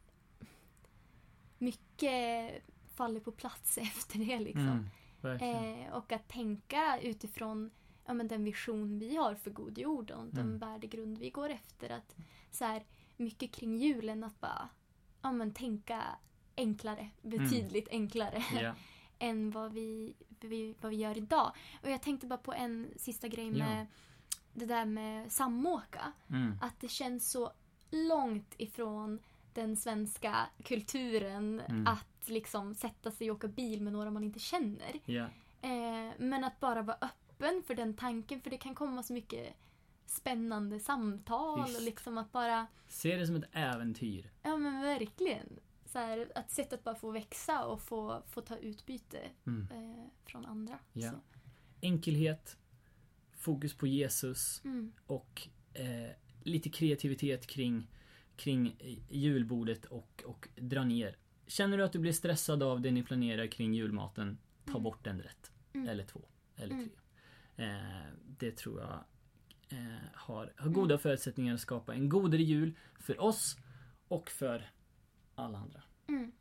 mycket 1.58 2.52
faller 2.96 3.20
på 3.20 3.32
plats 3.32 3.78
efter 3.82 4.20
det. 4.20 4.40
Liksom. 4.40 4.90
Mm. 5.24 5.86
Eh, 5.86 5.94
och 5.94 6.12
att 6.12 6.28
tänka 6.28 7.00
utifrån 7.02 7.72
ja, 8.08 8.14
men 8.14 8.28
den 8.28 8.44
vision 8.44 9.00
vi 9.00 9.16
har 9.16 9.36
för 9.36 9.52
god 9.52 9.78
jord 9.78 10.12
och 10.12 10.26
den 10.26 10.46
Mm. 10.46 10.58
värdegrund 10.60 11.18
vi 11.18 11.30
går 11.30 11.50
efter. 11.50 11.90
Att 11.90 12.16
så 12.52 12.66
här, 12.66 12.86
mycket 13.18 13.52
kring 13.52 13.78
julen 13.78 14.24
att 14.24 14.40
bara 14.40 14.70
ja, 15.22 15.32
men 15.32 15.54
tänka 15.54 16.04
enklare, 16.58 17.10
betydligt 17.22 17.88
enklare 17.92 18.44
Ja. 18.62 18.74
än 19.20 19.52
vad 19.52 19.74
vi, 19.74 20.14
vi, 20.40 20.76
vad 20.82 20.90
vi 20.92 20.98
gör 20.98 21.18
idag. 21.18 21.52
Och 21.84 21.90
jag 21.90 22.02
tänkte 22.02 22.28
bara 22.28 22.38
på 22.40 22.54
en 22.54 22.88
sista 22.96 23.28
grej 23.28 23.52
med 23.52 23.86
det 24.54 24.66
där 24.66 24.86
med 24.86 25.32
samåka. 25.32 26.12
Mm, 26.30 26.58
Att 26.62 26.80
det 26.80 26.88
känns 26.88 27.32
så 27.32 27.52
långt 27.92 28.54
ifrån 28.58 29.20
den 29.54 29.76
svenska 29.76 30.48
kulturen 30.64 31.62
Mm. 31.68 31.88
att 31.88 32.30
liksom 32.30 32.76
sätta 32.76 33.12
sig 33.12 33.32
och 33.32 33.38
åka 33.38 33.48
bil 33.48 33.82
med 33.82 33.94
några 33.94 34.12
man 34.12 34.24
inte 34.24 34.40
känner. 34.40 35.00
ja. 35.06 35.26
Eh, 35.62 36.14
men 36.18 36.44
att 36.44 36.60
bara 36.60 36.82
vara 36.82 36.98
öppen 37.02 37.27
för 37.40 37.76
den 37.76 37.94
tanken 37.94 38.42
för 38.42 38.50
det 38.50 38.58
kan 38.58 38.76
komma 38.76 39.04
så 39.04 39.14
mycket 39.14 39.54
spännande 40.06 40.80
samtal 40.80 41.64
Visst. 41.66 41.78
och 41.80 41.84
liksom 41.86 42.18
att 42.18 42.32
bara, 42.32 42.68
Se 42.88 43.16
det 43.16 43.28
som 43.28 43.36
ett 43.36 43.50
äventyr. 43.52 44.32
ja 44.44 44.58
men 44.58 44.82
verkligen. 44.82 45.60
Så 45.86 46.00
här, 46.00 46.32
att 46.36 46.52
sättet 46.52 46.84
bara 46.84 46.96
få 46.96 47.12
växa 47.12 47.66
och 47.66 47.82
få, 47.82 48.24
få 48.28 48.42
ta 48.42 48.58
utbyte 48.58 49.20
Mm. 49.48 49.68
eh, 49.72 50.06
från 50.26 50.46
andra. 50.46 50.80
Ja. 50.94 51.12
Så, 51.12 51.18
Enkelhet, 51.82 52.58
fokus 53.38 53.74
på 53.78 53.88
Jesus 53.88 54.62
mm, 54.66 54.92
och 55.08 55.48
eh, 55.74 56.10
lite 56.44 56.70
kreativitet 56.70 57.48
kring, 57.48 57.88
kring 58.36 58.76
eh, 58.80 58.98
julbordet 59.10 59.86
och, 59.86 60.24
och 60.26 60.48
dra 60.56 60.84
ner. 60.84 61.18
Känner 61.48 61.78
du 61.78 61.84
att 61.84 61.92
du 61.94 62.00
blir 62.00 62.14
stressad 62.14 62.64
av 62.64 62.82
det 62.82 62.92
ni 62.92 63.04
planerar 63.04 63.48
kring 63.48 63.74
julmaten, 63.74 64.38
ta 64.66 64.72
Mm. 64.72 64.84
bort 64.84 65.08
en 65.08 65.22
rätt. 65.22 65.52
Mm. 65.74 65.90
Eller 65.90 66.04
två. 66.04 66.22
Eller 66.56 66.74
Mm. 66.74 66.90
tre. 66.90 66.98
Eh, 67.58 67.68
det 68.38 68.58
tror 68.58 68.80
jag 68.82 69.04
eh, 69.70 69.96
har, 70.14 70.54
har 70.58 70.70
goda 70.70 70.98
förutsättningar 70.98 71.54
att 71.54 71.60
skapa 71.60 71.94
en 71.94 72.10
godare 72.10 72.44
jul 72.44 72.74
för 73.00 73.22
oss 73.22 73.58
och 74.08 74.30
för 74.30 74.70
alla 75.36 75.58
andra. 75.58 75.82
Mm. 76.08 76.32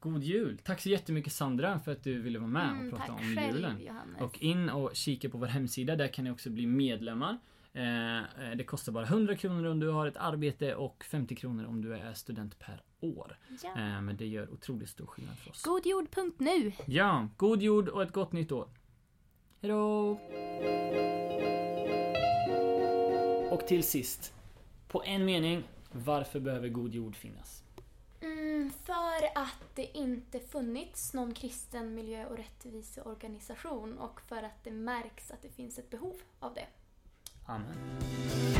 God 0.00 0.22
jul! 0.22 0.58
Tack 0.64 0.80
så 0.80 0.88
jättemycket 0.88 1.32
Sandra 1.32 1.78
för 1.80 1.92
att 1.92 2.04
du 2.04 2.22
ville 2.22 2.38
vara 2.38 2.48
med 2.50 2.70
Mm, 2.70 2.86
och 2.92 2.98
prata 2.98 3.12
om 3.12 3.18
själv, 3.18 3.56
julen. 3.56 3.80
Johannes. 3.80 4.20
Och 4.20 4.42
in 4.42 4.70
och 4.70 4.90
kika 4.96 5.28
på 5.28 5.38
vår 5.38 5.46
hemsida, 5.46 5.96
där 5.96 6.08
kan 6.08 6.24
ni 6.24 6.30
också 6.30 6.50
bli 6.50 6.66
medlemmar. 6.66 7.38
Eh, 7.72 8.18
eh, 8.18 8.56
det 8.56 8.64
kostar 8.64 8.92
bara 8.92 9.04
100 9.04 9.36
kronor 9.36 9.64
om 9.64 9.80
du 9.80 9.88
har 9.88 10.06
ett 10.06 10.16
arbete 10.16 10.74
och 10.74 11.04
50 11.04 11.36
kronor 11.36 11.64
om 11.66 11.82
du 11.82 11.94
är 11.94 12.14
student 12.14 12.58
per 12.58 12.82
år. 13.00 13.38
ja. 13.62 13.68
Eh, 13.68 14.00
men 14.00 14.16
det 14.16 14.26
gör 14.26 14.52
otroligt 14.52 14.88
stor 14.88 15.06
skillnad 15.06 15.38
för 15.38 15.50
oss. 15.50 15.62
Godjord.nu. 15.62 16.72
Ja, 16.86 17.28
god 17.36 17.62
jord 17.62 17.88
och 17.88 18.02
ett 18.02 18.12
gott 18.12 18.32
nytt 18.32 18.52
år. 18.52 18.68
Hejdå! 19.62 20.18
Och 23.50 23.66
till 23.66 23.82
sist, 23.84 24.34
på 24.88 25.02
en 25.04 25.24
mening, 25.24 25.68
varför 25.92 26.40
behöver 26.40 26.68
god 26.68 26.94
jord 26.94 27.16
finnas? 27.16 27.62
Mm, 28.20 28.72
för 28.84 29.40
att 29.42 29.74
det 29.74 29.98
inte 29.98 30.40
funnits 30.40 31.14
någon 31.14 31.34
kristen 31.34 31.94
miljö 31.94 32.26
och 32.26 32.36
rättviseorganisation 32.36 33.98
och 33.98 34.20
för 34.20 34.42
att 34.42 34.64
det 34.64 34.70
märks 34.70 35.30
att 35.30 35.42
det 35.42 35.50
finns 35.50 35.78
ett 35.78 35.90
behov 35.90 36.16
av 36.40 36.54
det. 36.54 36.66
Amen. 37.46 38.59